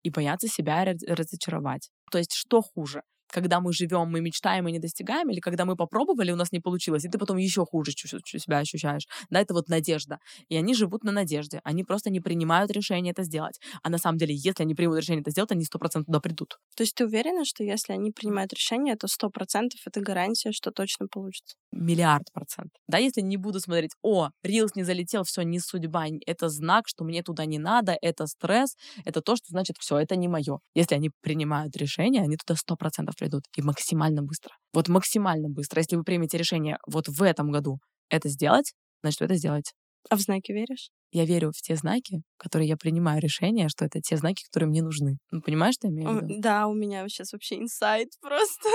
и 0.03 0.11
боятся 0.11 0.49
себя 0.49 0.85
разочаровать. 0.85 1.91
То 2.11 2.19
есть 2.19 2.33
что 2.35 2.63
хуже? 2.63 3.03
Когда 3.29 3.61
мы 3.61 3.73
живем, 3.73 4.09
мы 4.11 4.21
мечтаем 4.21 4.69
и 4.69 4.73
не 4.73 4.79
достигаем, 4.79 5.31
или 5.31 5.41
когда 5.41 5.65
мы 5.65 5.77
попробовали, 5.77 6.33
у 6.33 6.37
нас 6.37 6.53
не 6.53 6.61
получилось, 6.61 7.05
и 7.05 7.09
ты 7.09 7.19
потом 7.19 7.37
еще 7.37 7.65
хуже 7.65 7.93
себя 7.93 8.59
ощущаешь. 8.59 9.07
Да, 9.31 9.41
это 9.41 9.55
вот 9.55 9.69
надежда. 9.69 10.19
И 10.49 10.57
они 10.57 10.75
живут 10.75 11.05
на 11.05 11.13
надежде. 11.13 11.61
Они 11.65 11.85
просто 11.85 12.11
не 12.11 12.21
принимают 12.21 12.71
решение 12.71 13.13
это 13.13 13.23
сделать. 13.23 13.61
А 13.83 13.91
на 13.91 13.99
самом 13.99 14.19
деле, 14.19 14.35
если 14.35 14.63
они 14.63 14.75
примут 14.75 14.99
решение 14.99 15.23
это 15.23 15.31
сделать, 15.31 15.53
они 15.53 15.65
сто 15.65 15.79
процентов 15.79 16.07
туда 16.07 16.21
придут. 16.21 16.59
То 16.77 16.83
есть 16.83 16.95
ты 16.95 17.05
уверена, 17.05 17.45
что 17.45 17.63
если 17.65 17.93
они 17.93 18.11
принимают 18.13 18.53
решение, 18.53 18.97
то 18.97 19.09
сто 19.09 19.31
процентов 19.31 19.81
это 19.87 20.01
гарантия, 20.01 20.53
что 20.53 20.71
точно 20.71 21.07
получится? 21.09 21.57
Миллиард 21.73 22.33
процентов. 22.33 22.81
Да, 22.89 22.99
если 22.99 23.21
не 23.21 23.37
буду 23.37 23.61
смотреть, 23.61 23.93
о, 24.03 24.31
Рилс 24.43 24.75
не 24.77 24.83
залетел, 24.85 25.25
все, 25.25 25.43
не 25.43 25.59
судьба, 25.61 26.07
это 26.27 26.49
знак, 26.49 26.85
что 26.89 27.05
мне 27.05 27.23
туда 27.23 27.45
не 27.45 27.59
надо, 27.59 27.97
это 28.01 28.27
стресс, 28.27 28.77
это 29.05 29.21
то, 29.21 29.37
что 29.37 29.47
значит, 29.49 29.77
все, 29.79 29.99
это 29.99 30.17
не 30.17 30.29
мое. 30.29 30.61
Если 30.75 30.95
они 30.95 31.11
принимают 31.21 31.77
решение, 31.77 32.23
они 32.23 32.37
туда 32.37 32.57
сто 32.57 32.77
процентов 32.77 33.16
придут. 33.17 33.45
И 33.57 33.63
максимально 33.63 34.23
быстро. 34.23 34.53
Вот 34.73 34.89
максимально 34.89 35.49
быстро. 35.49 35.81
Если 35.81 35.97
вы 35.97 36.05
примете 36.05 36.39
решение 36.39 36.79
вот 36.87 37.09
в 37.09 37.23
этом 37.23 37.51
году 37.51 37.79
это 38.09 38.29
сделать, 38.29 38.73
значит, 39.03 39.21
вы 39.21 39.27
это 39.27 39.35
сделаете. 39.35 39.73
А 40.09 40.17
в 40.17 40.21
знаки 40.21 40.53
веришь? 40.53 40.91
Я 41.13 41.25
верю 41.25 41.51
в 41.51 41.61
те 41.61 41.77
знаки, 41.77 42.23
которые 42.37 42.69
я 42.69 42.77
принимаю 42.77 43.21
решение, 43.21 43.69
что 43.69 43.85
это 43.85 44.01
те 44.01 44.17
знаки, 44.17 44.45
которые 44.45 44.69
мне 44.69 44.83
нужны. 44.83 45.19
Ну, 45.31 45.41
понимаешь, 45.41 45.75
что 45.75 45.89
я 45.89 45.93
имею 45.93 46.11
в 46.11 46.23
виду? 46.23 46.41
Да, 46.41 46.67
у 46.67 46.75
меня 46.75 47.09
сейчас 47.09 47.33
вообще 47.33 47.57
инсайт 47.57 48.09
просто. 48.21 48.69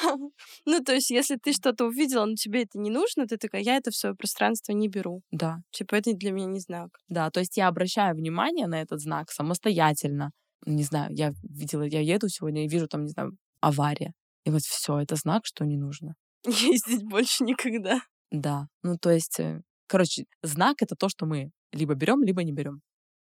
Ну, 0.66 0.82
то 0.82 0.92
есть, 0.92 1.10
если 1.10 1.36
ты 1.36 1.52
что-то 1.52 1.86
увидела, 1.86 2.24
но 2.24 2.34
тебе 2.34 2.62
это 2.62 2.78
не 2.78 2.90
нужно, 2.90 3.26
ты 3.26 3.36
такая, 3.36 3.62
я 3.62 3.76
это 3.76 3.90
в 3.90 3.96
свое 3.96 4.14
пространство 4.14 4.72
не 4.72 4.88
беру. 4.88 5.22
Да. 5.30 5.58
Типа, 5.72 5.96
это 5.96 6.12
для 6.12 6.30
меня 6.30 6.46
не 6.46 6.60
знак. 6.60 6.90
Да, 7.08 7.30
то 7.30 7.40
есть 7.40 7.56
я 7.56 7.68
обращаю 7.68 8.14
внимание 8.14 8.66
на 8.66 8.80
этот 8.80 9.00
знак 9.00 9.30
самостоятельно. 9.30 10.30
Не 10.66 10.84
знаю, 10.84 11.12
я 11.14 11.32
видела, 11.42 11.82
я 11.82 12.00
еду 12.00 12.28
сегодня 12.28 12.64
и 12.64 12.68
вижу 12.68 12.86
там, 12.86 13.04
не 13.04 13.10
знаю, 13.10 13.32
авария. 13.68 14.12
И 14.44 14.50
вот 14.50 14.62
все, 14.62 15.00
это 15.00 15.16
знак, 15.16 15.46
что 15.46 15.64
не 15.64 15.76
нужно. 15.76 16.14
Ездить 16.46 17.04
больше 17.04 17.44
никогда. 17.44 18.00
Да. 18.30 18.66
Ну, 18.82 18.96
то 18.98 19.10
есть, 19.10 19.40
э, 19.40 19.62
короче, 19.86 20.24
знак 20.42 20.82
это 20.82 20.96
то, 20.96 21.08
что 21.08 21.26
мы 21.26 21.50
либо 21.72 21.94
берем, 21.94 22.22
либо 22.22 22.44
не 22.44 22.52
берем. 22.52 22.80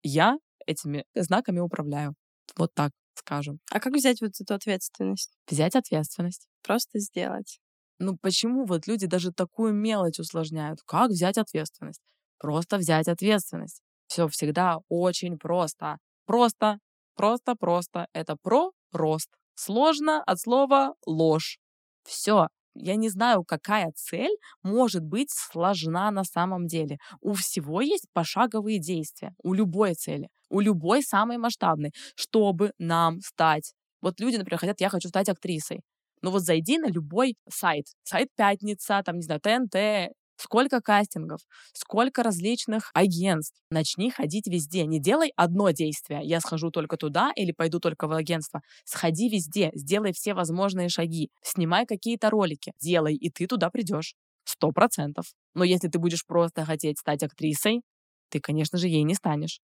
Я 0.03 0.37
этими 0.65 1.05
знаками 1.15 1.59
управляю. 1.59 2.15
Вот 2.55 2.73
так 2.73 2.91
скажем. 3.15 3.59
А 3.71 3.79
как 3.79 3.93
взять 3.93 4.21
вот 4.21 4.31
эту 4.39 4.53
ответственность? 4.53 5.31
Взять 5.47 5.75
ответственность. 5.75 6.47
Просто 6.63 6.99
сделать. 6.99 7.59
Ну 7.99 8.17
почему 8.19 8.65
вот 8.65 8.87
люди 8.87 9.05
даже 9.05 9.31
такую 9.31 9.73
мелочь 9.73 10.19
усложняют? 10.19 10.79
Как 10.85 11.11
взять 11.11 11.37
ответственность? 11.37 12.01
Просто 12.39 12.77
взять 12.77 13.07
ответственность. 13.07 13.81
Все 14.07 14.27
всегда 14.27 14.79
очень 14.89 15.37
просто. 15.37 15.97
Просто, 16.25 16.79
просто, 17.15 17.55
просто. 17.55 18.07
Это 18.13 18.35
про 18.41 18.71
рост. 18.91 19.29
Сложно 19.55 20.23
от 20.23 20.39
слова 20.39 20.95
ложь. 21.05 21.59
Все. 22.03 22.47
Я 22.73 22.95
не 22.95 23.09
знаю, 23.09 23.43
какая 23.43 23.91
цель 23.95 24.31
может 24.63 25.03
быть 25.03 25.29
сложна 25.31 26.09
на 26.11 26.23
самом 26.23 26.67
деле. 26.67 26.97
У 27.19 27.33
всего 27.33 27.81
есть 27.81 28.07
пошаговые 28.13 28.79
действия. 28.79 29.33
У 29.43 29.53
любой 29.53 29.93
цели. 29.95 30.29
У 30.49 30.61
любой 30.61 31.03
самой 31.03 31.37
масштабной. 31.37 31.91
Чтобы 32.15 32.71
нам 32.79 33.19
стать. 33.21 33.73
Вот 34.01 34.19
люди, 34.19 34.37
например, 34.37 34.59
хотят, 34.59 34.79
я 34.81 34.89
хочу 34.89 35.09
стать 35.09 35.29
актрисой. 35.29 35.81
Ну 36.21 36.31
вот 36.31 36.43
зайди 36.43 36.77
на 36.77 36.87
любой 36.87 37.35
сайт. 37.49 37.87
Сайт 38.03 38.29
Пятница, 38.35 39.01
там, 39.03 39.17
не 39.17 39.23
знаю, 39.23 39.41
ТНТ, 39.41 40.13
сколько 40.41 40.81
кастингов, 40.81 41.41
сколько 41.73 42.23
различных 42.23 42.89
агентств. 42.93 43.61
Начни 43.69 44.09
ходить 44.09 44.47
везде. 44.47 44.85
Не 44.85 44.99
делай 44.99 45.31
одно 45.35 45.69
действие. 45.71 46.21
Я 46.23 46.39
схожу 46.39 46.71
только 46.71 46.97
туда 46.97 47.31
или 47.35 47.51
пойду 47.51 47.79
только 47.79 48.07
в 48.07 48.13
агентство. 48.13 48.61
Сходи 48.83 49.29
везде, 49.29 49.71
сделай 49.75 50.13
все 50.13 50.33
возможные 50.33 50.89
шаги. 50.89 51.29
Снимай 51.43 51.85
какие-то 51.85 52.29
ролики. 52.29 52.73
Делай, 52.81 53.15
и 53.15 53.29
ты 53.29 53.47
туда 53.47 53.69
придешь. 53.69 54.15
Сто 54.43 54.71
процентов. 54.71 55.25
Но 55.53 55.63
если 55.63 55.87
ты 55.87 55.99
будешь 55.99 56.25
просто 56.25 56.65
хотеть 56.65 56.97
стать 56.99 57.23
актрисой, 57.23 57.81
ты, 58.29 58.39
конечно 58.39 58.77
же, 58.77 58.87
ей 58.87 59.03
не 59.03 59.13
станешь. 59.13 59.59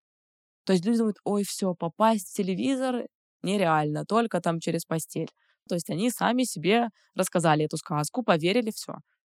То 0.64 0.72
есть 0.72 0.84
люди 0.84 0.98
думают, 0.98 1.18
ой, 1.24 1.44
все, 1.44 1.74
попасть 1.74 2.30
в 2.30 2.34
телевизор 2.36 3.06
нереально, 3.42 4.04
только 4.06 4.40
там 4.40 4.60
через 4.60 4.84
постель. 4.84 5.30
То 5.68 5.74
есть 5.76 5.90
они 5.90 6.10
сами 6.10 6.44
себе 6.44 6.88
рассказали 7.14 7.64
эту 7.66 7.76
сказку, 7.76 8.22
поверили, 8.22 8.70
все. 8.70 8.94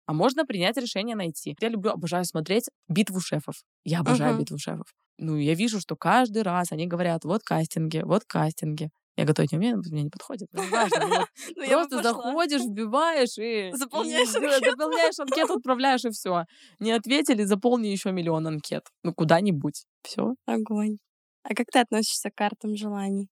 А 0.07 0.13
можно 0.13 0.45
принять 0.45 0.77
решение 0.77 1.15
найти. 1.15 1.55
Я 1.59 1.67
люблю, 1.67 1.91
обожаю 1.91 2.23
смотреть 2.23 2.69
битву 2.87 3.19
шефов. 3.19 3.55
Я 3.83 3.99
обожаю 3.99 4.35
uh-huh. 4.35 4.39
битву 4.39 4.57
шефов. 4.57 4.87
Ну, 5.17 5.35
я 5.35 5.53
вижу, 5.53 5.81
что 5.81 5.97
каждый 5.97 6.43
раз 6.43 6.71
они 6.71 6.87
говорят, 6.87 7.25
вот 7.25 7.43
кастинги, 7.43 8.01
вот 8.03 8.23
кастинги. 8.25 8.89
Я 9.17 9.25
готовить 9.25 9.51
не 9.51 9.57
умею, 9.57 9.81
мне 9.89 10.03
не 10.03 10.09
подходит. 10.09 10.47
Ну, 10.53 10.63
важно, 10.69 11.27
просто 11.55 12.03
заходишь, 12.03 12.61
вбиваешь 12.61 13.37
и... 13.37 13.71
Заполняешь 13.75 14.33
анкету. 14.33 14.71
Заполняешь 14.71 15.19
анкету, 15.19 15.53
отправляешь, 15.55 16.05
и 16.05 16.11
все. 16.11 16.45
Не 16.79 16.91
ответили, 16.91 17.43
заполни 17.43 17.87
еще 17.87 18.11
миллион 18.11 18.47
анкет. 18.47 18.83
Ну, 19.03 19.13
куда-нибудь. 19.13 19.85
Все. 20.03 20.35
Огонь. 20.45 20.99
А 21.43 21.55
как 21.55 21.67
ты 21.71 21.79
относишься 21.79 22.29
к 22.29 22.35
картам 22.35 22.77
желаний? 22.77 23.27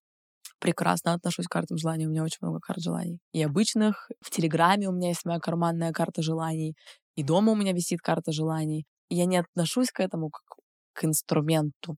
Прекрасно 0.65 1.13
отношусь 1.13 1.45
к 1.45 1.51
картам 1.51 1.77
желаний. 1.77 2.07
У 2.07 2.09
меня 2.09 2.23
очень 2.23 2.39
много 2.41 2.59
карт 2.59 2.81
желаний. 2.81 3.19
И 3.33 3.43
обычных. 3.43 4.09
В 4.19 4.31
Телеграме 4.31 4.89
у 4.89 4.91
меня 4.91 5.09
есть 5.09 5.23
моя 5.23 5.39
карманная 5.39 5.91
карта 5.91 6.23
желаний. 6.23 6.73
И 7.15 7.23
дома 7.23 7.51
у 7.51 7.55
меня 7.55 7.71
висит 7.71 7.99
карта 8.01 8.31
желаний. 8.31 8.85
И 9.09 9.15
я 9.15 9.25
не 9.25 9.37
отношусь 9.37 9.91
к 9.91 9.99
этому 9.99 10.31
как 10.31 10.57
к 10.93 11.05
инструменту. 11.05 11.97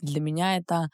Для 0.00 0.20
меня 0.22 0.56
это 0.56 0.88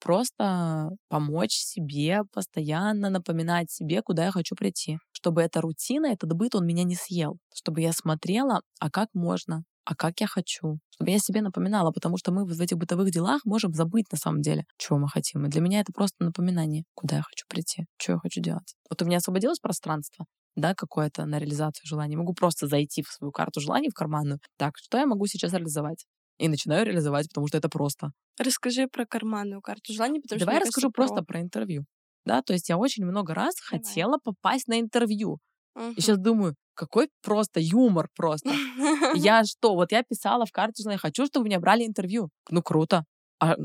просто 0.00 0.90
помочь 1.08 1.54
себе, 1.54 2.20
постоянно 2.32 3.10
напоминать 3.10 3.72
себе, 3.72 4.00
куда 4.02 4.26
я 4.26 4.30
хочу 4.30 4.54
прийти. 4.54 4.98
Чтобы 5.10 5.42
эта 5.42 5.60
рутина, 5.60 6.06
этот 6.06 6.32
быт, 6.34 6.54
он 6.54 6.64
меня 6.64 6.84
не 6.84 6.94
съел. 6.94 7.38
Чтобы 7.52 7.80
я 7.80 7.92
смотрела, 7.92 8.60
а 8.78 8.88
как 8.88 9.08
можно, 9.14 9.64
а 9.88 9.94
как 9.94 10.20
я 10.20 10.26
хочу, 10.26 10.78
чтобы 10.90 11.10
я 11.10 11.18
себе 11.18 11.40
напоминала, 11.40 11.92
потому 11.92 12.18
что 12.18 12.30
мы 12.30 12.44
в 12.44 12.60
этих 12.60 12.76
бытовых 12.76 13.10
делах 13.10 13.40
можем 13.46 13.72
забыть 13.72 14.04
на 14.12 14.18
самом 14.18 14.42
деле, 14.42 14.64
чего 14.76 14.98
мы 14.98 15.08
хотим. 15.08 15.46
И 15.46 15.48
для 15.48 15.62
меня 15.62 15.80
это 15.80 15.92
просто 15.94 16.22
напоминание, 16.22 16.84
куда 16.94 17.16
я 17.16 17.22
хочу 17.22 17.46
прийти, 17.48 17.86
что 17.96 18.12
я 18.12 18.18
хочу 18.18 18.42
делать. 18.42 18.74
Вот 18.90 19.00
у 19.00 19.06
меня 19.06 19.16
освободилось 19.16 19.60
пространство, 19.60 20.26
да, 20.56 20.74
какое-то 20.74 21.24
на 21.24 21.38
реализацию 21.38 21.86
желаний. 21.86 22.16
Могу 22.16 22.34
просто 22.34 22.66
зайти 22.66 23.02
в 23.02 23.08
свою 23.08 23.32
карту 23.32 23.60
желаний, 23.60 23.88
в 23.88 23.94
карманную. 23.94 24.40
Так, 24.58 24.74
что 24.76 24.98
я 24.98 25.06
могу 25.06 25.26
сейчас 25.26 25.54
реализовать? 25.54 26.04
И 26.36 26.48
начинаю 26.48 26.84
реализовать, 26.84 27.28
потому 27.28 27.48
что 27.48 27.56
это 27.56 27.70
просто. 27.70 28.10
Расскажи 28.38 28.88
про 28.88 29.06
карманную 29.06 29.62
карту 29.62 29.94
желаний, 29.94 30.20
потому 30.20 30.38
Давай 30.38 30.40
что... 30.40 30.46
Давай 30.46 30.54
я 30.56 30.66
расскажу 30.66 30.90
про... 30.90 31.06
просто 31.06 31.24
про 31.24 31.40
интервью. 31.40 31.84
Да, 32.26 32.42
то 32.42 32.52
есть 32.52 32.68
я 32.68 32.76
очень 32.76 33.06
много 33.06 33.32
раз 33.32 33.54
Давай. 33.70 33.82
хотела 33.82 34.18
попасть 34.22 34.68
на 34.68 34.78
интервью. 34.80 35.38
Угу. 35.74 35.92
И 35.96 36.00
сейчас 36.00 36.18
думаю, 36.18 36.54
какой 36.74 37.08
просто 37.22 37.60
юмор 37.60 38.08
просто. 38.16 38.50
Я 39.14 39.44
что, 39.44 39.74
вот 39.74 39.92
я 39.92 40.02
писала 40.02 40.44
в 40.46 40.50
я 40.56 40.98
хочу, 40.98 41.26
чтобы 41.26 41.46
меня 41.46 41.60
брали 41.60 41.84
интервью. 41.84 42.30
Ну, 42.50 42.62
круто. 42.62 43.04
А 43.40 43.56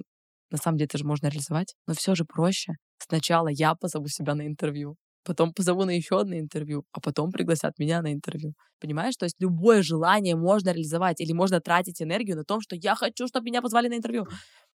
на 0.51 0.57
самом 0.57 0.77
деле 0.77 0.85
это 0.85 0.97
же 0.97 1.05
можно 1.05 1.27
реализовать. 1.27 1.75
Но 1.87 1.93
все 1.93 2.15
же 2.15 2.25
проще. 2.25 2.73
Сначала 2.99 3.49
я 3.49 3.75
позову 3.75 4.07
себя 4.07 4.35
на 4.35 4.47
интервью, 4.47 4.95
потом 5.23 5.53
позову 5.53 5.85
на 5.85 5.91
еще 5.91 6.19
одно 6.19 6.37
интервью, 6.37 6.85
а 6.91 6.99
потом 7.01 7.31
пригласят 7.31 7.79
меня 7.79 8.01
на 8.01 8.13
интервью. 8.13 8.53
Понимаешь? 8.79 9.15
То 9.17 9.25
есть 9.25 9.35
любое 9.39 9.81
желание 9.81 10.35
можно 10.35 10.69
реализовать 10.69 11.21
или 11.21 11.33
можно 11.33 11.59
тратить 11.59 12.01
энергию 12.01 12.35
на 12.37 12.43
том, 12.43 12.61
что 12.61 12.75
я 12.75 12.95
хочу, 12.95 13.27
чтобы 13.27 13.45
меня 13.45 13.61
позвали 13.61 13.87
на 13.89 13.95
интервью. 13.95 14.25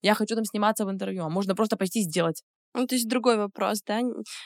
Я 0.02 0.14
хочу 0.14 0.36
там 0.36 0.46
сниматься 0.46 0.86
в 0.86 0.92
интервью, 0.92 1.24
а 1.24 1.30
можно 1.30 1.56
просто 1.56 1.78
пойти 1.78 2.02
сделать. 2.02 2.44
Ну, 2.74 2.86
то 2.88 2.96
есть 2.96 3.08
другой 3.08 3.38
вопрос, 3.38 3.82
да? 3.86 4.02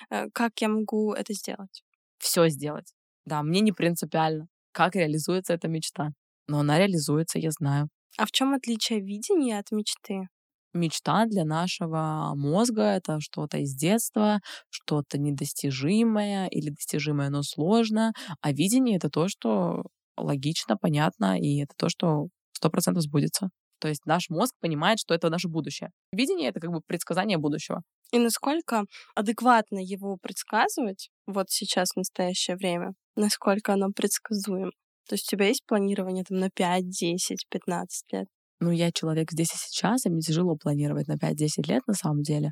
Э, 0.09 0.29
как 0.33 0.51
я 0.61 0.69
могу 0.69 1.13
это 1.13 1.33
сделать? 1.33 1.83
Все 2.21 2.47
сделать. 2.49 2.93
Да, 3.25 3.41
мне 3.43 3.61
не 3.61 3.71
принципиально, 3.71 4.47
как 4.71 4.95
реализуется 4.95 5.53
эта 5.53 5.67
мечта. 5.67 6.09
Но 6.47 6.59
она 6.59 6.77
реализуется, 6.77 7.39
я 7.39 7.51
знаю. 7.51 7.89
А 8.17 8.25
в 8.25 8.31
чем 8.31 8.53
отличие 8.53 8.99
видения 9.01 9.57
от 9.59 9.71
мечты? 9.71 10.27
Мечта 10.73 11.25
для 11.25 11.43
нашего 11.43 12.31
мозга— 12.35 12.81
это 12.83 13.19
что-то 13.19 13.57
из 13.57 13.73
детства, 13.75 14.39
что-то 14.69 15.17
недостижимое 15.17 16.47
или 16.47 16.69
достижимое, 16.69 17.29
но 17.29 17.43
сложно. 17.43 18.13
А 18.41 18.51
видение— 18.53 18.95
это 18.97 19.09
то, 19.09 19.27
что 19.27 19.83
логично, 20.17 20.77
понятно, 20.77 21.37
и 21.39 21.57
это 21.61 21.73
то, 21.77 21.89
что 21.89 22.27
сто 22.53 22.69
процентов 22.69 23.03
сбудется. 23.03 23.49
То 23.81 23.87
есть 23.87 24.05
наш 24.05 24.29
мозг 24.29 24.53
понимает, 24.61 24.99
что 24.99 25.15
это 25.15 25.29
наше 25.29 25.47
будущее. 25.47 25.89
Видение— 26.13 26.49
это 26.51 26.59
как 26.59 26.71
бы 26.71 26.81
предсказание 26.85 27.39
будущего. 27.39 27.81
И 28.11 28.19
насколько 28.19 28.85
адекватно 29.15 29.79
его 29.79 30.17
предсказывать 30.21 31.09
вот 31.25 31.49
сейчас, 31.49 31.93
в 31.93 31.97
настоящее 31.97 32.57
время, 32.57 32.93
насколько 33.15 33.73
оно 33.73 33.89
предсказуемо? 33.89 34.71
То 35.09 35.15
есть 35.15 35.27
у 35.27 35.35
тебя 35.35 35.47
есть 35.47 35.65
планирование 35.65 36.23
там 36.23 36.37
на 36.37 36.49
5, 36.49 36.89
10, 36.89 37.47
15 37.49 38.13
лет? 38.13 38.27
Ну, 38.59 38.69
я 38.69 38.91
человек 38.91 39.31
здесь 39.31 39.51
и 39.53 39.57
сейчас, 39.57 40.05
и 40.05 40.09
мне 40.09 40.21
тяжело 40.21 40.55
планировать 40.55 41.07
на 41.07 41.15
5-10 41.15 41.67
лет 41.67 41.81
на 41.87 41.95
самом 41.95 42.21
деле. 42.21 42.51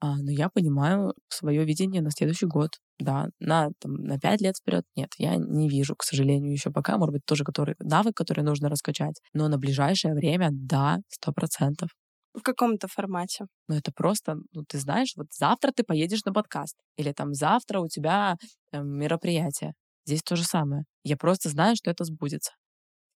А, 0.00 0.16
но 0.16 0.30
я 0.30 0.48
понимаю 0.48 1.12
свое 1.28 1.64
видение 1.64 2.00
на 2.00 2.10
следующий 2.10 2.46
год. 2.46 2.70
Да, 3.00 3.28
на, 3.40 3.70
там, 3.80 3.94
на 3.94 4.18
5 4.18 4.40
лет 4.40 4.56
вперед 4.56 4.84
нет, 4.96 5.10
я 5.18 5.34
не 5.36 5.68
вижу, 5.68 5.96
к 5.96 6.04
сожалению, 6.04 6.52
еще 6.52 6.70
пока. 6.70 6.96
Может 6.96 7.12
быть, 7.14 7.24
тоже 7.26 7.44
который, 7.44 7.74
навык, 7.80 8.16
который 8.16 8.44
нужно 8.44 8.68
раскачать. 8.68 9.20
Но 9.32 9.48
на 9.48 9.58
ближайшее 9.58 10.14
время, 10.14 10.50
да, 10.52 10.98
сто 11.08 11.32
процентов. 11.32 11.90
В 12.34 12.42
каком-то 12.42 12.88
формате. 12.88 13.46
Ну, 13.68 13.76
это 13.76 13.92
просто, 13.92 14.36
ну, 14.52 14.64
ты 14.68 14.78
знаешь, 14.78 15.14
вот 15.16 15.26
завтра 15.32 15.72
ты 15.72 15.84
поедешь 15.84 16.24
на 16.24 16.32
подкаст. 16.32 16.76
Или 16.96 17.12
там 17.12 17.34
завтра 17.34 17.80
у 17.80 17.88
тебя 17.88 18.36
там, 18.70 18.88
мероприятие. 18.88 19.74
Здесь 20.06 20.22
то 20.22 20.36
же 20.36 20.44
самое. 20.44 20.84
Я 21.04 21.16
просто 21.16 21.48
знаю, 21.48 21.76
что 21.76 21.90
это 21.90 22.04
сбудется. 22.04 22.52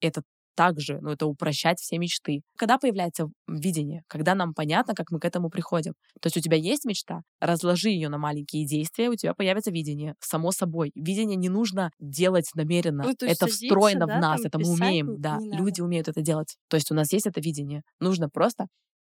Это 0.02 0.22
также, 0.58 1.00
ну, 1.02 1.12
это 1.12 1.28
упрощать 1.28 1.80
все 1.80 2.00
мечты. 2.00 2.42
Когда 2.58 2.80
появляется 2.80 3.28
видение, 3.48 4.02
когда 4.08 4.34
нам 4.34 4.56
понятно, 4.56 4.96
как 4.96 5.12
мы 5.12 5.20
к 5.20 5.26
этому 5.26 5.50
приходим. 5.50 5.94
То 6.20 6.28
есть 6.28 6.38
у 6.38 6.40
тебя 6.42 6.58
есть 6.58 6.84
мечта, 6.84 7.22
разложи 7.40 7.90
ее 7.90 8.10
на 8.10 8.18
маленькие 8.18 8.66
действия, 8.66 9.10
у 9.10 9.16
тебя 9.16 9.36
появится 9.36 9.70
видение, 9.70 10.16
само 10.20 10.52
собой. 10.52 10.92
Видение 10.96 11.38
не 11.38 11.50
нужно 11.50 11.92
делать 12.00 12.50
намеренно. 12.56 13.04
Ну, 13.04 13.14
это 13.22 13.46
встроено 13.46 14.08
да, 14.08 14.18
в 14.18 14.20
нас, 14.20 14.44
это 14.44 14.58
мы 14.58 14.70
умеем, 14.70 15.22
да, 15.22 15.38
люди 15.40 15.82
умеют 15.82 16.08
это 16.08 16.22
делать. 16.22 16.58
То 16.70 16.76
есть 16.76 16.92
у 16.92 16.96
нас 16.96 17.14
есть 17.14 17.28
это 17.28 17.40
видение. 17.40 17.84
Нужно 18.00 18.28
просто 18.28 18.66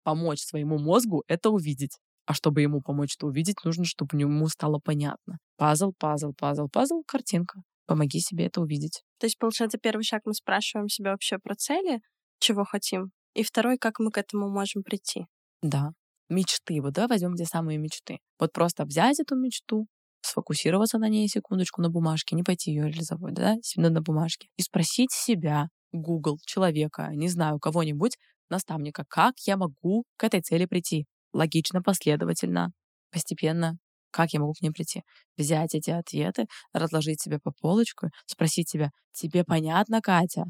помочь 0.04 0.42
своему 0.42 0.78
мозгу 0.78 1.24
это 1.28 1.50
увидеть. 1.50 1.98
А 2.26 2.34
чтобы 2.34 2.62
ему 2.62 2.82
помочь 2.82 3.16
это 3.18 3.28
увидеть, 3.28 3.56
нужно, 3.64 3.86
чтобы 3.86 4.20
ему 4.20 4.48
стало 4.50 4.80
понятно. 4.84 5.38
Пазл, 5.58 5.94
пазл, 5.98 6.34
пазл, 6.38 6.68
пазл, 6.68 7.02
картинка. 7.08 7.62
Помоги 7.90 8.20
себе 8.20 8.46
это 8.46 8.62
увидеть. 8.62 9.02
То 9.18 9.26
есть, 9.26 9.40
получается, 9.40 9.80
первый 9.80 10.04
шаг 10.04 10.22
мы 10.26 10.36
спрашиваем 10.36 10.90
себя 10.90 11.10
вообще 11.10 11.40
про 11.40 11.56
цели, 11.56 12.02
чего 12.40 12.64
хотим, 12.64 13.10
и 13.34 13.42
второй, 13.42 13.80
как 13.80 13.98
мы 13.98 14.12
к 14.12 14.20
этому 14.20 14.48
можем 14.48 14.84
прийти. 14.84 15.26
Да. 15.64 15.94
Мечты. 16.30 16.82
Вот 16.84 16.94
давай 16.94 17.16
возьмем 17.16 17.34
где 17.34 17.46
самые 17.46 17.80
мечты. 17.80 18.20
Вот 18.38 18.54
просто 18.54 18.86
взять 18.86 19.20
эту 19.20 19.36
мечту, 19.36 19.88
сфокусироваться 20.22 21.00
на 21.00 21.10
ней 21.10 21.28
секундочку 21.28 21.82
на 21.82 21.90
бумажке, 21.90 22.36
не 22.36 22.44
пойти 22.44 22.70
ее 22.70 22.90
реализовать, 22.90 23.34
да, 23.34 23.56
именно 23.76 23.90
на 23.90 24.02
бумажке, 24.04 24.50
и 24.56 24.62
спросить 24.62 25.12
себя, 25.12 25.70
Google, 25.92 26.38
человека, 26.46 27.10
не 27.14 27.28
знаю, 27.28 27.58
кого-нибудь, 27.58 28.18
наставника, 28.52 29.04
как 29.08 29.34
я 29.48 29.58
могу 29.58 30.04
к 30.16 30.24
этой 30.24 30.42
цели 30.42 30.68
прийти. 30.68 31.08
Логично, 31.34 31.82
последовательно, 31.82 32.72
постепенно, 33.12 33.80
как 34.12 34.34
я 34.34 34.40
могу 34.40 34.54
к 34.54 34.62
ним 34.62 34.74
прийти? 34.74 35.04
Взять 35.38 35.76
эти 35.76 35.90
ответы, 35.90 36.46
разложить 36.74 37.22
себе 37.22 37.40
по 37.40 37.52
полочку, 37.52 38.08
спросить 38.26 38.70
себя, 38.70 38.92
тебе 39.12 39.44
понятно, 39.44 40.02
Катя? 40.02 40.46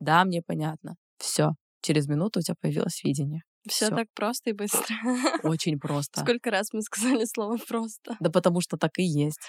Да, 0.00 0.24
мне 0.24 0.42
понятно. 0.44 0.96
Все. 1.18 1.50
Через 1.80 2.08
минуту 2.08 2.40
у 2.40 2.42
тебя 2.42 2.56
появилось 2.60 3.02
видение. 3.04 3.42
Все 3.68 3.90
так 3.90 4.08
просто 4.14 4.50
и 4.50 4.52
быстро. 4.52 4.96
Очень 5.42 5.78
просто. 5.80 6.20
Сколько 6.20 6.50
раз 6.50 6.72
мы 6.72 6.82
сказали 6.82 7.24
слово 7.24 7.58
просто? 7.68 8.16
Да 8.20 8.30
потому 8.30 8.60
что 8.60 8.76
так 8.76 8.98
и 8.98 9.04
есть. 9.04 9.40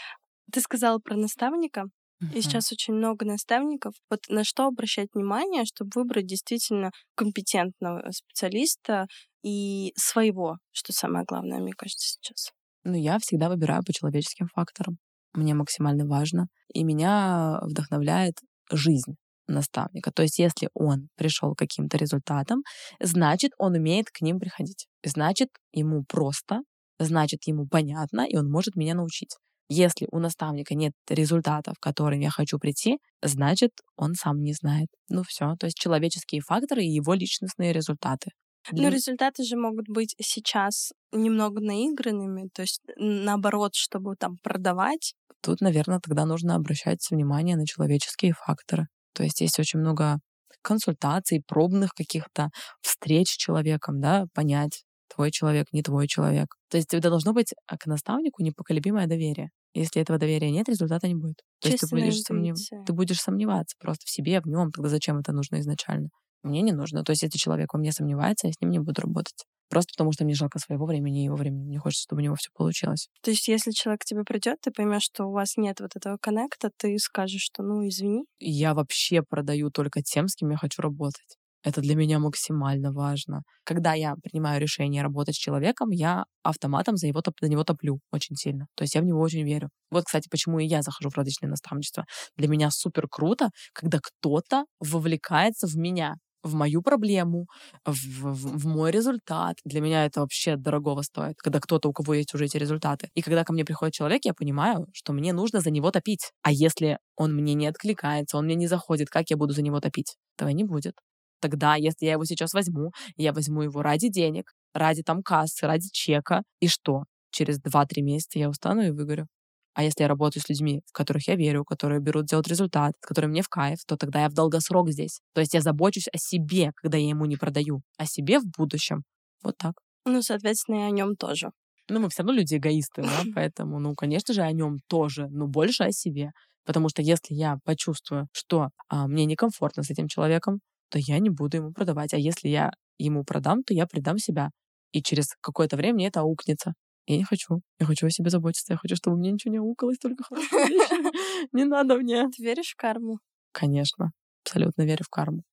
Ты 0.52 0.62
сказала 0.62 1.00
про 1.00 1.16
наставника. 1.16 1.86
И 2.34 2.42
сейчас 2.42 2.72
очень 2.72 2.94
много 2.94 3.26
наставников. 3.26 3.96
Вот 4.10 4.22
на 4.30 4.46
что 4.46 4.68
обращать 4.68 5.10
внимание, 5.14 5.66
чтобы 5.66 5.92
выбрать 5.96 6.26
действительно 6.26 6.92
компетентного 7.16 8.10
специалиста 8.12 9.08
и 9.44 9.92
своего, 9.98 10.58
что 10.72 10.94
самое 10.94 11.26
главное, 11.26 11.60
мне 11.60 11.74
кажется, 11.74 12.08
сейчас. 12.08 12.52
Ну, 12.84 12.96
я 12.96 13.18
всегда 13.20 13.50
выбираю 13.50 13.84
по 13.84 13.94
человеческим 13.94 14.48
факторам. 14.54 14.98
Мне 15.34 15.54
максимально 15.54 16.06
важно. 16.06 16.48
И 16.74 16.84
меня 16.84 17.60
вдохновляет 17.64 18.36
жизнь 18.72 19.16
наставника. 19.48 20.12
То 20.12 20.24
есть 20.24 20.40
если 20.40 20.70
он 20.74 21.10
пришел 21.16 21.54
к 21.54 21.60
каким-то 21.60 21.98
результатам, 21.98 22.64
значит, 23.00 23.52
он 23.58 23.74
умеет 23.74 24.08
к 24.10 24.22
ним 24.22 24.40
приходить. 24.40 24.88
Значит, 25.04 25.50
ему 25.72 26.04
просто, 26.08 26.62
значит, 27.00 27.42
ему 27.46 27.68
понятно, 27.68 28.26
и 28.28 28.38
он 28.38 28.50
может 28.50 28.76
меня 28.76 28.96
научить. 28.96 29.36
Если 29.70 30.08
у 30.12 30.20
наставника 30.20 30.76
нет 30.76 30.94
результатов, 31.10 31.76
к 31.80 31.84
которым 31.84 32.20
я 32.20 32.30
хочу 32.30 32.60
прийти, 32.60 33.00
значит, 33.22 33.72
он 33.96 34.14
сам 34.14 34.42
не 34.42 34.54
знает. 34.54 34.88
Ну 35.10 35.24
все, 35.28 35.56
то 35.60 35.68
есть 35.68 35.78
человеческие 35.78 36.42
факторы 36.42 36.84
и 36.84 36.94
его 36.94 37.14
личностные 37.14 37.74
результаты. 37.74 38.32
Но 38.72 38.88
результаты 38.88 39.44
же 39.44 39.58
могут 39.58 39.90
быть 39.90 40.16
сейчас 40.22 40.92
немного 41.12 41.60
наигранными, 41.62 42.50
то 42.54 42.62
есть 42.62 42.82
наоборот, 42.98 43.76
чтобы 43.76 44.16
там 44.16 44.38
продавать. 44.42 45.16
Тут, 45.42 45.62
наверное, 45.62 46.00
тогда 46.00 46.26
нужно 46.26 46.56
обращать 46.56 47.06
внимание 47.12 47.58
на 47.58 47.66
человеческие 47.66 48.34
факторы. 48.34 48.88
То 49.14 49.24
есть 49.24 49.42
есть 49.42 49.60
очень 49.60 49.80
много 49.80 50.20
консультаций, 50.62 51.44
пробных 51.46 51.94
каких-то 51.94 52.50
встреч 52.82 53.34
с 53.34 53.38
человеком, 53.38 54.00
да, 54.00 54.26
понять, 54.34 54.84
твой 55.14 55.32
человек, 55.32 55.68
не 55.72 55.84
твой 55.84 56.08
человек. 56.08 56.56
То 56.70 56.78
есть 56.78 56.94
это 56.94 57.10
должно 57.10 57.34
быть 57.34 57.54
а, 57.68 57.78
к 57.78 57.86
наставнику 57.86 58.42
непоколебимое 58.42 59.08
доверие. 59.08 59.50
Если 59.74 60.02
этого 60.02 60.20
доверия 60.20 60.52
нет, 60.52 60.70
результата 60.70 61.08
не 61.08 61.16
будет. 61.16 61.42
То 61.60 61.70
есть 61.70 61.82
ты 61.82 61.88
будешь, 61.88 62.22
сомнев... 62.22 62.58
ты 62.86 62.94
будешь 62.94 63.20
сомневаться 63.20 63.76
просто 63.80 64.06
в 64.06 64.10
себе, 64.10 64.40
в 64.40 64.46
нем. 64.46 64.72
Тогда 64.72 64.90
зачем 64.90 65.20
это 65.20 65.32
нужно 65.32 65.60
изначально? 65.60 66.10
Мне 66.44 66.62
не 66.62 66.72
нужно. 66.72 67.04
То 67.04 67.12
есть 67.12 67.24
если 67.24 67.38
человек 67.38 67.74
во 67.74 67.80
мне 67.80 67.92
сомневается, 67.92 68.48
я 68.48 68.54
с 68.54 68.62
ним 68.62 68.72
не 68.72 68.80
буду 68.80 69.02
работать. 69.02 69.46
Просто 69.70 69.94
потому 69.94 70.12
что 70.12 70.24
мне 70.24 70.36
жалко 70.36 70.60
своего 70.60 70.86
времени 70.86 71.22
и 71.22 71.26
его 71.26 71.36
времени. 71.36 71.64
Мне 71.64 71.80
хочется, 71.80 72.04
чтобы 72.04 72.22
у 72.22 72.24
него 72.24 72.36
все 72.36 72.50
получилось. 72.54 73.08
То 73.24 73.32
есть, 73.32 73.48
если 73.48 73.72
человек 73.72 74.02
к 74.02 74.06
тебе 74.06 74.24
придет, 74.24 74.60
ты 74.62 74.72
поймешь, 74.72 75.02
что 75.04 75.26
у 75.26 75.32
вас 75.32 75.58
нет 75.58 75.80
вот 75.80 75.96
этого 75.96 76.18
коннекта, 76.22 76.70
ты 76.78 77.00
скажешь, 77.00 77.42
что 77.42 77.64
ну 77.64 77.88
извини. 77.88 78.26
Я 78.40 78.76
вообще 78.76 79.24
продаю 79.28 79.72
только 79.72 80.04
тем, 80.04 80.28
с 80.28 80.36
кем 80.36 80.52
я 80.52 80.58
хочу 80.58 80.82
работать. 80.82 81.38
Это 81.64 81.80
для 81.80 81.96
меня 81.96 82.20
максимально 82.20 82.92
важно. 82.92 83.44
Когда 83.64 83.94
я 83.94 84.16
принимаю 84.22 84.62
решение 84.62 85.02
работать 85.02 85.36
с 85.36 85.40
человеком, 85.40 85.92
я 85.92 86.26
автоматом 86.44 86.98
за, 86.98 87.08
его, 87.08 87.22
за 87.42 87.50
него 87.50 87.64
топлю 87.64 88.00
очень 88.12 88.36
сильно. 88.36 88.68
То 88.76 88.84
есть 88.84 88.96
я 88.96 89.02
в 89.02 89.06
него 89.06 89.22
очень 89.22 89.44
верю. 89.44 89.70
Вот, 89.90 90.04
кстати, 90.04 90.28
почему 90.30 90.60
и 90.60 90.66
я 90.66 90.82
захожу 90.82 91.10
в 91.10 91.16
различные 91.18 91.50
наставничества. 91.50 92.06
Для 92.36 92.50
меня 92.50 92.70
супер 92.70 93.08
круто, 93.08 93.50
когда 93.72 94.00
кто-то 94.04 94.66
вовлекается 94.82 95.68
в 95.68 95.76
меня 95.78 96.16
в 96.44 96.56
мою 96.56 96.82
проблему, 96.82 97.48
в, 97.86 97.94
в, 97.94 98.60
в 98.60 98.68
мой 98.68 98.92
результат. 98.92 99.58
Для 99.66 99.82
меня 99.82 100.06
это 100.06 100.22
вообще 100.22 100.56
дорогого 100.58 101.02
стоит, 101.02 101.36
когда 101.38 101.60
кто-то, 101.60 101.90
у 101.90 101.94
кого 101.94 102.14
есть 102.14 102.34
уже 102.36 102.46
эти 102.46 102.58
результаты. 102.58 103.10
И 103.16 103.22
когда 103.22 103.44
ко 103.44 103.54
мне 103.54 103.66
приходит 103.66 103.94
человек, 103.94 104.26
я 104.26 104.34
понимаю, 104.34 104.88
что 104.94 105.14
мне 105.14 105.34
нужно 105.34 105.62
за 105.62 105.72
него 105.72 105.92
топить. 105.92 106.32
А 106.42 106.52
если 106.52 107.00
он 107.16 107.34
мне 107.34 107.54
не 107.54 107.68
откликается, 107.68 108.38
он 108.38 108.46
мне 108.46 108.56
не 108.56 108.68
заходит, 108.68 109.10
как 109.10 109.30
я 109.30 109.38
буду 109.38 109.54
за 109.54 109.62
него 109.62 109.80
топить? 109.80 110.16
Этого 110.38 110.50
не 110.50 110.64
будет. 110.64 110.96
Тогда, 111.42 111.76
если 111.76 112.06
я 112.06 112.14
его 112.14 112.26
сейчас 112.26 112.54
возьму, 112.54 112.92
я 113.18 113.34
возьму 113.34 113.64
его 113.64 113.82
ради 113.82 114.10
денег, 114.10 114.54
ради 114.74 115.04
там 115.04 115.24
кассы, 115.24 115.68
ради 115.68 115.90
чека, 115.92 116.44
и 116.60 116.68
что? 116.68 117.04
Через 117.32 117.60
2-3 117.60 118.02
месяца 118.02 118.40
я 118.40 118.50
устану 118.50 118.82
и 118.84 118.92
выгорю. 118.92 119.28
А 119.74 119.84
если 119.84 120.04
я 120.04 120.08
работаю 120.08 120.44
с 120.44 120.50
людьми, 120.50 120.82
в 120.86 120.92
которых 120.92 121.28
я 121.28 121.36
верю, 121.36 121.64
которые 121.66 122.00
берут 122.00 122.26
делать 122.26 122.48
результат, 122.48 122.94
которые 123.02 123.30
мне 123.30 123.42
в 123.42 123.50
кайф, 123.50 123.80
то 123.88 123.98
тогда 123.98 124.22
я 124.22 124.30
в 124.30 124.34
долгосрок 124.34 124.90
здесь. 124.92 125.20
То 125.34 125.42
есть 125.42 125.54
я 125.54 125.62
забочусь 125.62 126.08
о 126.14 126.18
себе, 126.18 126.72
когда 126.76 126.98
я 126.98 127.10
ему 127.10 127.26
не 127.26 127.38
продаю, 127.38 127.82
о 127.98 128.06
себе 128.06 128.40
в 128.40 128.46
будущем. 128.46 129.04
Вот 129.44 129.58
так. 129.58 129.74
Ну, 130.06 130.22
соответственно, 130.22 130.76
и 130.78 130.84
о 130.84 130.92
нем 130.92 131.16
тоже. 131.16 131.52
Ну, 131.90 132.00
мы 132.00 132.10
все 132.10 132.24
равно 132.24 132.34
люди 132.34 132.56
эгоисты, 132.56 133.02
да, 133.02 133.24
поэтому, 133.36 133.80
ну, 133.80 133.94
конечно 133.96 134.34
же, 134.34 134.42
о 134.42 134.52
нем 134.52 134.80
тоже, 134.88 135.28
но 135.30 135.48
больше 135.48 135.84
о 135.84 135.92
себе. 135.92 136.32
Потому 136.66 136.90
что 136.90 137.02
если 137.02 137.34
я 137.36 137.58
почувствую, 137.66 138.28
что 138.32 138.70
а, 138.88 139.08
мне 139.08 139.26
некомфортно 139.26 139.84
с 139.84 139.90
этим 139.90 140.08
человеком, 140.08 140.60
то 140.90 141.00
я 141.00 141.20
не 141.20 141.30
буду 141.30 141.58
ему 141.58 141.74
продавать. 141.74 142.14
А 142.14 142.18
если 142.18 142.48
я 142.50 142.72
ему 142.98 143.24
продам, 143.24 143.64
то 143.64 143.74
я 143.74 143.86
предам 143.88 144.18
себя. 144.18 144.50
И 144.92 145.02
через 145.02 145.36
какое-то 145.42 145.76
время 145.76 145.96
мне 145.96 146.08
это 146.08 146.22
аукнется. 146.22 146.74
Я 147.06 147.18
не 147.18 147.24
хочу. 147.24 147.62
Я 147.80 147.86
хочу 147.86 148.08
о 148.08 148.10
себе 148.10 148.30
заботиться. 148.30 148.74
Я 148.74 148.78
хочу, 148.78 148.96
чтобы 148.96 149.18
мне 149.18 149.32
ничего 149.32 149.52
не 149.52 149.58
аукалось, 149.58 149.98
только 149.98 150.24
хорошие 150.28 150.68
вещи. 150.68 151.48
Не 151.52 151.66
надо 151.66 151.98
мне. 151.98 152.28
Ты 152.30 152.44
веришь 152.44 152.72
в 152.72 152.76
карму? 152.76 153.20
Конечно. 153.52 154.12
Абсолютно 154.46 154.84
верю 154.84 155.04
в 155.04 155.10
карму. 155.10 155.44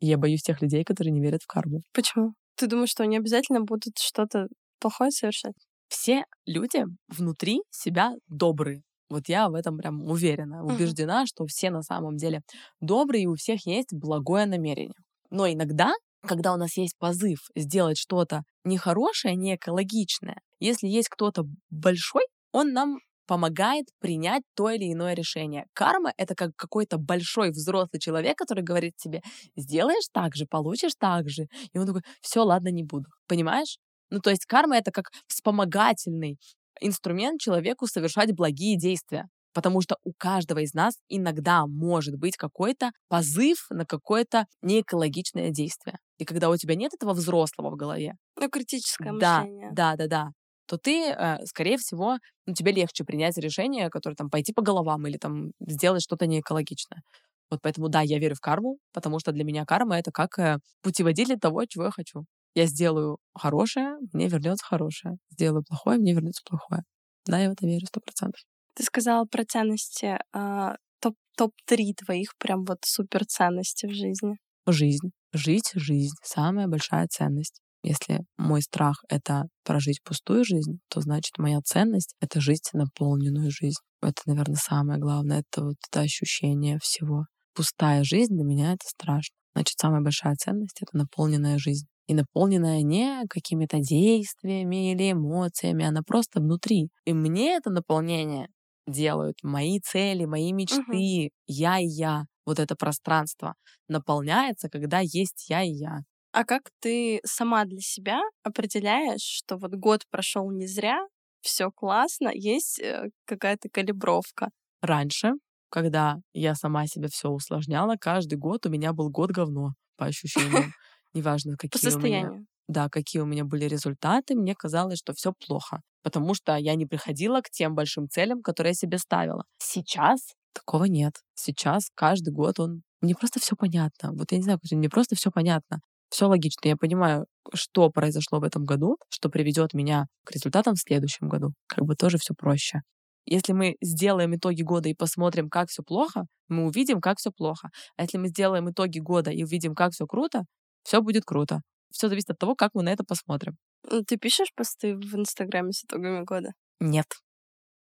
Я 0.00 0.18
боюсь 0.18 0.42
тех 0.42 0.62
людей, 0.62 0.84
которые 0.84 1.12
не 1.12 1.20
верят 1.20 1.42
в 1.42 1.46
карму. 1.46 1.82
Почему? 1.92 2.34
Ты 2.56 2.66
думаешь, 2.66 2.90
что 2.90 3.02
они 3.02 3.16
обязательно 3.16 3.60
будут 3.60 3.98
что-то 3.98 4.48
плохое 4.80 5.10
совершать? 5.10 5.54
Все 5.88 6.24
люди 6.46 6.84
внутри 7.08 7.62
себя 7.70 8.12
добрые. 8.28 8.82
Вот 9.08 9.28
я 9.28 9.48
в 9.48 9.54
этом 9.54 9.78
прям 9.78 10.02
уверена, 10.02 10.62
убеждена, 10.62 11.22
uh-huh. 11.22 11.26
что 11.26 11.46
все 11.46 11.70
на 11.70 11.82
самом 11.82 12.16
деле 12.16 12.42
добрые, 12.80 13.24
и 13.24 13.26
у 13.26 13.36
всех 13.36 13.66
есть 13.66 13.92
благое 13.92 14.44
намерение. 14.44 14.94
Но 15.30 15.50
иногда 15.50 15.92
когда 16.26 16.52
у 16.52 16.56
нас 16.56 16.76
есть 16.76 16.96
позыв 16.98 17.38
сделать 17.54 17.98
что-то 17.98 18.42
нехорошее, 18.64 19.36
не 19.36 19.56
экологичное, 19.56 20.40
если 20.60 20.86
есть 20.88 21.08
кто-то 21.08 21.44
большой, 21.70 22.24
он 22.52 22.72
нам 22.72 22.98
помогает 23.26 23.86
принять 24.00 24.42
то 24.56 24.70
или 24.70 24.90
иное 24.90 25.14
решение. 25.14 25.66
Карма— 25.74 26.12
это 26.16 26.34
как 26.34 26.56
какой-то 26.56 26.96
большой 26.96 27.50
взрослый 27.50 28.00
человек, 28.00 28.38
который 28.38 28.64
говорит 28.64 28.96
тебе, 28.96 29.20
сделаешь 29.54 30.08
так 30.12 30.34
же, 30.34 30.46
получишь 30.46 30.94
так 30.98 31.28
же. 31.28 31.46
И 31.72 31.78
он 31.78 31.86
такой, 31.86 32.02
все, 32.22 32.42
ладно, 32.42 32.68
не 32.68 32.84
буду. 32.84 33.04
Понимаешь? 33.28 33.76
Ну, 34.10 34.20
то 34.20 34.30
есть 34.30 34.46
карма— 34.46 34.76
это 34.78 34.90
как 34.90 35.10
вспомогательный 35.26 36.38
инструмент 36.80 37.40
человеку 37.40 37.86
совершать 37.86 38.34
благие 38.34 38.78
действия 38.78 39.28
потому 39.52 39.80
что 39.80 39.96
у 40.04 40.12
каждого 40.16 40.60
из 40.60 40.74
нас 40.74 40.94
иногда 41.08 41.66
может 41.66 42.16
быть 42.16 42.36
какой-то 42.36 42.90
позыв 43.08 43.66
на 43.70 43.84
какое-то 43.84 44.46
неэкологичное 44.62 45.50
действие. 45.50 45.98
И 46.18 46.24
когда 46.24 46.50
у 46.50 46.56
тебя 46.56 46.74
нет 46.74 46.94
этого 46.94 47.14
взрослого 47.14 47.70
в 47.70 47.76
голове, 47.76 48.14
ну, 48.36 48.48
критическое 48.48 49.12
да, 49.18 49.40
мышление. 49.40 49.70
Да, 49.72 49.96
да, 49.96 50.06
да, 50.06 50.28
то 50.66 50.76
ты, 50.76 51.10
э, 51.10 51.38
скорее 51.46 51.78
всего, 51.78 52.18
ну, 52.46 52.54
тебе 52.54 52.72
легче 52.72 53.04
принять 53.04 53.38
решение, 53.38 53.88
которое 53.88 54.16
там 54.16 54.28
пойти 54.28 54.52
по 54.52 54.62
головам 54.62 55.06
или 55.06 55.16
там 55.16 55.52
сделать 55.60 56.02
что-то 56.02 56.26
неэкологичное. 56.26 57.02
Вот 57.50 57.60
поэтому, 57.62 57.88
да, 57.88 58.02
я 58.02 58.18
верю 58.18 58.34
в 58.34 58.40
карму, 58.40 58.76
потому 58.92 59.18
что 59.18 59.32
для 59.32 59.44
меня 59.44 59.64
карма— 59.64 59.98
это 59.98 60.12
как 60.12 60.38
э, 60.38 60.58
путеводитель 60.82 61.38
того, 61.38 61.64
чего 61.64 61.84
я 61.84 61.90
хочу. 61.90 62.24
Я 62.54 62.66
сделаю 62.66 63.18
хорошее, 63.34 63.96
мне 64.12 64.28
вернется 64.28 64.64
хорошее. 64.66 65.16
Сделаю 65.30 65.64
плохое, 65.66 65.98
мне 65.98 66.12
вернется 66.12 66.42
плохое. 66.44 66.82
Да, 67.26 67.38
я 67.38 67.48
в 67.48 67.52
это 67.52 67.66
верю 67.66 67.86
сто 67.86 68.00
процентов. 68.00 68.40
Ты 68.78 68.84
сказала 68.84 69.24
про 69.24 69.44
ценности. 69.44 70.20
А, 70.32 70.76
топ, 71.00 71.16
топ-3 71.36 71.94
твоих 72.06 72.30
прям 72.38 72.64
вот 72.64 72.78
супер 72.84 73.26
ценности 73.26 73.86
в 73.86 73.92
жизни. 73.92 74.36
Жизнь. 74.68 75.10
Жить 75.32 75.72
жизнь. 75.74 76.14
Самая 76.22 76.68
большая 76.68 77.08
ценность. 77.08 77.60
Если 77.82 78.20
мой 78.36 78.62
страх— 78.62 79.02
это 79.08 79.46
прожить 79.64 80.00
пустую 80.04 80.44
жизнь, 80.44 80.78
то 80.90 81.00
значит 81.00 81.38
моя 81.38 81.58
ценность— 81.60 82.14
это 82.20 82.40
жить 82.40 82.70
наполненную 82.72 83.50
жизнь. 83.50 83.82
Это, 84.00 84.22
наверное, 84.26 84.54
самое 84.54 85.00
главное. 85.00 85.40
Это 85.40 85.64
вот 85.64 85.76
это 85.90 86.02
ощущение 86.02 86.78
всего. 86.80 87.24
Пустая 87.54 88.04
жизнь 88.04 88.36
для 88.36 88.44
меня— 88.44 88.72
это 88.74 88.86
страшно. 88.86 89.34
Значит, 89.56 89.76
самая 89.80 90.02
большая 90.02 90.36
ценность— 90.36 90.78
это 90.82 90.96
наполненная 90.96 91.58
жизнь. 91.58 91.88
И 92.06 92.14
наполненная 92.14 92.82
не 92.82 93.24
какими-то 93.28 93.80
действиями 93.80 94.92
или 94.92 95.10
эмоциями, 95.10 95.84
она 95.84 96.02
просто 96.06 96.38
внутри. 96.38 96.90
И 97.04 97.12
мне 97.12 97.56
это 97.56 97.70
наполнение 97.70 98.46
делают, 98.88 99.38
мои 99.42 99.80
цели, 99.80 100.24
мои 100.24 100.52
мечты, 100.52 100.80
угу. 100.80 101.30
я 101.46 101.78
и 101.78 101.86
я, 101.86 102.24
вот 102.46 102.58
это 102.58 102.74
пространство 102.76 103.54
наполняется, 103.88 104.68
когда 104.68 105.00
есть 105.00 105.48
я 105.48 105.62
и 105.62 105.70
я. 105.70 106.00
А 106.32 106.44
как 106.44 106.70
ты 106.80 107.20
сама 107.24 107.64
для 107.64 107.80
себя 107.80 108.20
определяешь, 108.42 109.22
что 109.22 109.56
вот 109.56 109.72
год 109.74 110.02
прошел 110.10 110.50
не 110.50 110.66
зря, 110.66 111.00
все 111.40 111.70
классно, 111.70 112.30
есть 112.32 112.80
э, 112.80 113.10
какая-то 113.24 113.68
калибровка? 113.70 114.50
Раньше, 114.82 115.32
когда 115.70 116.18
я 116.32 116.54
сама 116.54 116.86
себе 116.86 117.08
все 117.08 117.28
усложняла, 117.30 117.96
каждый 118.00 118.36
год 118.38 118.66
у 118.66 118.70
меня 118.70 118.92
был 118.92 119.10
год 119.10 119.30
говно, 119.30 119.72
по 119.96 120.06
ощущениям. 120.06 120.72
Неважно, 121.14 121.56
какие 121.56 121.70
по 121.70 121.78
состоянию. 121.78 122.46
Да, 122.68 122.88
какие 122.88 123.22
у 123.22 123.26
меня 123.26 123.44
были 123.44 123.64
результаты, 123.64 124.34
мне 124.34 124.54
казалось, 124.54 124.98
что 124.98 125.14
все 125.14 125.32
плохо, 125.32 125.80
потому 126.02 126.34
что 126.34 126.56
я 126.56 126.74
не 126.74 126.86
приходила 126.86 127.40
к 127.40 127.50
тем 127.50 127.74
большим 127.74 128.08
целям, 128.08 128.42
которые 128.42 128.70
я 128.70 128.74
себе 128.74 128.98
ставила. 128.98 129.44
Сейчас 129.58 130.34
такого 130.52 130.84
нет. 130.84 131.14
Сейчас 131.34 131.88
каждый 131.94 132.32
год 132.32 132.60
он... 132.60 132.82
Мне 133.00 133.14
просто 133.14 133.40
все 133.40 133.56
понятно. 133.56 134.12
Вот 134.12 134.32
я 134.32 134.38
не 134.38 134.44
знаю, 134.44 134.58
мне 134.70 134.88
просто 134.88 135.16
все 135.16 135.30
понятно. 135.30 135.80
Все 136.10 136.26
логично. 136.26 136.68
Я 136.68 136.76
понимаю, 136.76 137.26
что 137.54 137.90
произошло 137.90 138.40
в 138.40 138.44
этом 138.44 138.64
году, 138.64 138.96
что 139.08 139.28
приведет 139.28 139.74
меня 139.74 140.06
к 140.24 140.32
результатам 140.32 140.74
в 140.74 140.80
следующем 140.80 141.28
году. 141.28 141.52
Как 141.66 141.84
бы 141.84 141.94
тоже 141.94 142.18
все 142.18 142.34
проще. 142.34 142.80
Если 143.26 143.52
мы 143.52 143.76
сделаем 143.82 144.34
итоги 144.34 144.62
года 144.62 144.88
и 144.88 144.94
посмотрим, 144.94 145.50
как 145.50 145.68
все 145.68 145.82
плохо, 145.82 146.24
мы 146.48 146.64
увидим, 146.64 147.00
как 147.00 147.18
все 147.18 147.30
плохо. 147.30 147.68
А 147.96 148.02
если 148.02 148.16
мы 148.16 148.28
сделаем 148.28 148.70
итоги 148.70 149.00
года 149.00 149.30
и 149.30 149.44
увидим, 149.44 149.74
как 149.74 149.92
все 149.92 150.06
круто, 150.06 150.44
все 150.82 151.02
будет 151.02 151.24
круто. 151.24 151.60
Все 151.90 152.08
зависит 152.08 152.30
от 152.30 152.38
того, 152.38 152.54
как 152.54 152.74
мы 152.74 152.82
на 152.82 152.90
это 152.92 153.04
посмотрим. 153.04 153.56
Ну, 153.90 154.02
Ты 154.04 154.16
пишешь 154.16 154.52
посты 154.54 154.94
в 154.96 155.14
Инстаграме 155.14 155.72
с 155.72 155.84
итогами 155.84 156.24
года? 156.24 156.52
Нет. 156.80 157.06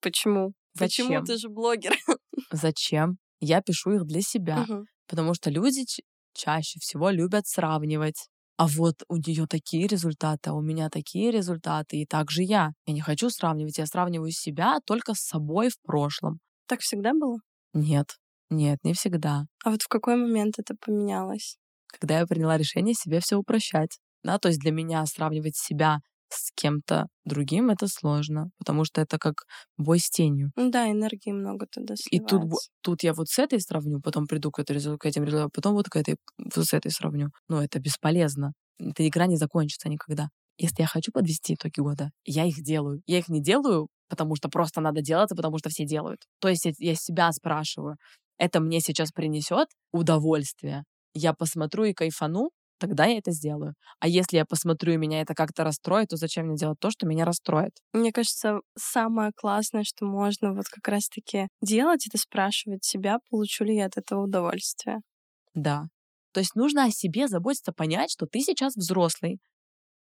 Почему? 0.02 0.54
Зачем? 0.74 1.08
Почему 1.08 1.26
ты 1.26 1.38
же 1.38 1.50
блогер? 1.50 1.94
Зачем? 2.52 3.18
Я 3.40 3.62
пишу 3.62 3.92
их 3.92 4.06
для 4.06 4.22
себя, 4.22 4.58
Мгм. 4.68 4.86
потому 5.08 5.34
что 5.34 5.50
люди 5.50 5.84
чаще 6.34 6.80
всего 6.80 7.10
любят 7.10 7.48
сравнивать. 7.48 8.30
А 8.58 8.68
вот 8.68 9.04
у 9.08 9.18
нее 9.18 9.46
такие 9.48 9.86
результаты, 9.88 10.50
а 10.50 10.54
у 10.54 10.62
меня 10.62 10.90
такие 10.90 11.30
результаты, 11.32 11.98
и 11.98 12.06
так 12.08 12.32
же 12.32 12.42
я. 12.44 12.72
Я 12.88 12.94
не 12.94 13.02
хочу 13.02 13.30
сравнивать, 13.30 13.78
я 13.78 13.86
сравниваю 13.86 14.32
себя 14.32 14.80
только 14.86 15.14
с 15.14 15.20
собой 15.20 15.70
в 15.70 15.80
прошлом. 15.84 16.40
Так 16.68 16.80
всегда 16.82 17.14
было? 17.14 17.38
Нет, 17.74 18.16
нет, 18.50 18.80
не 18.84 18.94
всегда. 18.94 19.46
А 19.64 19.70
вот 19.72 19.84
в 19.84 19.88
какой 19.88 20.16
момент 20.16 20.56
это 20.58 20.74
поменялось? 20.80 21.58
Когда 21.88 22.20
я 22.20 22.26
приняла 22.26 22.58
решение 22.58 22.94
себе 22.94 23.20
все 23.20 23.38
упрощать. 23.38 24.00
Да, 24.24 24.40
то 24.40 24.50
есть 24.50 24.60
для 24.60 24.72
меня 24.72 25.06
сравнивать 25.06 25.56
себя 25.56 26.00
с 26.30 26.52
кем-то 26.56 27.08
другим 27.26 27.70
это 27.70 27.88
сложно, 27.88 28.50
потому 28.58 28.84
что 28.84 29.02
это 29.02 29.18
как 29.18 29.44
бой 29.78 30.00
с 30.00 30.10
тенью. 30.10 30.52
Ну 30.56 30.70
да, 30.70 30.92
энергии 30.92 31.32
много 31.32 31.68
туда 31.68 31.96
И 32.12 32.20
тут, 32.20 32.42
сливается. 32.42 32.70
тут 32.82 33.04
я 33.04 33.14
вот 33.14 33.30
с 33.30 33.40
этой 33.40 33.62
сравню, 33.62 34.02
потом 34.02 34.28
приду 34.28 34.52
к, 34.52 34.60
этой, 34.60 34.98
к 34.98 35.06
этим 35.06 35.24
результатам, 35.24 35.52
потом 35.54 35.74
вот 35.74 35.88
к 35.88 35.96
этой, 35.96 36.18
вот 36.38 36.66
с 36.66 36.74
этой 36.74 36.92
сравню. 36.92 37.30
Но 37.48 37.64
это 37.64 37.80
бесполезно. 37.80 38.54
Эта 38.80 39.08
игра 39.08 39.26
не 39.28 39.38
закончится 39.38 39.90
никогда. 39.90 40.30
Если 40.58 40.82
я 40.82 40.88
хочу 40.88 41.12
подвести 41.12 41.54
итоги 41.54 41.80
года, 41.80 42.12
я 42.26 42.46
их 42.46 42.62
делаю. 42.62 43.02
Я 43.06 43.20
их 43.20 43.30
не 43.30 43.42
делаю, 43.42 43.88
потому 44.10 44.36
что 44.36 44.50
просто 44.50 44.82
надо 44.82 45.02
делать, 45.02 45.32
а 45.32 45.36
потому 45.36 45.60
что 45.60 45.70
все 45.70 45.86
делают. 45.86 46.22
То 46.40 46.50
есть 46.50 46.66
я, 46.66 46.72
я 46.80 46.96
себя 46.96 47.32
спрашиваю, 47.32 47.98
это 48.38 48.60
мне 48.60 48.80
сейчас 48.82 49.12
принесет 49.12 49.68
удовольствие. 49.92 50.84
Я 51.14 51.34
посмотрю 51.34 51.86
и 51.86 51.94
кайфану, 51.94 52.52
тогда 52.80 53.06
я 53.06 53.18
это 53.18 53.32
сделаю. 53.32 53.74
А 54.00 54.08
если 54.08 54.38
я 54.38 54.46
посмотрю 54.46 54.94
и 54.94 54.98
меня 54.98 55.22
это 55.22 55.34
как-то 55.36 55.64
расстроит, 55.64 56.10
то 56.10 56.18
зачем 56.18 56.48
мне 56.48 56.58
делать 56.58 56.80
то, 56.80 56.92
что 56.92 57.08
меня 57.08 57.26
расстроит? 57.26 57.74
Мне 57.94 58.14
кажется, 58.14 58.62
самое 58.78 59.32
классное, 59.36 59.84
что 59.84 60.06
можно 60.06 60.54
вот 60.54 60.68
как 60.70 60.88
раз-таки 60.88 61.50
делать, 61.62 62.08
это 62.08 62.18
спрашивать 62.18 62.86
себя, 62.86 63.20
получу 63.30 63.66
ли 63.66 63.76
я 63.76 63.86
от 63.88 63.98
этого 63.98 64.24
удовольствие. 64.24 65.00
Да. 65.54 65.88
То 66.34 66.40
есть 66.40 66.56
нужно 66.56 66.86
о 66.86 66.92
себе 66.92 67.28
заботиться, 67.28 67.72
понять, 67.74 68.12
что 68.12 68.26
ты 68.28 68.42
сейчас 68.42 68.76
взрослый. 68.76 69.40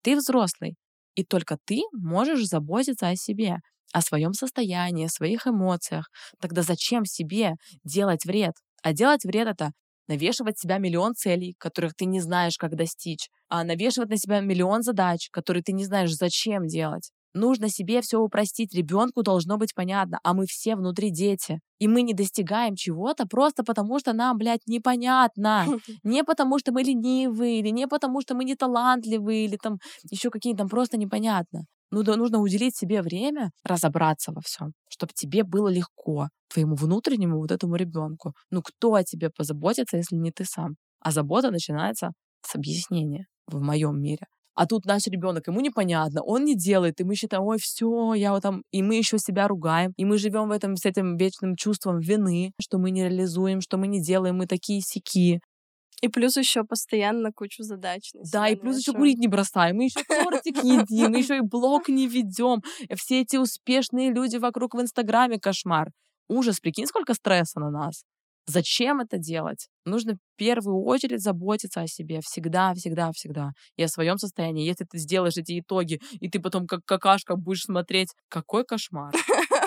Ты 0.03 0.17
взрослый. 0.17 0.77
И 1.15 1.25
только 1.25 1.59
ты 1.65 1.83
можешь 1.93 2.47
заботиться 2.47 3.09
о 3.09 3.17
себе, 3.17 3.59
о 3.93 4.03
своем 4.03 4.33
состоянии, 4.35 5.07
о 5.07 5.11
своих 5.11 5.47
эмоциях. 5.47 6.09
Тогда 6.41 6.63
зачем 6.63 7.05
себе 7.05 7.55
делать 7.85 8.25
вред? 8.27 8.55
А 8.83 8.93
делать 8.93 9.25
вред 9.25 9.49
это 9.49 9.73
навешивать 10.09 10.59
себя 10.59 10.79
миллион 10.79 11.15
целей, 11.15 11.55
которых 11.59 11.95
ты 11.95 12.07
не 12.07 12.21
знаешь, 12.21 12.57
как 12.59 12.75
достичь, 12.77 13.29
а 13.49 13.65
навешивать 13.65 14.11
на 14.11 14.17
себя 14.17 14.41
миллион 14.41 14.83
задач, 14.83 15.29
которые 15.31 15.63
ты 15.63 15.73
не 15.73 15.85
знаешь, 15.85 16.15
зачем 16.15 16.67
делать. 16.67 17.11
Нужно 17.35 17.69
себе 17.69 18.01
все 18.01 18.19
упростить. 18.19 18.75
Ребенку 18.75 19.23
должно 19.23 19.59
быть 19.59 19.75
понятно, 19.75 20.19
а 20.25 20.35
мы 20.35 20.47
все 20.47 20.77
внутри 20.77 21.11
дети. 21.11 21.61
И 21.79 21.87
мы 21.87 22.03
не 22.03 22.15
достигаем 22.15 22.75
чего-то 22.75 23.27
просто 23.27 23.63
потому, 23.63 23.99
что 23.99 24.13
нам, 24.13 24.39
блядь, 24.39 24.67
непонятно. 24.67 25.67
Не 26.03 26.25
потому, 26.25 26.59
что 26.59 26.73
мы 26.73 26.83
ленивые, 26.83 27.61
или 27.61 27.69
не 27.69 27.87
потому, 27.87 28.21
что 28.21 28.35
мы 28.35 28.45
не 28.45 28.57
талантливые, 28.57 29.45
или 29.45 29.57
там 29.57 29.79
еще 30.11 30.31
какие-то 30.31 30.59
там 30.59 30.69
просто 30.69 30.97
непонятно. 30.97 31.67
Ну, 31.91 32.03
да, 32.03 32.17
нужно 32.17 32.39
уделить 32.41 32.77
себе 32.77 33.01
время, 33.03 33.51
разобраться 33.65 34.33
во 34.33 34.41
всем, 34.43 34.73
чтобы 34.91 35.13
тебе 35.15 35.43
было 35.45 35.69
легко, 35.69 36.29
твоему 36.53 36.75
внутреннему 36.77 37.39
вот 37.39 37.51
этому 37.51 37.77
ребенку. 37.77 38.35
Ну, 38.51 38.63
кто 38.63 38.95
о 38.95 39.05
тебе 39.05 39.31
позаботится, 39.31 39.97
если 39.97 40.17
не 40.17 40.31
ты 40.31 40.45
сам? 40.45 40.77
А 41.01 41.11
забота 41.13 41.51
начинается 41.51 42.11
с 42.43 42.55
объяснения 42.55 43.27
в 43.47 43.61
моем 43.63 44.01
мире. 44.03 44.27
А 44.55 44.67
тут 44.67 44.85
наш 44.87 45.07
ребенок, 45.07 45.47
ему 45.47 45.61
непонятно, 45.61 46.21
он 46.23 46.45
не 46.45 46.57
делает, 46.57 47.01
и 47.01 47.05
мы 47.05 47.15
считаем, 47.15 47.45
ой, 47.45 47.59
все, 47.61 48.13
я 48.15 48.33
вот 48.33 48.43
там, 48.43 48.65
и 48.73 48.83
мы 48.83 48.97
еще 48.97 49.19
себя 49.19 49.47
ругаем, 49.47 49.93
и 49.97 50.05
мы 50.05 50.19
живем 50.19 50.49
в 50.49 50.51
этом 50.53 50.75
с 50.77 50.85
этим 50.85 51.17
вечным 51.17 51.55
чувством 51.55 52.01
вины, 52.01 52.53
что 52.61 52.79
мы 52.79 52.91
не 52.91 53.05
реализуем, 53.05 53.61
что 53.61 53.79
мы 53.79 53.87
не 53.87 54.03
делаем, 54.03 54.37
мы 54.37 54.47
такие 54.47 54.81
сики. 54.81 55.41
И 56.01 56.09
плюс 56.09 56.37
еще 56.37 56.65
постоянно 56.65 57.33
кучу 57.33 57.63
задач. 57.63 58.11
Да, 58.33 58.49
и 58.49 58.55
плюс 58.55 58.79
еще 58.79 58.93
курить 58.93 59.19
не 59.19 59.27
бросаем, 59.27 59.77
мы 59.77 59.85
еще 59.85 60.03
тортик 60.05 60.57
едим, 60.63 61.13
мы 61.13 61.19
еще 61.19 61.39
и 61.39 61.41
блог 61.41 61.89
не 61.89 62.07
ведем. 62.07 62.63
Все 62.95 63.23
эти 63.23 63.37
успешные 63.37 64.13
люди 64.13 64.37
вокруг 64.37 64.75
в 64.75 64.81
Инстаграме 64.81 65.39
кошмар. 65.41 65.91
Ужас, 66.29 66.61
прикинь, 66.61 66.87
сколько 66.87 67.15
стресса 67.15 67.59
на 67.59 67.71
нас. 67.71 68.05
Зачем 68.47 69.01
это 69.01 69.19
делать? 69.19 69.69
Нужно 69.85 70.15
в 70.15 70.19
первую 70.37 70.83
очередь 70.83 71.21
заботиться 71.21 71.83
о 71.83 71.87
себе. 71.87 72.21
Всегда, 72.23 72.73
всегда, 72.73 73.13
всегда. 73.13 73.51
И 73.77 73.83
о 73.83 73.89
своем 73.89 74.17
состоянии. 74.17 74.67
Если 74.67 74.87
ты 74.87 74.97
сделаешь 74.97 75.37
эти 75.37 75.61
итоги, 75.61 76.01
и 76.13 76.31
ты 76.31 76.41
потом 76.41 76.67
как 76.67 76.81
какашка 76.87 77.37
будешь 77.37 77.65
смотреть, 77.65 78.15
какой 78.31 78.65
кошмар. 78.65 79.13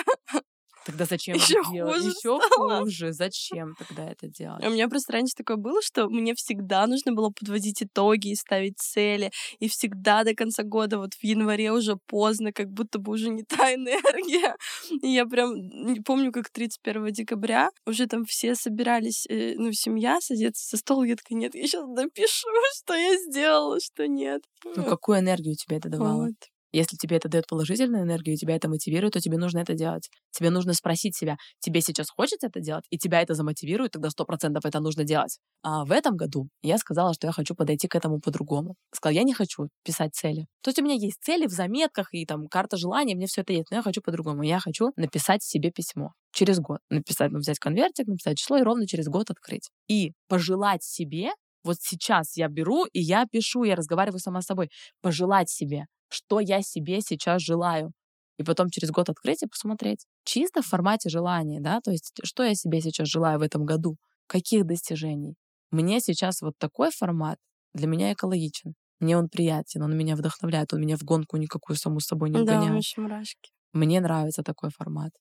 Тогда 0.84 1.04
зачем 1.04 1.36
Ещё 1.36 1.60
это 1.60 1.70
делать? 1.70 1.96
хуже 1.96 2.08
Еще 2.08 2.40
стало. 2.52 2.78
хуже. 2.80 3.12
Зачем 3.12 3.74
тогда 3.78 4.10
это 4.10 4.28
делать? 4.28 4.64
У 4.64 4.70
меня 4.70 4.88
просто 4.88 5.12
раньше 5.12 5.34
такое 5.36 5.56
было, 5.56 5.80
что 5.82 6.08
мне 6.08 6.34
всегда 6.34 6.86
нужно 6.86 7.12
было 7.12 7.30
подводить 7.30 7.82
итоги 7.82 8.28
и 8.28 8.34
ставить 8.34 8.78
цели. 8.78 9.30
И 9.60 9.68
всегда 9.68 10.24
до 10.24 10.34
конца 10.34 10.62
года, 10.62 10.98
вот 10.98 11.14
в 11.14 11.22
январе 11.24 11.72
уже 11.72 11.96
поздно, 12.06 12.52
как 12.52 12.70
будто 12.70 12.98
бы 12.98 13.12
уже 13.12 13.30
не 13.30 13.44
та 13.44 13.74
энергия. 13.74 14.56
И 15.02 15.08
я 15.08 15.26
прям 15.26 15.54
не 15.54 16.00
помню, 16.00 16.32
как 16.32 16.50
31 16.50 17.12
декабря 17.12 17.70
уже 17.86 18.06
там 18.06 18.24
все 18.24 18.54
собирались, 18.54 19.26
э, 19.28 19.54
ну, 19.56 19.72
семья 19.72 20.20
садится 20.20 20.68
за 20.70 20.76
стол. 20.78 21.04
Я 21.04 21.16
такая, 21.16 21.38
нет, 21.38 21.54
я 21.54 21.66
сейчас 21.66 21.86
напишу, 21.86 22.48
что 22.78 22.94
я 22.94 23.16
сделала, 23.18 23.78
что 23.80 24.06
нет. 24.08 24.42
Ну, 24.64 24.84
какую 24.84 25.18
энергию 25.20 25.54
тебе 25.56 25.76
это 25.76 25.88
давало? 25.88 26.26
Вот. 26.26 26.34
Если 26.72 26.96
тебе 26.96 27.16
это 27.16 27.28
дает 27.28 27.46
положительную 27.46 28.04
энергию, 28.04 28.36
тебя 28.36 28.56
это 28.56 28.68
мотивирует, 28.68 29.14
то 29.14 29.20
тебе 29.20 29.38
нужно 29.38 29.58
это 29.58 29.74
делать. 29.74 30.08
Тебе 30.30 30.50
нужно 30.50 30.74
спросить 30.74 31.16
себя, 31.16 31.36
тебе 31.60 31.80
сейчас 31.80 32.10
хочется 32.10 32.46
это 32.46 32.60
делать, 32.60 32.84
и 32.90 32.98
тебя 32.98 33.20
это 33.20 33.34
замотивирует, 33.34 33.92
тогда 33.92 34.10
сто 34.10 34.24
процентов 34.24 34.64
это 34.64 34.80
нужно 34.80 35.04
делать. 35.04 35.38
А 35.62 35.84
в 35.84 35.92
этом 35.92 36.16
году 36.16 36.48
я 36.62 36.78
сказала, 36.78 37.14
что 37.14 37.26
я 37.26 37.32
хочу 37.32 37.54
подойти 37.54 37.88
к 37.88 37.94
этому 37.94 38.20
по-другому. 38.20 38.74
Сказала, 38.94 39.14
я 39.14 39.22
не 39.22 39.34
хочу 39.34 39.68
писать 39.84 40.14
цели. 40.14 40.46
То 40.62 40.70
есть 40.70 40.80
у 40.80 40.84
меня 40.84 40.94
есть 40.94 41.22
цели 41.22 41.46
в 41.46 41.50
заметках 41.50 42.08
и 42.12 42.26
там 42.26 42.48
карта 42.48 42.76
желаний, 42.76 43.14
мне 43.14 43.26
все 43.26 43.42
это 43.42 43.52
есть, 43.52 43.70
но 43.70 43.76
я 43.76 43.82
хочу 43.82 44.00
по-другому. 44.00 44.42
Я 44.42 44.58
хочу 44.58 44.92
написать 44.96 45.42
себе 45.42 45.70
письмо 45.70 46.12
через 46.32 46.58
год. 46.58 46.78
Написать, 46.90 47.30
ну, 47.30 47.38
взять 47.38 47.58
конвертик, 47.58 48.06
написать 48.06 48.38
число 48.38 48.56
и 48.56 48.62
ровно 48.62 48.86
через 48.86 49.06
год 49.06 49.30
открыть. 49.30 49.70
И 49.88 50.12
пожелать 50.28 50.82
себе, 50.82 51.30
вот 51.64 51.76
сейчас 51.80 52.36
я 52.36 52.48
беру 52.48 52.84
и 52.86 53.00
я 53.00 53.26
пишу, 53.30 53.64
я 53.64 53.76
разговариваю 53.76 54.18
сама 54.20 54.42
с 54.42 54.46
собой, 54.46 54.70
пожелать 55.00 55.50
себе, 55.50 55.86
что 56.08 56.40
я 56.40 56.62
себе 56.62 57.00
сейчас 57.00 57.42
желаю. 57.42 57.92
И 58.38 58.44
потом 58.44 58.70
через 58.70 58.90
год 58.90 59.08
открыть 59.10 59.42
и 59.42 59.46
посмотреть. 59.46 60.06
Чисто 60.24 60.62
в 60.62 60.66
формате 60.66 61.08
желания, 61.10 61.60
да, 61.60 61.80
то 61.80 61.90
есть 61.90 62.12
что 62.24 62.42
я 62.42 62.54
себе 62.54 62.80
сейчас 62.80 63.08
желаю 63.08 63.38
в 63.38 63.42
этом 63.42 63.64
году, 63.64 63.96
каких 64.26 64.64
достижений. 64.66 65.36
Мне 65.70 66.00
сейчас 66.00 66.40
вот 66.42 66.54
такой 66.58 66.90
формат 66.90 67.38
для 67.74 67.86
меня 67.86 68.12
экологичен. 68.12 68.74
Мне 69.00 69.16
он 69.18 69.28
приятен, 69.28 69.82
он 69.82 69.96
меня 69.96 70.16
вдохновляет, 70.16 70.72
он 70.72 70.80
меня 70.80 70.96
в 70.96 71.02
гонку 71.02 71.36
никакую 71.36 71.76
саму 71.76 72.00
с 72.00 72.06
собой 72.06 72.30
не 72.30 72.36
Да, 72.36 72.42
вгоняет. 72.42 72.78
очень 72.78 73.02
мурашки. 73.02 73.52
Мне 73.72 74.00
нравится 74.00 74.42
такой 74.42 74.70
формат. 74.70 75.12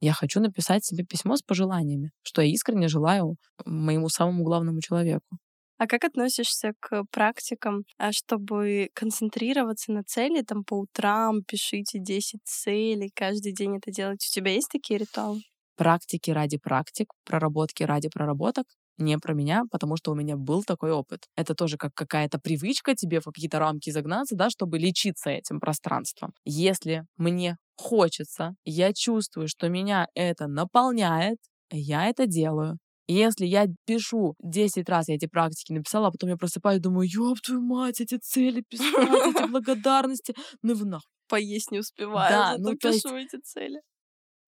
Я 0.00 0.12
хочу 0.12 0.40
написать 0.40 0.84
себе 0.84 1.04
письмо 1.04 1.36
с 1.36 1.42
пожеланиями, 1.42 2.12
что 2.22 2.42
я 2.42 2.48
искренне 2.52 2.88
желаю 2.88 3.36
моему 3.64 4.08
самому 4.08 4.44
главному 4.44 4.80
человеку. 4.80 5.38
А 5.78 5.86
как 5.86 6.04
относишься 6.04 6.72
к 6.80 7.04
практикам, 7.10 7.84
а, 7.98 8.12
чтобы 8.12 8.90
концентрироваться 8.94 9.92
на 9.92 10.02
цели, 10.04 10.42
там 10.42 10.64
по 10.64 10.74
утрам 10.80 11.42
пишите 11.44 11.98
10 12.00 12.40
целей, 12.44 13.10
каждый 13.14 13.52
день 13.52 13.76
это 13.76 13.90
делать? 13.92 14.24
У 14.28 14.34
тебя 14.34 14.52
есть 14.52 14.68
такие 14.70 14.98
ритуалы? 14.98 15.42
Практики 15.76 16.30
ради 16.32 16.58
практик, 16.58 17.06
проработки 17.24 17.84
ради 17.84 18.08
проработок 18.08 18.66
не 18.98 19.16
про 19.18 19.32
меня, 19.32 19.62
потому 19.70 19.96
что 19.96 20.10
у 20.10 20.14
меня 20.16 20.36
был 20.36 20.64
такой 20.64 20.90
опыт. 20.90 21.26
Это 21.36 21.54
тоже 21.54 21.76
как 21.76 21.94
какая-то 21.94 22.40
привычка 22.40 22.96
тебе 22.96 23.20
в 23.20 23.26
какие-то 23.26 23.60
рамки 23.60 23.90
загнаться, 23.90 24.34
да, 24.34 24.50
чтобы 24.50 24.78
лечиться 24.78 25.30
этим 25.30 25.60
пространством. 25.60 26.32
Если 26.44 27.04
мне 27.16 27.58
хочется, 27.76 28.54
я 28.64 28.92
чувствую, 28.92 29.46
что 29.46 29.68
меня 29.68 30.08
это 30.14 30.48
наполняет, 30.48 31.38
я 31.70 32.06
это 32.08 32.26
делаю. 32.26 32.78
Если 33.08 33.46
я 33.46 33.66
пишу 33.86 34.34
10 34.40 34.88
раз, 34.88 35.08
я 35.08 35.14
эти 35.14 35.26
практики 35.26 35.72
написала, 35.72 36.08
а 36.08 36.10
потом 36.10 36.28
я 36.30 36.36
просыпаюсь, 36.36 36.80
думаю, 36.82 37.08
ёб 37.10 37.40
твою 37.40 37.62
мать, 37.62 38.00
эти 38.00 38.18
цели 38.18 38.62
писать, 38.68 39.08
эти 39.34 39.48
благодарности, 39.50 40.34
ну 40.62 40.74
в 40.74 40.84
нахуй. 40.86 41.08
Поесть 41.28 41.70
не 41.72 41.78
успеваю, 41.80 42.30
Да, 42.30 42.50
зато 42.52 42.62
ну, 42.62 42.76
то 42.76 42.88
есть 42.88 43.02
пишу 43.02 43.16
эти 43.16 43.36
цели. 43.42 43.80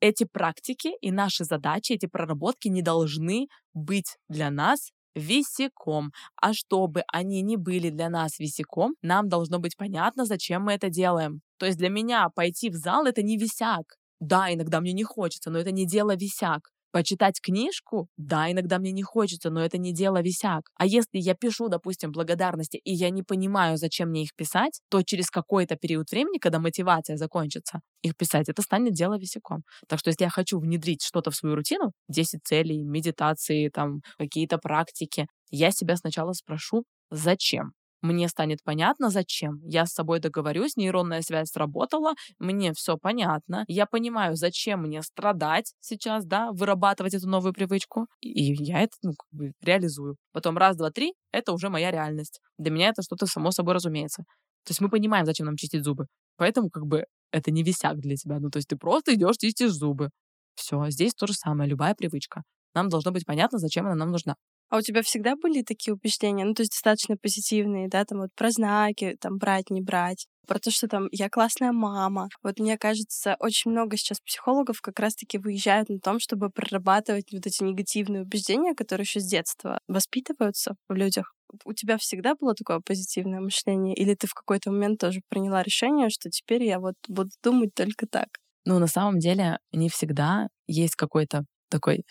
эти 0.01 0.25
практики 0.25 0.93
и 1.01 1.11
наши 1.11 1.45
задачи, 1.45 1.93
эти 1.93 2.07
проработки 2.07 2.69
не 2.69 2.83
должны 2.83 3.49
быть 3.75 4.17
для 4.29 4.51
нас 4.51 4.91
висяком. 5.15 6.13
А 6.37 6.53
чтобы 6.55 7.03
они 7.13 7.43
не 7.43 7.57
были 7.57 7.91
для 7.91 8.09
нас 8.09 8.39
висяком, 8.39 8.95
нам 9.03 9.29
должно 9.29 9.59
быть 9.59 9.77
понятно, 9.77 10.25
зачем 10.25 10.63
мы 10.65 10.73
это 10.73 10.89
делаем. 10.91 11.41
То 11.59 11.67
есть 11.67 11.79
для 11.79 11.89
меня 11.91 12.29
пойти 12.35 12.71
в 12.71 12.75
зал— 12.75 13.07
это 13.07 13.23
не 13.23 13.37
висяк. 13.37 13.97
Да, 14.21 14.53
иногда 14.53 14.81
мне 14.81 14.93
не 14.93 15.05
хочется, 15.05 15.51
но 15.51 15.59
это 15.59 15.71
не 15.73 15.87
дело 15.87 16.15
висяк. 16.17 16.71
Почитать 16.93 17.41
книжку? 17.41 18.09
Да, 18.17 18.51
иногда 18.51 18.79
мне 18.81 18.91
не 18.91 19.03
хочется, 19.05 19.49
но 19.51 19.63
это 19.65 19.79
не 19.79 19.93
дело 19.93 20.21
висяк. 20.23 20.71
А 20.75 20.87
если 20.87 21.19
я 21.19 21.35
пишу, 21.35 21.69
допустим, 21.69 22.11
благодарности, 22.11 22.79
и 22.79 22.93
я 22.93 23.11
не 23.11 23.23
понимаю, 23.23 23.77
зачем 23.77 24.09
мне 24.11 24.25
их 24.25 24.35
писать, 24.35 24.81
то 24.89 25.03
через 25.03 25.31
какой-то 25.31 25.77
период 25.77 26.11
времени, 26.11 26.39
когда 26.39 26.59
мотивация 26.59 27.17
закончится, 27.17 27.81
их 28.03 28.17
писать, 28.17 28.49
это 28.49 28.63
станет 28.63 28.93
дело 28.95 29.19
висяком. 29.19 29.63
Так 29.89 30.01
что 30.01 30.11
если 30.11 30.25
я 30.25 30.31
хочу 30.31 30.59
внедрить 30.59 31.03
что-то 31.05 31.31
в 31.31 31.37
свою 31.37 31.55
рутину, 31.55 31.93
10 32.09 32.41
целей, 32.45 32.83
медитации, 32.83 33.69
там, 33.69 34.01
какие-то 34.19 34.59
практики, 34.59 35.27
я 35.51 35.71
себя 35.71 35.97
сначала 35.97 36.33
спрошу, 36.33 36.83
зачем? 37.11 37.73
Мне 38.03 38.29
станет 38.29 38.63
понятно, 38.65 39.11
зачем. 39.11 39.61
Я 39.65 39.87
с 39.87 39.93
собой 39.93 40.21
договорюсь, 40.21 40.77
нейронная 40.77 41.23
связь 41.23 41.51
сработала, 41.51 42.15
мне 42.39 42.73
все 42.73 42.97
понятно. 42.97 43.65
Я 43.69 43.87
понимаю, 43.87 44.37
зачем 44.37 44.83
мне 44.83 45.03
страдать 45.03 45.75
сейчас, 45.81 46.25
да, 46.25 46.51
вырабатывать 46.53 47.15
эту 47.15 47.29
новую 47.29 47.53
привычку. 47.53 48.07
И 48.21 48.55
я 48.63 48.81
это 48.81 48.97
ну, 49.03 49.13
как 49.13 49.29
бы 49.39 49.53
реализую. 49.61 50.17
Потом 50.33 50.57
раз, 50.57 50.77
два, 50.77 50.91
три— 50.91 51.15
это 51.33 51.53
уже 51.53 51.69
моя 51.69 51.91
реальность. 51.91 52.41
Для 52.59 52.71
меня 52.71 52.89
это 52.89 53.03
что-то 53.03 53.27
само 53.27 53.51
собой 53.51 53.75
разумеется. 53.75 54.25
То 54.65 54.71
есть 54.71 54.81
мы 54.81 54.89
понимаем, 54.89 55.27
зачем 55.27 55.47
нам 55.47 55.57
чистить 55.57 55.85
зубы. 55.85 56.07
Поэтому 56.37 56.71
как 56.71 56.87
бы 56.87 57.05
это 57.33 57.51
не 57.51 57.63
висяк 57.63 57.99
для 57.99 58.17
тебя. 58.17 58.39
Ну, 58.39 58.51
то 58.51 58.59
есть 58.59 58.69
ты 58.69 58.77
просто 58.77 59.15
идешь, 59.15 59.37
чистишь 59.37 59.73
зубы. 59.73 60.11
Все, 60.55 60.89
здесь 60.91 61.15
то 61.15 61.27
же 61.27 61.33
самое, 61.33 61.69
любая 61.71 61.95
привычка. 61.95 62.43
Нам 62.75 62.89
должно 62.89 63.11
быть 63.13 63.27
понятно, 63.27 63.59
зачем 63.59 63.87
она 63.87 63.95
нам 63.95 64.11
нужна. 64.11 64.37
А 64.71 64.79
у 64.79 64.81
тебя 64.83 65.03
всегда 65.03 65.35
были 65.37 65.63
такие 65.63 65.93
убеждения, 65.95 66.45
ну, 66.45 66.55
то 66.55 66.63
есть 66.63 66.73
достаточно 66.73 67.17
позитивные, 67.17 67.89
да, 67.89 68.05
там 68.05 68.21
вот 68.21 68.31
про 68.37 68.51
знаки, 68.51 69.17
там 69.21 69.37
брать, 69.37 69.69
не 69.71 69.81
брать, 69.81 70.29
про 70.47 70.61
то, 70.61 70.71
что 70.71 70.87
там 70.87 71.09
я 71.11 71.29
классная 71.29 71.73
мама. 71.73 72.29
Вот 72.43 72.59
мне 72.61 72.79
кажется, 72.79 73.37
очень 73.41 73.73
много 73.73 73.97
сейчас 73.97 74.21
психологов 74.21 74.81
как 74.81 74.99
раз-таки 75.01 75.39
выезжают 75.39 75.89
на 75.89 75.99
том, 75.99 76.21
чтобы 76.21 76.51
прорабатывать 76.51 77.33
вот 77.33 77.47
эти 77.47 77.63
негативные 77.65 78.23
убеждения, 78.23 78.75
которые 78.75 79.05
еще 79.05 79.21
с 79.21 79.27
детства 79.27 79.81
воспитываются 79.89 80.77
в 80.89 80.95
людях. 80.95 81.35
У 81.65 81.73
тебя 81.73 81.99
всегда 81.99 82.35
было 82.35 82.55
такое 82.55 82.81
позитивное 82.81 83.41
мышление? 83.41 83.95
Или 83.95 84.15
ты 84.15 84.27
в 84.27 84.35
какой-то 84.35 84.71
момент 84.71 85.01
тоже 85.01 85.21
приняла 85.29 85.63
решение, 85.63 86.11
что 86.11 86.31
теперь 86.31 86.65
я 86.65 86.79
вот 86.79 86.95
буду 87.09 87.31
думать 87.43 87.75
только 87.75 88.07
так? 88.07 88.29
Ну, 88.65 88.79
на 88.79 88.87
самом 88.87 89.19
деле, 89.19 89.59
не 89.73 89.89
всегда 89.89 90.49
есть 90.67 90.95
какой-то 90.95 91.45
такой 91.71 92.05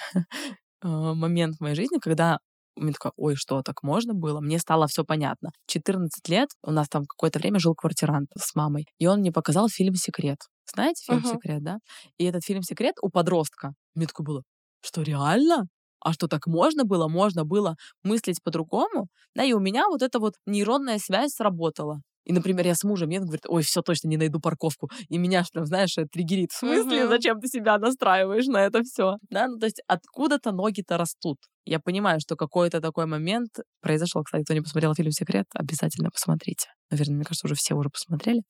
а, 0.81 1.13
момент 1.13 1.57
в 1.57 1.61
моей 1.61 1.75
жизни, 1.75 1.99
когда 1.99 2.39
мне 2.79 2.93
такая, 2.93 3.13
ой, 3.17 3.35
что, 3.35 3.61
так 3.61 3.83
можно 3.83 4.13
было? 4.13 4.39
Мне 4.39 4.59
стало 4.59 4.87
все 4.87 5.03
понятно. 5.03 5.51
14 5.67 6.27
лет, 6.29 6.49
у 6.63 6.71
нас 6.71 6.87
там 6.89 7.05
какое-то 7.05 7.39
время 7.39 7.59
жил 7.59 7.75
квартирант 7.75 8.29
с 8.37 8.55
мамой, 8.55 8.85
и 8.97 9.07
он 9.07 9.19
мне 9.19 9.31
показал 9.31 9.69
фильм 9.69 9.95
«Секрет». 9.95 10.39
Знаете 10.73 11.03
фильм 11.05 11.19
uh-huh. 11.19 11.33
«Секрет», 11.33 11.63
да? 11.63 11.77
И 12.17 12.25
этот 12.25 12.43
фильм 12.43 12.61
«Секрет» 12.61 12.95
у 13.01 13.09
подростка. 13.09 13.73
Мне 13.95 14.07
такое 14.07 14.25
было, 14.25 14.43
что 14.81 15.01
реально? 15.01 15.67
А 16.01 16.13
что 16.13 16.27
так 16.27 16.47
можно 16.47 16.85
было? 16.85 17.07
Можно 17.07 17.43
было 17.43 17.75
мыслить 18.03 18.41
по-другому? 18.41 19.07
Да, 19.35 19.43
и 19.43 19.53
у 19.53 19.59
меня 19.59 19.87
вот 19.89 20.01
эта 20.01 20.19
вот 20.19 20.35
нейронная 20.45 20.97
связь 20.97 21.33
сработала. 21.33 21.99
И, 22.29 22.31
например, 22.31 22.67
я 22.67 22.75
с 22.75 22.83
мужем, 22.83 23.09
и 23.09 23.17
он 23.17 23.23
говорит, 23.23 23.47
ой, 23.47 23.63
все, 23.63 23.81
точно 23.81 24.07
не 24.07 24.15
найду 24.15 24.39
парковку. 24.39 24.87
И 25.07 25.17
меня 25.17 25.39
аж 25.39 25.49
прям, 25.49 25.65
знаешь, 25.65 25.95
триггерит. 26.11 26.51
В 26.51 26.57
смысле, 26.57 27.07
зачем 27.07 27.41
ты 27.41 27.47
себя 27.47 27.79
настраиваешь 27.79 28.45
на 28.45 28.63
это 28.67 28.83
все? 28.83 29.15
Да, 29.31 29.47
ну 29.47 29.57
то 29.57 29.65
есть 29.65 29.81
откуда-то 29.87 30.51
ноги-то 30.51 30.97
растут. 30.99 31.39
Я 31.65 31.79
понимаю, 31.79 32.19
что 32.19 32.35
какой-то 32.35 32.81
такой 32.81 33.07
момент 33.07 33.49
произошел. 33.81 34.23
Кстати, 34.23 34.43
кто 34.43 34.53
не 34.53 34.61
посмотрел 34.61 34.93
фильм 34.93 35.09
«Секрет», 35.09 35.47
обязательно 35.55 36.11
посмотрите. 36.11 36.67
Наверное, 36.91 37.15
мне 37.15 37.25
кажется, 37.25 37.47
уже 37.47 37.55
все 37.55 37.73
уже 37.73 37.89
посмотрели. 37.89 38.43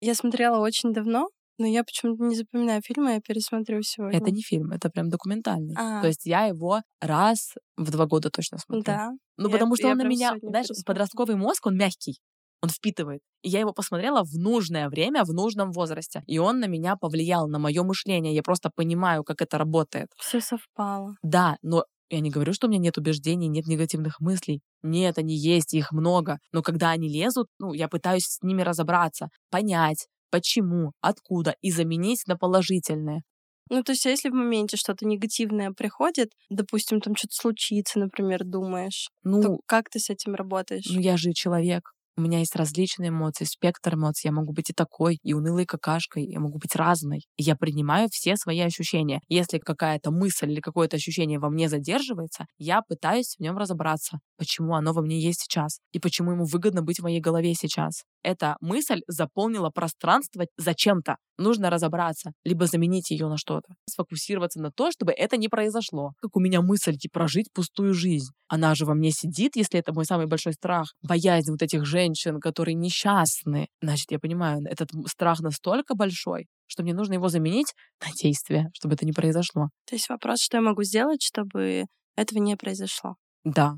Я 0.00 0.16
смотрела 0.16 0.58
очень 0.58 0.92
давно, 0.92 1.28
но 1.58 1.68
я 1.68 1.84
почему-то 1.84 2.24
не 2.24 2.34
запоминаю 2.34 2.82
фильмы, 2.84 3.12
я 3.12 3.20
пересмотрю 3.20 3.80
сегодня. 3.82 4.18
Это 4.18 4.32
не 4.32 4.42
фильм, 4.42 4.72
это 4.72 4.90
прям 4.90 5.08
документальный. 5.08 5.76
А. 5.78 6.00
То 6.00 6.08
есть 6.08 6.26
я 6.26 6.46
его 6.46 6.82
раз 7.00 7.54
в 7.76 7.92
два 7.92 8.06
года 8.06 8.28
точно 8.30 8.58
смотрю. 8.58 8.82
Да. 8.82 9.10
Ну, 9.36 9.46
я, 9.46 9.52
потому 9.52 9.76
что 9.76 9.86
он 9.86 9.98
на 9.98 10.04
меня, 10.04 10.34
знаешь, 10.42 10.66
подростковый 10.84 11.36
мозг, 11.36 11.66
он 11.66 11.76
мягкий 11.76 12.18
он 12.62 12.68
впитывает. 12.68 13.20
И 13.42 13.48
я 13.48 13.60
его 13.60 13.72
посмотрела 13.72 14.22
в 14.22 14.34
нужное 14.34 14.88
время, 14.88 15.24
в 15.24 15.32
нужном 15.32 15.72
возрасте. 15.72 16.22
И 16.26 16.38
он 16.38 16.60
на 16.60 16.66
меня 16.66 16.96
повлиял, 16.96 17.48
на 17.48 17.58
мое 17.58 17.82
мышление. 17.82 18.34
Я 18.34 18.42
просто 18.42 18.70
понимаю, 18.74 19.24
как 19.24 19.40
это 19.40 19.58
работает. 19.58 20.08
Все 20.18 20.40
совпало. 20.40 21.16
Да, 21.22 21.56
но 21.62 21.84
я 22.10 22.20
не 22.20 22.30
говорю, 22.30 22.52
что 22.52 22.66
у 22.66 22.70
меня 22.70 22.80
нет 22.80 22.98
убеждений, 22.98 23.48
нет 23.48 23.66
негативных 23.66 24.20
мыслей. 24.20 24.60
Нет, 24.82 25.16
они 25.18 25.36
есть, 25.36 25.74
их 25.74 25.92
много. 25.92 26.38
Но 26.52 26.62
когда 26.62 26.90
они 26.90 27.08
лезут, 27.08 27.46
ну, 27.58 27.72
я 27.72 27.88
пытаюсь 27.88 28.24
с 28.24 28.42
ними 28.42 28.62
разобраться, 28.62 29.28
понять, 29.50 30.08
почему, 30.30 30.92
откуда, 31.00 31.54
и 31.62 31.70
заменить 31.70 32.26
на 32.26 32.36
положительное. 32.36 33.22
Ну, 33.70 33.84
то 33.84 33.92
есть, 33.92 34.04
а 34.04 34.10
если 34.10 34.30
в 34.30 34.34
моменте 34.34 34.76
что-то 34.76 35.06
негативное 35.06 35.70
приходит, 35.70 36.32
допустим, 36.50 37.00
там 37.00 37.14
что-то 37.14 37.34
случится, 37.36 38.00
например, 38.00 38.42
думаешь, 38.44 39.10
ну, 39.22 39.40
то 39.40 39.60
как 39.66 39.88
ты 39.88 40.00
с 40.00 40.10
этим 40.10 40.34
работаешь? 40.34 40.86
Ну, 40.90 41.00
я 41.00 41.16
же 41.16 41.32
человек. 41.32 41.92
У 42.16 42.22
меня 42.22 42.40
есть 42.40 42.54
различные 42.56 43.08
эмоции, 43.10 43.44
спектр 43.44 43.94
эмоций. 43.94 44.28
Я 44.28 44.32
могу 44.32 44.52
быть 44.52 44.70
и 44.70 44.72
такой, 44.74 45.18
и 45.22 45.32
унылой 45.32 45.64
какашкой, 45.64 46.24
я 46.26 46.38
могу 46.40 46.58
быть 46.58 46.76
разной. 46.76 47.24
И 47.36 47.42
я 47.42 47.56
принимаю 47.56 48.08
все 48.10 48.36
свои 48.36 48.60
ощущения. 48.60 49.20
Если 49.28 49.58
какая-то 49.58 50.10
мысль 50.10 50.50
или 50.50 50.60
какое-то 50.60 50.96
ощущение 50.96 51.38
во 51.38 51.48
мне 51.50 51.68
задерживается, 51.68 52.46
я 52.58 52.82
пытаюсь 52.82 53.36
в 53.38 53.40
нем 53.40 53.56
разобраться, 53.56 54.18
почему 54.36 54.74
оно 54.74 54.92
во 54.92 55.02
мне 55.02 55.18
есть 55.20 55.42
сейчас, 55.42 55.80
и 55.92 55.98
почему 56.00 56.32
ему 56.32 56.44
выгодно 56.44 56.82
быть 56.82 56.98
в 57.00 57.02
моей 57.04 57.20
голове 57.20 57.54
сейчас. 57.54 58.04
Эта 58.22 58.56
мысль 58.60 59.00
заполнила 59.06 59.70
пространство 59.70 60.44
зачем-то. 60.56 61.16
Нужно 61.38 61.70
разобраться, 61.70 62.32
либо 62.44 62.66
заменить 62.66 63.10
ее 63.10 63.28
на 63.28 63.38
что-то. 63.38 63.74
Сфокусироваться 63.88 64.60
на 64.60 64.70
то, 64.70 64.90
чтобы 64.90 65.12
это 65.12 65.36
не 65.36 65.48
произошло. 65.48 66.12
Как 66.20 66.36
у 66.36 66.40
меня 66.40 66.60
мысль, 66.60 66.96
типа, 66.96 67.20
прожить 67.20 67.52
пустую 67.52 67.94
жизнь. 67.94 68.30
Она 68.48 68.74
же 68.74 68.86
во 68.86 68.94
мне 68.94 69.10
сидит, 69.10 69.56
если 69.56 69.78
это 69.78 69.92
мой 69.92 70.04
самый 70.04 70.26
большой 70.26 70.54
страх. 70.54 70.94
Боязнь 71.02 71.50
вот 71.50 71.62
этих 71.62 71.84
женщин, 71.84 72.40
которые 72.40 72.74
несчастны. 72.74 73.68
Значит, 73.82 74.10
я 74.10 74.18
понимаю, 74.18 74.62
этот 74.64 74.90
страх 75.06 75.40
настолько 75.40 75.94
большой, 75.94 76.46
что 76.66 76.82
мне 76.82 76.94
нужно 76.94 77.14
его 77.14 77.28
заменить 77.28 77.74
на 78.04 78.12
действие, 78.12 78.70
чтобы 78.74 78.94
это 78.94 79.04
не 79.04 79.12
произошло. 79.12 79.68
То 79.86 79.96
есть 79.96 80.08
вопрос, 80.08 80.40
что 80.40 80.56
я 80.56 80.62
могу 80.62 80.82
сделать, 80.82 81.22
чтобы 81.22 81.84
этого 82.16 82.38
не 82.38 82.56
произошло? 82.56 83.16
Да, 83.44 83.74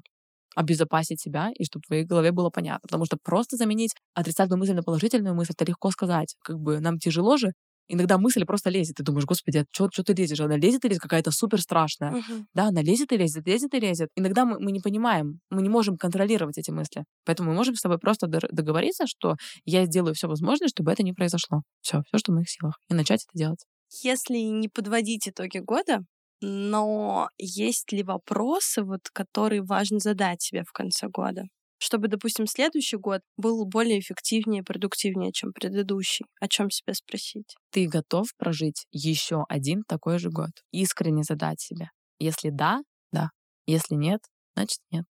обезопасить 0.55 1.21
себя 1.21 1.51
и 1.55 1.65
чтобы 1.65 1.83
в 1.85 1.87
твоей 1.87 2.05
голове 2.05 2.33
было 2.33 2.51
понятно. 2.51 2.87
Потому 2.89 3.05
что 3.07 3.17
просто 3.23 3.57
заменить 3.57 3.95
отрицательную 4.15 4.59
мысль 4.59 4.75
на 4.75 4.83
положительную 4.83 5.35
мысль, 5.35 5.53
это 5.57 5.65
легко 5.65 5.91
сказать. 5.91 6.37
Как 6.43 6.59
бы 6.59 6.81
нам 6.81 6.99
тяжело 6.99 7.37
же, 7.37 7.53
иногда 7.89 8.19
мысль 8.19 8.45
просто 8.45 8.71
лезет. 8.71 8.97
Ты 8.97 9.03
думаешь, 9.03 9.25
господи, 9.25 9.59
а 9.59 9.65
что, 9.71 9.89
ты 10.03 10.15
лезешь? 10.15 10.41
Она 10.41 10.57
лезет 10.57 10.85
и 10.85 10.89
лезет 10.89 11.03
какая-то 11.03 11.31
супер 11.31 11.61
страшная. 11.61 12.13
Uh-huh. 12.13 12.45
Да, 12.55 12.69
она 12.69 12.83
лезет 12.83 13.13
и 13.13 13.17
лезет, 13.17 13.47
лезет 13.47 13.75
и 13.75 13.81
лезет. 13.81 14.09
Иногда 14.17 14.45
мы, 14.45 14.59
мы 14.59 14.73
не 14.73 14.81
понимаем, 14.81 15.41
мы 15.51 15.63
не 15.63 15.69
можем 15.69 15.97
контролировать 15.97 16.59
эти 16.59 16.71
мысли. 16.71 17.05
Поэтому 17.25 17.51
мы 17.51 17.57
можем 17.57 17.75
с 17.75 17.83
тобой 17.83 17.99
просто 17.99 18.27
договориться, 18.27 19.07
что 19.07 19.37
я 19.65 19.85
сделаю 19.87 20.15
все 20.15 20.29
возможное, 20.29 20.69
чтобы 20.69 20.93
это 20.93 21.03
не 21.03 21.13
произошло. 21.13 21.63
Все, 21.81 22.03
все, 22.07 22.19
что 22.19 22.33
в 22.33 22.35
моих 22.35 22.51
силах. 22.51 22.79
И 22.89 22.95
начать 22.95 23.25
это 23.25 23.39
делать. 23.39 23.65
Если 24.03 24.39
не 24.39 24.69
подводить 24.69 25.29
итоги 25.29 25.59
года, 25.59 26.01
но 26.43 27.29
есть 27.39 27.93
ли 27.93 28.03
вопросы, 28.03 28.83
вот, 28.83 29.09
которые 29.13 29.63
важно 29.63 29.99
задать 29.99 30.43
себе 30.43 30.65
в 30.65 30.73
конце 30.73 31.09
года? 31.09 31.45
чтобы, 31.83 32.07
допустим, 32.07 32.47
следующий 32.47 32.97
год 32.97 33.23
был 33.37 33.67
более 33.67 33.99
эффективнее, 33.99 34.63
продуктивнее, 34.63 35.33
чем 35.33 35.53
предыдущий. 35.53 36.25
О 36.41 36.47
чем 36.47 36.71
себя 36.71 36.95
спросить? 36.95 37.57
Ты 37.73 37.89
готов 37.89 38.29
прожить 38.39 38.87
еще 38.93 39.45
один 39.49 39.83
такой 39.89 40.21
же 40.21 40.31
год? 40.31 40.51
Искренне 40.71 41.25
задать 41.25 41.61
себе. 41.61 41.91
Если 42.21 42.51
да, 42.51 42.83
да. 43.11 43.31
Если 43.67 43.97
нет, 43.97 44.21
значит 44.55 44.79
нет. 44.93 45.05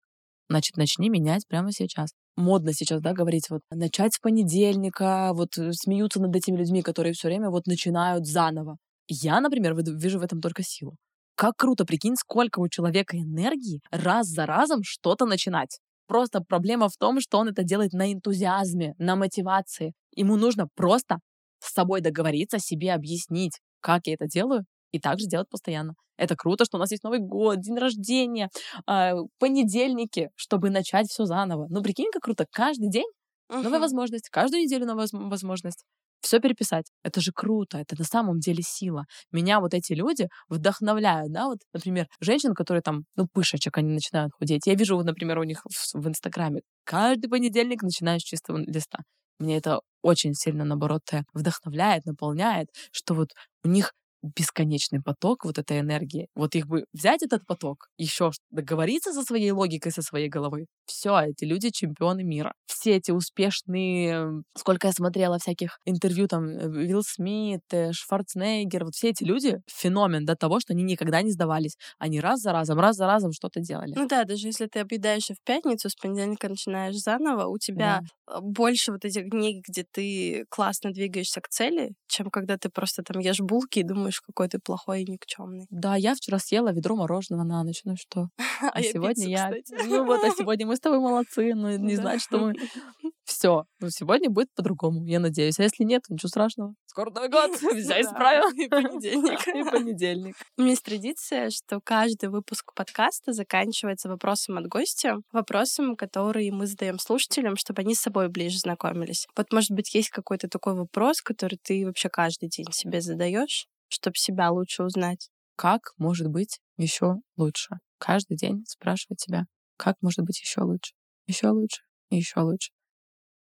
Значит, 0.50 0.76
начни 0.76 1.08
менять 1.08 1.46
прямо 1.48 1.72
сейчас. 1.72 2.10
Модно 2.36 2.74
сейчас, 2.74 3.00
да, 3.00 3.14
говорить, 3.14 3.48
вот 3.48 3.62
начать 3.70 4.12
с 4.12 4.18
понедельника, 4.18 5.32
вот 5.32 5.56
э, 5.56 5.72
смеются 5.72 6.20
над 6.20 6.36
этими 6.36 6.58
людьми, 6.58 6.82
которые 6.82 7.14
все 7.14 7.28
время 7.28 7.48
вот 7.48 7.66
начинают 7.66 8.26
заново. 8.26 8.76
Я, 9.08 9.40
например, 9.40 9.74
вижу 9.74 10.18
в 10.18 10.22
этом 10.22 10.42
только 10.42 10.62
силу. 10.62 10.96
Как 11.38 11.54
круто, 11.56 11.84
прикинь, 11.84 12.16
сколько 12.16 12.58
у 12.58 12.68
человека 12.68 13.16
энергии 13.16 13.80
раз 13.92 14.26
за 14.26 14.44
разом 14.44 14.80
что-то 14.82 15.24
начинать. 15.24 15.78
Просто 16.08 16.40
проблема 16.40 16.88
в 16.88 16.96
том, 16.96 17.20
что 17.20 17.38
он 17.38 17.46
это 17.46 17.62
делает 17.62 17.92
на 17.92 18.12
энтузиазме, 18.12 18.94
на 18.98 19.14
мотивации. 19.14 19.92
Ему 20.16 20.34
нужно 20.34 20.66
просто 20.74 21.20
с 21.60 21.72
собой 21.72 22.00
договориться, 22.00 22.58
себе 22.58 22.92
объяснить, 22.92 23.60
как 23.80 24.08
я 24.08 24.14
это 24.14 24.26
делаю, 24.26 24.64
и 24.90 24.98
также 24.98 25.26
делать 25.26 25.48
постоянно. 25.48 25.94
Это 26.16 26.34
круто, 26.34 26.64
что 26.64 26.76
у 26.76 26.80
нас 26.80 26.90
есть 26.90 27.04
Новый 27.04 27.20
год, 27.20 27.60
день 27.60 27.78
рождения, 27.78 28.50
э, 28.90 29.12
понедельники, 29.38 30.30
чтобы 30.34 30.70
начать 30.70 31.06
все 31.06 31.24
заново. 31.24 31.68
Ну, 31.70 31.84
прикинь, 31.84 32.10
как 32.12 32.22
круто. 32.22 32.46
Каждый 32.50 32.90
день 32.90 33.06
новая 33.48 33.78
возможность, 33.78 34.28
каждую 34.28 34.64
неделю 34.64 34.86
новая 34.86 35.06
возможность 35.12 35.84
все 36.20 36.40
переписать. 36.40 36.86
Это 37.02 37.20
же 37.20 37.32
круто, 37.32 37.78
это 37.78 37.94
на 37.98 38.04
самом 38.04 38.40
деле 38.40 38.62
сила. 38.62 39.04
Меня 39.32 39.60
вот 39.60 39.74
эти 39.74 39.92
люди 39.92 40.28
вдохновляют, 40.48 41.32
да, 41.32 41.46
вот, 41.46 41.58
например, 41.72 42.06
женщин, 42.20 42.54
которые 42.54 42.82
там, 42.82 43.04
ну, 43.16 43.26
пышечек, 43.32 43.76
они 43.78 43.90
начинают 43.92 44.32
худеть. 44.38 44.66
Я 44.66 44.74
вижу, 44.74 44.96
вот, 44.96 45.06
например, 45.06 45.38
у 45.38 45.44
них 45.44 45.62
в, 45.64 45.94
в 45.98 46.08
Инстаграме 46.08 46.60
каждый 46.84 47.28
понедельник 47.28 47.82
начинаешь 47.82 48.22
с 48.22 48.24
чистого 48.24 48.58
листа. 48.58 48.98
Мне 49.38 49.56
это 49.58 49.80
очень 50.02 50.34
сильно, 50.34 50.64
наоборот, 50.64 51.02
вдохновляет, 51.32 52.04
наполняет, 52.06 52.68
что 52.92 53.14
вот 53.14 53.30
у 53.64 53.68
них 53.68 53.92
бесконечный 54.22 55.00
поток 55.02 55.44
вот 55.44 55.58
этой 55.58 55.80
энергии. 55.80 56.28
Вот 56.34 56.54
их 56.56 56.66
бы 56.66 56.84
взять 56.92 57.22
этот 57.22 57.46
поток, 57.46 57.88
еще 57.98 58.30
договориться 58.50 59.12
со 59.12 59.22
своей 59.22 59.50
логикой, 59.52 59.92
со 59.92 60.02
своей 60.02 60.28
головой. 60.28 60.66
Все, 60.88 61.18
эти 61.20 61.44
люди 61.44 61.70
чемпионы 61.70 62.24
мира. 62.24 62.54
Все 62.66 62.96
эти 62.96 63.10
успешные, 63.10 64.42
сколько 64.56 64.86
я 64.86 64.92
смотрела 64.92 65.38
всяких 65.38 65.78
интервью, 65.84 66.28
там, 66.28 66.48
э, 66.48 66.68
Вилл 66.68 67.02
Смит, 67.02 67.62
э, 67.72 67.92
Шварценеггер, 67.92 68.84
вот 68.84 68.94
все 68.94 69.10
эти 69.10 69.24
люди 69.24 69.60
феномен 69.66 70.24
до 70.24 70.34
того, 70.36 70.60
что 70.60 70.72
они 70.72 70.82
никогда 70.82 71.22
не 71.22 71.30
сдавались. 71.30 71.76
Они 71.98 72.20
раз 72.20 72.40
за 72.40 72.52
разом, 72.52 72.80
раз 72.80 72.96
за 72.96 73.06
разом 73.06 73.32
что-то 73.32 73.60
делали. 73.60 73.94
Ну 73.94 74.08
да, 74.08 74.24
даже 74.24 74.48
если 74.48 74.66
ты 74.66 74.80
объедаешь 74.80 75.28
в 75.28 75.44
пятницу, 75.44 75.88
с 75.90 75.94
понедельника 75.94 76.48
начинаешь 76.48 76.96
заново, 76.96 77.46
у 77.46 77.58
тебя 77.58 78.02
да. 78.26 78.40
больше 78.40 78.92
вот 78.92 79.04
этих 79.04 79.30
дней, 79.30 79.62
где 79.66 79.84
ты 79.90 80.46
классно 80.48 80.90
двигаешься 80.90 81.40
к 81.40 81.48
цели, 81.48 81.92
чем 82.08 82.30
когда 82.30 82.56
ты 82.56 82.68
просто 82.70 83.02
там 83.02 83.20
ешь 83.20 83.40
булки 83.40 83.80
и 83.80 83.82
думаешь, 83.82 84.20
какой 84.20 84.48
ты 84.48 84.58
плохой 84.58 85.02
и 85.02 85.10
никчемный. 85.10 85.66
Да, 85.70 85.96
я 85.96 86.14
вчера 86.14 86.38
съела 86.38 86.72
ведро 86.72 86.96
мороженого 86.96 87.44
на 87.44 87.62
ночь, 87.64 87.82
ну 87.84 87.96
что? 87.96 88.28
А, 88.60 88.70
а 88.70 88.82
сегодня 88.82 89.28
я... 89.28 89.52
Ну 89.86 90.04
вот, 90.04 90.24
а 90.24 90.30
сегодня 90.30 90.66
мы 90.66 90.74
с 90.78 90.80
тобой 90.80 91.00
молодцы, 91.00 91.54
но 91.54 91.76
не 91.76 91.96
значит, 91.96 92.22
что 92.22 92.38
мы... 92.38 92.54
Все, 93.24 93.64
ну 93.80 93.90
сегодня 93.90 94.30
будет 94.30 94.48
по-другому, 94.54 95.04
я 95.04 95.20
надеюсь. 95.20 95.58
А 95.58 95.62
если 95.62 95.84
нет, 95.84 96.02
ничего 96.08 96.28
страшного. 96.28 96.74
Скоро 96.86 97.10
Новый 97.10 97.28
год, 97.28 97.50
вся 97.56 98.00
исправим. 98.00 98.50
И 98.56 98.68
понедельник. 98.68 99.46
И 99.48 99.70
понедельник. 99.70 100.36
У 100.56 100.62
меня 100.62 100.70
есть 100.70 100.84
традиция, 100.84 101.50
что 101.50 101.80
каждый 101.84 102.30
выпуск 102.30 102.72
подкаста 102.74 103.32
заканчивается 103.32 104.08
вопросом 104.08 104.58
от 104.58 104.66
гостя, 104.66 105.18
вопросом, 105.32 105.94
который 105.94 106.50
мы 106.50 106.66
задаем 106.66 106.98
слушателям, 106.98 107.56
чтобы 107.56 107.82
они 107.82 107.94
с 107.94 108.00
собой 108.00 108.28
ближе 108.28 108.58
знакомились. 108.58 109.26
Вот, 109.36 109.52
может 109.52 109.72
быть, 109.72 109.94
есть 109.94 110.10
какой-то 110.10 110.48
такой 110.48 110.74
вопрос, 110.74 111.20
который 111.20 111.58
ты 111.62 111.84
вообще 111.84 112.08
каждый 112.08 112.48
день 112.48 112.72
себе 112.72 113.00
задаешь, 113.00 113.66
чтобы 113.88 114.16
себя 114.16 114.50
лучше 114.50 114.84
узнать? 114.84 115.28
Как 115.56 115.92
может 115.98 116.28
быть 116.28 116.60
еще 116.76 117.16
лучше? 117.36 117.78
Каждый 117.98 118.36
день 118.36 118.64
спрашивать 118.66 119.20
себя, 119.20 119.44
как 119.78 119.96
может 120.02 120.20
быть 120.20 120.40
еще 120.40 120.62
лучше, 120.62 120.92
еще 121.26 121.48
лучше 121.48 121.82
и 122.10 122.16
еще 122.16 122.40
лучше. 122.40 122.72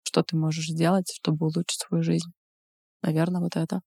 Что 0.05 0.23
ты 0.23 0.37
можешь 0.37 0.67
сделать, 0.67 1.13
чтобы 1.15 1.47
улучшить 1.47 1.81
свою 1.87 2.03
жизнь? 2.03 2.31
Наверное, 3.03 3.41
вот 3.41 3.57
это. 3.57 3.81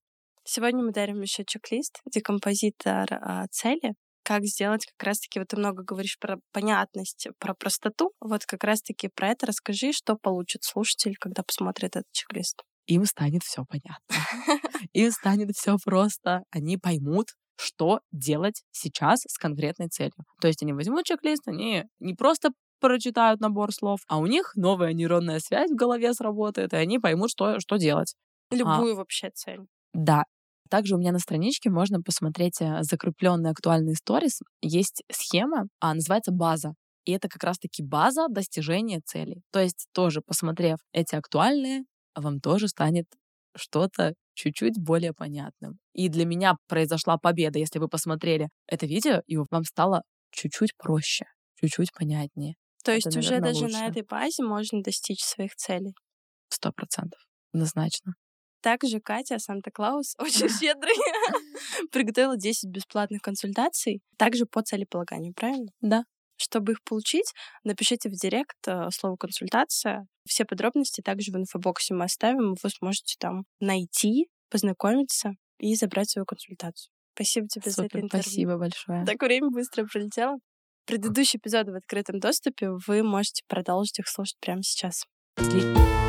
Сегодня 0.44 0.84
мы 0.84 0.92
дарим 0.92 1.22
еще 1.22 1.44
чек-лист, 1.46 2.02
декомпозитор 2.06 3.08
а, 3.12 3.48
цели. 3.50 3.96
Как 4.24 4.44
сделать 4.46 4.86
как 4.86 5.08
раз-таки, 5.08 5.40
вот 5.40 5.50
ты 5.50 5.58
много 5.58 5.84
говоришь 5.84 6.18
про 6.20 6.38
понятность, 6.52 7.28
про 7.40 7.54
простоту. 7.54 8.12
Вот 8.20 8.46
как 8.46 8.64
раз-таки 8.64 9.10
про 9.14 9.30
это 9.30 9.46
расскажи, 9.48 9.92
что 9.92 10.16
получит 10.16 10.64
слушатель, 10.64 11.16
когда 11.20 11.44
посмотрит 11.44 11.96
этот 11.96 12.12
чек-лист. 12.12 12.64
Им 12.88 13.06
станет 13.06 13.44
все 13.44 13.66
понятно. 13.66 14.60
Им 14.94 15.12
станет 15.12 15.52
все 15.56 15.78
просто. 15.84 16.44
Они 16.52 16.78
поймут, 16.78 17.30
что 17.58 18.02
делать 18.12 18.64
сейчас 18.72 19.22
с 19.28 19.38
конкретной 19.38 19.88
целью. 19.88 20.26
То 20.42 20.48
есть 20.48 20.62
они 20.62 20.74
возьмут 20.74 21.06
чек-лист, 21.06 21.48
они 21.48 21.86
не 22.00 22.14
просто 22.14 22.50
прочитают 22.80 23.40
набор 23.40 23.74
слов, 23.74 24.00
а 24.08 24.18
у 24.18 24.26
них 24.26 24.52
новая 24.56 24.94
нейронная 24.94 25.40
связь 25.40 25.72
в 25.72 25.76
голове 25.76 26.14
сработает, 26.14 26.74
и 26.74 26.78
они 26.78 27.00
поймут, 27.00 27.32
что, 27.32 27.60
что 27.60 27.78
делать. 27.78 28.16
Любую 28.52 28.94
а, 28.94 28.98
вообще 28.98 29.32
цель. 29.34 29.62
Да. 29.94 30.24
Также 30.70 30.96
у 30.96 30.98
меня 30.98 31.12
на 31.12 31.20
страничке 31.20 31.70
можно 31.70 32.02
посмотреть 32.02 32.60
э, 32.60 32.82
закрепленные 32.82 33.52
актуальные 33.52 33.96
сторис. 33.96 34.42
Есть 34.62 35.04
схема, 35.12 35.68
а, 35.80 35.94
называется 35.94 36.32
база. 36.32 36.74
И 37.06 37.12
это 37.12 37.30
как 37.30 37.44
раз-таки 37.44 37.84
база 37.84 38.28
достижения 38.30 39.00
целей. 39.06 39.42
То 39.52 39.60
есть 39.60 39.88
тоже 39.94 40.22
посмотрев 40.22 40.80
эти 40.92 41.16
актуальные, 41.16 41.84
вам 42.16 42.40
тоже 42.40 42.68
станет 42.68 43.06
что-то 43.56 44.14
чуть-чуть 44.36 44.78
более 44.78 45.14
понятным. 45.14 45.80
И 45.94 46.10
для 46.10 46.26
меня 46.26 46.56
произошла 46.68 47.18
победа, 47.18 47.58
если 47.58 47.80
вы 47.80 47.88
посмотрели 47.88 48.50
это 48.68 48.86
видео, 48.86 49.22
и 49.26 49.38
вам 49.38 49.64
стало 49.64 50.04
чуть-чуть 50.32 50.76
проще, 50.78 51.26
чуть-чуть 51.60 51.92
понятнее. 51.94 52.56
То 52.84 52.92
есть 52.92 53.08
это, 53.08 53.20
уже 53.20 53.40
даже 53.40 53.64
лучше. 53.64 53.78
на 53.78 53.88
этой 53.88 54.04
базе 54.04 54.44
можно 54.44 54.84
достичь 54.84 55.24
своих 55.24 55.56
целей? 55.56 55.96
Сто 56.50 56.72
процентов. 56.72 57.20
Однозначно. 57.52 58.14
Также 58.62 59.00
Катя 59.00 59.40
Санта-Клаус, 59.40 60.16
очень 60.20 60.50
щедрый, 60.60 60.96
приготовила 61.92 62.38
10 62.38 62.70
бесплатных 62.70 63.22
консультаций, 63.22 64.02
также 64.18 64.46
по 64.46 64.62
целеполаганию, 64.62 65.34
правильно? 65.34 65.72
Да. 65.82 66.04
Чтобы 66.38 66.74
их 66.74 66.84
получить, 66.84 67.32
напишите 67.64 68.10
в 68.10 68.14
директ 68.14 68.58
э, 68.68 68.90
слово 68.92 69.16
«консультация». 69.16 70.08
Все 70.28 70.44
подробности 70.46 71.02
также 71.02 71.32
в 71.32 71.36
инфобоксе 71.36 71.94
мы 71.94 72.06
оставим. 72.06 72.56
Вы 72.62 72.70
сможете 72.70 73.16
там 73.20 73.44
найти, 73.60 74.28
познакомиться 74.50 75.32
и 75.60 75.76
забрать 75.76 76.10
свою 76.10 76.26
консультацию. 76.26 76.92
Спасибо 77.14 77.48
тебе 77.48 77.72
Супер, 77.72 77.74
за 77.74 77.86
это 77.86 78.00
интервью. 78.00 78.24
Спасибо 78.24 78.58
большое. 78.58 79.06
Так 79.06 79.22
время 79.22 79.50
быстро 79.50 79.86
пролетело. 79.86 80.38
Предыдущие 80.86 81.40
эпизоды 81.40 81.72
в 81.72 81.76
открытом 81.76 82.20
доступе 82.20 82.70
вы 82.86 83.02
можете 83.04 83.44
продолжить 83.48 84.00
их 84.00 84.08
слушать 84.08 84.38
прямо 84.40 84.62
сейчас. 84.62 85.06
Отлично. 85.36 86.05